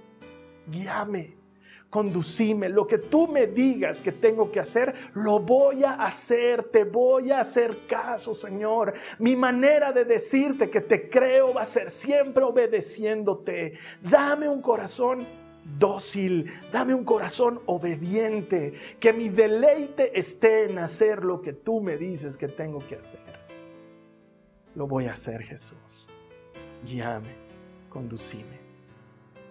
Guíame 0.68 1.43
conducime, 1.94 2.68
lo 2.68 2.88
que 2.88 2.98
tú 2.98 3.28
me 3.28 3.46
digas 3.46 4.02
que 4.02 4.10
tengo 4.10 4.50
que 4.50 4.58
hacer, 4.58 4.92
lo 5.14 5.38
voy 5.38 5.84
a 5.84 5.92
hacer, 5.92 6.64
te 6.64 6.82
voy 6.82 7.30
a 7.30 7.38
hacer 7.38 7.86
caso, 7.86 8.34
Señor. 8.34 8.94
Mi 9.20 9.36
manera 9.36 9.92
de 9.92 10.04
decirte 10.04 10.70
que 10.70 10.80
te 10.80 11.08
creo 11.08 11.54
va 11.54 11.62
a 11.62 11.66
ser 11.66 11.92
siempre 11.92 12.42
obedeciéndote. 12.42 13.74
Dame 14.02 14.48
un 14.48 14.60
corazón 14.60 15.24
dócil, 15.78 16.50
dame 16.72 16.94
un 16.94 17.04
corazón 17.04 17.60
obediente, 17.66 18.74
que 18.98 19.12
mi 19.12 19.28
deleite 19.28 20.18
esté 20.18 20.64
en 20.64 20.78
hacer 20.78 21.24
lo 21.24 21.40
que 21.40 21.52
tú 21.52 21.80
me 21.80 21.96
dices 21.96 22.36
que 22.36 22.48
tengo 22.48 22.80
que 22.88 22.96
hacer. 22.96 23.20
Lo 24.74 24.88
voy 24.88 25.06
a 25.06 25.12
hacer, 25.12 25.44
Jesús. 25.44 26.08
Guíame, 26.84 27.36
conducime. 27.88 28.58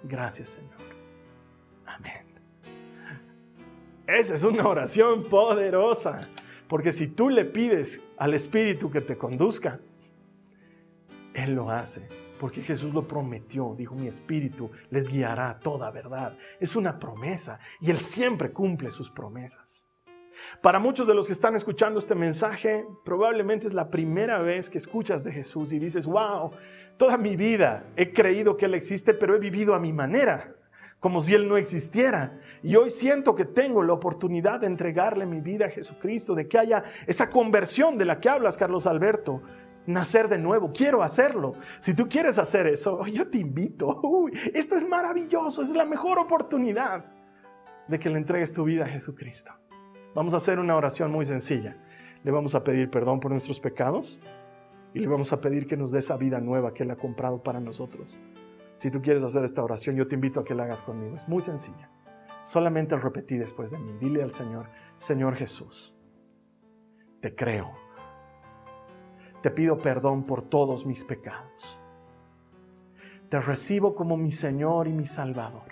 Gracias, 0.03 0.49
Señor. 0.49 0.91
Amén. 1.85 2.32
Esa 4.08 4.36
es 4.36 4.43
una 4.43 4.68
oración 4.68 5.30
poderosa, 5.30 6.30
porque 6.68 6.91
si 6.91 7.08
tú 7.08 7.30
le 7.30 7.45
pides 7.45 8.01
al 8.18 8.34
Espíritu 8.34 8.91
que 8.91 8.99
te 8.99 9.18
conduzca, 9.18 9.80
Él 11.34 11.56
lo 11.56 11.72
hace, 11.72 12.10
porque 12.38 12.62
Jesús 12.62 12.93
lo 12.93 13.08
prometió, 13.08 13.74
dijo, 13.78 13.95
mi 13.95 14.08
Espíritu 14.08 14.70
les 14.89 15.08
guiará 15.08 15.58
toda 15.60 15.89
verdad. 15.89 16.38
Es 16.60 16.76
una 16.76 16.99
promesa 16.99 17.60
y 17.80 17.91
Él 17.91 17.99
siempre 17.99 18.51
cumple 18.51 18.91
sus 18.91 19.10
promesas. 19.10 19.88
Para 20.62 20.80
muchos 20.80 21.08
de 21.08 21.14
los 21.14 21.28
que 21.28 21.34
están 21.34 21.56
escuchando 21.56 21.97
este 21.97 22.16
mensaje, 22.16 22.86
probablemente 23.06 23.68
es 23.68 23.74
la 23.74 23.89
primera 23.89 24.39
vez 24.39 24.70
que 24.70 24.80
escuchas 24.80 25.24
de 25.24 25.32
Jesús 25.32 25.72
y 25.72 25.80
dices, 25.80 26.08
wow, 26.08 26.51
toda 26.97 27.18
mi 27.18 27.38
vida 27.38 27.86
he 27.95 28.12
creído 28.12 28.58
que 28.58 28.66
Él 28.66 28.74
existe, 28.74 29.14
pero 29.14 29.34
he 29.34 29.39
vivido 29.39 29.74
a 29.76 29.80
mi 29.80 29.93
manera 29.93 30.58
como 31.04 31.20
si 31.20 31.34
Él 31.34 31.49
no 31.49 31.58
existiera. 31.58 32.39
Y 32.64 32.78
hoy 32.78 32.89
siento 32.89 33.36
que 33.36 33.43
tengo 33.43 33.84
la 33.84 33.91
oportunidad 33.91 34.62
de 34.62 34.68
entregarle 34.68 35.26
mi 35.26 35.41
vida 35.41 35.66
a 35.66 35.70
Jesucristo, 35.70 36.34
de 36.34 36.47
que 36.47 36.58
haya 36.58 36.86
esa 37.06 37.30
conversión 37.30 37.97
de 37.97 38.06
la 38.06 38.22
que 38.22 38.30
hablas, 38.30 38.56
Carlos 38.56 38.88
Alberto. 38.88 39.41
Nacer 39.86 40.30
de 40.30 40.39
nuevo, 40.39 40.72
quiero 40.72 41.04
hacerlo. 41.04 41.56
Si 41.82 41.93
tú 41.93 42.08
quieres 42.08 42.38
hacer 42.38 42.68
eso, 42.68 43.06
yo 43.08 43.28
te 43.28 43.38
invito. 43.38 44.01
esto 44.54 44.78
es 44.78 44.88
maravilloso, 44.88 45.62
es 45.62 45.72
la 45.72 45.84
mejor 45.84 46.20
oportunidad 46.20 47.04
de 47.89 47.99
que 47.99 48.10
le 48.10 48.18
entregues 48.18 48.54
tu 48.54 48.64
vida 48.64 48.86
a 48.86 48.88
Jesucristo. 48.88 49.51
Vamos 50.16 50.34
a 50.34 50.38
hacer 50.38 50.58
una 50.58 50.78
oración 50.78 51.12
muy 51.12 51.26
sencilla. 51.26 51.76
Le 52.24 52.32
vamos 52.32 52.56
a 52.56 52.64
pedir 52.64 52.89
perdón 52.89 53.20
por 53.20 53.30
nuestros 53.30 53.60
pecados 53.60 54.22
y 54.93 54.99
le 54.99 55.08
vamos 55.08 55.34
a 55.34 55.41
pedir 55.41 55.68
que 55.68 55.76
nos 55.76 55.91
dé 55.91 55.99
esa 55.99 56.16
vida 56.16 56.39
nueva 56.39 56.74
que 56.74 56.84
Él 56.84 56.91
ha 56.91 56.95
comprado 56.95 57.43
para 57.43 57.60
nosotros. 57.60 58.22
Si 58.84 58.91
tú 58.91 59.01
quieres 59.01 59.23
hacer 59.23 59.45
esta 59.45 59.63
oración, 59.63 59.95
yo 59.95 60.09
te 60.09 60.15
invito 60.15 60.41
a 60.41 60.43
que 60.43 60.53
la 60.53 60.63
hagas 60.63 60.81
conmigo. 60.84 61.15
Es 61.15 61.25
muy 61.29 61.41
sencilla. 61.41 61.89
Solamente 62.41 62.97
repetí 62.97 63.38
después 63.38 63.71
de 63.71 63.79
mí. 63.79 63.93
Dile 63.97 64.21
al 64.21 64.31
Señor, 64.31 64.67
Señor 64.97 65.36
Jesús, 65.36 65.95
te 67.21 67.34
creo. 67.34 67.71
Te 69.41 69.51
pido 69.51 69.77
perdón 69.77 70.25
por 70.25 70.41
todos 70.41 70.86
mis 70.86 71.05
pecados. 71.05 71.79
Te 73.29 73.39
recibo 73.39 73.95
como 73.95 74.17
mi 74.17 74.34
Señor 74.34 74.89
y 74.89 74.91
mi 74.91 75.05
Salvador. 75.05 75.71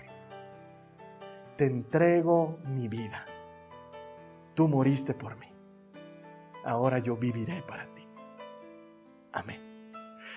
Te 1.58 1.66
entrego 1.66 2.60
mi 2.64 2.88
vida. 2.88 3.26
Tú 4.54 4.68
moriste 4.68 5.12
por 5.12 5.36
mí. 5.36 5.52
Ahora 6.64 6.98
yo 6.98 7.18
viviré 7.18 7.62
para 7.68 7.84
ti. 7.92 8.08
Amén. 9.32 9.92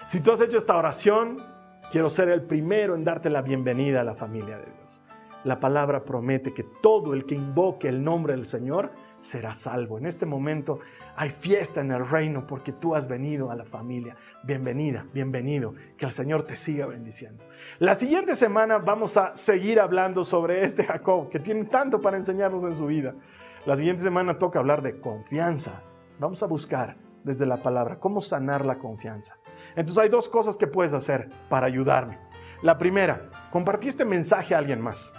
Si 0.07 0.19
tú 0.19 0.33
has 0.33 0.41
hecho 0.41 0.57
esta 0.57 0.75
oración, 0.75 1.54
Quiero 1.91 2.09
ser 2.09 2.29
el 2.29 2.41
primero 2.41 2.95
en 2.95 3.03
darte 3.03 3.29
la 3.29 3.41
bienvenida 3.41 4.01
a 4.01 4.03
la 4.03 4.15
familia 4.15 4.57
de 4.57 4.65
Dios. 4.65 5.03
La 5.43 5.59
palabra 5.59 6.03
promete 6.03 6.53
que 6.53 6.63
todo 6.63 7.13
el 7.13 7.25
que 7.25 7.35
invoque 7.35 7.87
el 7.87 8.03
nombre 8.03 8.33
del 8.33 8.45
Señor 8.45 8.91
será 9.21 9.53
salvo. 9.53 9.99
En 9.99 10.07
este 10.07 10.25
momento 10.25 10.79
hay 11.15 11.29
fiesta 11.29 11.81
en 11.81 11.91
el 11.91 12.07
reino 12.07 12.47
porque 12.47 12.71
tú 12.71 12.95
has 12.95 13.07
venido 13.07 13.51
a 13.51 13.55
la 13.55 13.65
familia. 13.65 14.15
Bienvenida, 14.43 15.05
bienvenido. 15.13 15.75
Que 15.95 16.05
el 16.05 16.11
Señor 16.11 16.43
te 16.43 16.57
siga 16.57 16.87
bendiciendo. 16.87 17.45
La 17.77 17.93
siguiente 17.93 18.35
semana 18.35 18.79
vamos 18.79 19.15
a 19.17 19.35
seguir 19.35 19.79
hablando 19.79 20.25
sobre 20.25 20.63
este 20.63 20.83
Jacob 20.83 21.29
que 21.29 21.39
tiene 21.39 21.65
tanto 21.65 22.01
para 22.01 22.17
enseñarnos 22.17 22.63
en 22.63 22.75
su 22.75 22.87
vida. 22.87 23.13
La 23.67 23.75
siguiente 23.75 24.01
semana 24.01 24.39
toca 24.39 24.57
hablar 24.57 24.81
de 24.81 24.99
confianza. 24.99 25.83
Vamos 26.19 26.41
a 26.41 26.47
buscar 26.47 26.97
desde 27.23 27.45
la 27.45 27.57
palabra 27.57 27.99
cómo 27.99 28.21
sanar 28.21 28.65
la 28.65 28.79
confianza. 28.79 29.37
Entonces 29.75 30.03
hay 30.03 30.09
dos 30.09 30.29
cosas 30.29 30.57
que 30.57 30.67
puedes 30.67 30.93
hacer 30.93 31.29
para 31.49 31.67
ayudarme. 31.67 32.19
La 32.61 32.77
primera, 32.77 33.29
compartí 33.51 33.87
este 33.87 34.05
mensaje 34.05 34.55
a 34.55 34.57
alguien 34.57 34.81
más. 34.81 35.13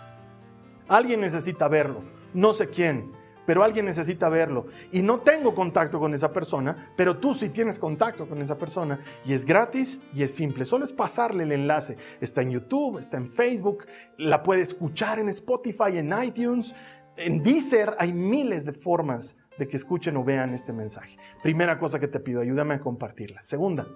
Alguien 0.89 1.21
necesita 1.21 1.69
verlo, 1.69 2.03
no 2.33 2.55
sé 2.55 2.69
quién, 2.69 3.13
pero 3.47 3.63
alguien 3.63 3.87
necesita 3.87 4.29
verlo. 4.29 4.67
Y 4.91 5.03
no 5.03 5.21
tengo 5.21 5.55
contacto 5.55 5.99
con 5.99 6.13
esa 6.13 6.33
persona, 6.33 6.93
pero 6.97 7.17
tú 7.17 7.35
sí 7.35 7.49
tienes 7.49 7.79
contacto 7.79 8.29
con 8.29 8.43
esa 8.43 8.59
persona. 8.59 9.01
Y 9.25 9.33
es 9.33 9.47
gratis 9.47 10.01
y 10.13 10.23
es 10.23 10.35
simple. 10.35 10.65
Solo 10.65 10.85
es 10.85 10.93
pasarle 10.93 11.45
el 11.45 11.53
enlace. 11.53 11.97
Está 12.21 12.43
en 12.43 12.51
YouTube, 12.51 12.99
está 12.99 13.17
en 13.17 13.29
Facebook, 13.29 13.87
la 14.19 14.43
puede 14.43 14.63
escuchar 14.63 15.19
en 15.19 15.29
Spotify, 15.29 15.97
en 15.97 16.13
iTunes, 16.23 16.75
en 17.17 17.43
Deezer. 17.43 17.95
Hay 17.99 18.13
miles 18.13 18.65
de 18.65 18.73
formas 18.73 19.37
de 19.59 19.69
que 19.69 19.77
escuchen 19.77 20.17
o 20.17 20.25
vean 20.25 20.53
este 20.53 20.73
mensaje. 20.73 21.17
Primera 21.43 21.79
cosa 21.79 21.99
que 21.99 22.09
te 22.09 22.21
pido, 22.21 22.41
ayúdame 22.41 22.75
a 22.75 22.81
compartirla. 22.81 23.43
Segunda, 23.43 23.87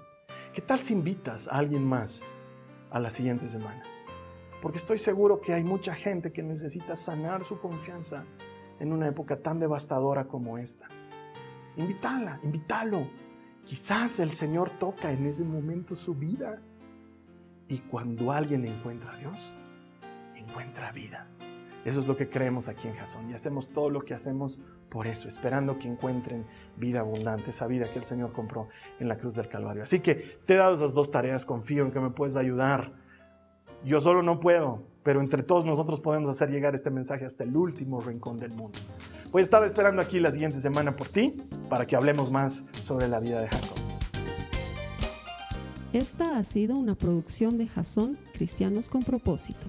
¿qué 0.52 0.60
tal 0.60 0.80
si 0.80 0.92
invitas 0.92 1.48
a 1.48 1.58
alguien 1.58 1.86
más 1.86 2.24
a 2.90 3.00
la 3.00 3.10
siguiente 3.10 3.46
semana? 3.48 3.82
Porque 4.62 4.78
estoy 4.78 4.98
seguro 4.98 5.40
que 5.40 5.54
hay 5.54 5.64
mucha 5.64 5.94
gente 5.94 6.32
que 6.32 6.42
necesita 6.42 6.96
sanar 6.96 7.44
su 7.44 7.58
confianza 7.58 8.24
en 8.78 8.92
una 8.92 9.08
época 9.08 9.38
tan 9.38 9.58
devastadora 9.58 10.26
como 10.26 10.58
esta. 10.58 10.86
Invítala, 11.76 12.40
invítalo. 12.42 13.06
Quizás 13.64 14.18
el 14.20 14.32
Señor 14.32 14.70
toca 14.70 15.12
en 15.12 15.26
ese 15.26 15.44
momento 15.44 15.94
su 15.94 16.14
vida. 16.14 16.60
Y 17.68 17.78
cuando 17.78 18.32
alguien 18.32 18.66
encuentra 18.66 19.12
a 19.12 19.16
Dios, 19.16 19.54
encuentra 20.34 20.92
vida. 20.92 21.28
Eso 21.84 22.00
es 22.00 22.06
lo 22.06 22.16
que 22.16 22.28
creemos 22.28 22.68
aquí 22.68 22.88
en 22.88 22.94
Jason 22.96 23.30
y 23.30 23.34
hacemos 23.34 23.68
todo 23.68 23.88
lo 23.88 24.02
que 24.02 24.12
hacemos 24.12 24.58
por 24.90 25.06
eso, 25.06 25.28
esperando 25.28 25.78
que 25.78 25.88
encuentren 25.88 26.44
vida 26.76 27.00
abundante, 27.00 27.50
esa 27.50 27.66
vida 27.66 27.86
que 27.90 27.98
el 27.98 28.04
Señor 28.04 28.32
compró 28.32 28.68
en 28.98 29.08
la 29.08 29.16
cruz 29.16 29.36
del 29.36 29.48
Calvario. 29.48 29.84
Así 29.84 30.00
que 30.00 30.40
te 30.44 30.54
he 30.54 30.56
dado 30.56 30.74
esas 30.74 30.92
dos 30.92 31.10
tareas, 31.10 31.46
confío 31.46 31.84
en 31.84 31.92
que 31.92 32.00
me 32.00 32.10
puedes 32.10 32.36
ayudar. 32.36 32.92
Yo 33.84 34.00
solo 34.00 34.22
no 34.22 34.40
puedo, 34.40 34.82
pero 35.02 35.20
entre 35.20 35.42
todos 35.42 35.64
nosotros 35.64 36.00
podemos 36.00 36.28
hacer 36.28 36.50
llegar 36.50 36.74
este 36.74 36.90
mensaje 36.90 37.24
hasta 37.24 37.44
el 37.44 37.56
último 37.56 38.00
rincón 38.00 38.36
del 38.36 38.52
mundo. 38.54 38.78
Voy 39.30 39.40
a 39.40 39.44
estar 39.44 39.62
esperando 39.64 40.02
aquí 40.02 40.18
la 40.18 40.32
siguiente 40.32 40.60
semana 40.60 40.90
por 40.90 41.08
ti 41.08 41.36
para 41.70 41.86
que 41.86 41.96
hablemos 41.96 42.30
más 42.30 42.64
sobre 42.84 43.08
la 43.08 43.20
vida 43.20 43.40
de 43.40 43.48
Jacob. 43.48 43.78
Esta 45.92 46.36
ha 46.36 46.44
sido 46.44 46.76
una 46.76 46.94
producción 46.94 47.58
de 47.58 47.66
Jason 47.68 48.18
Cristianos 48.32 48.88
con 48.88 49.02
propósito. 49.02 49.68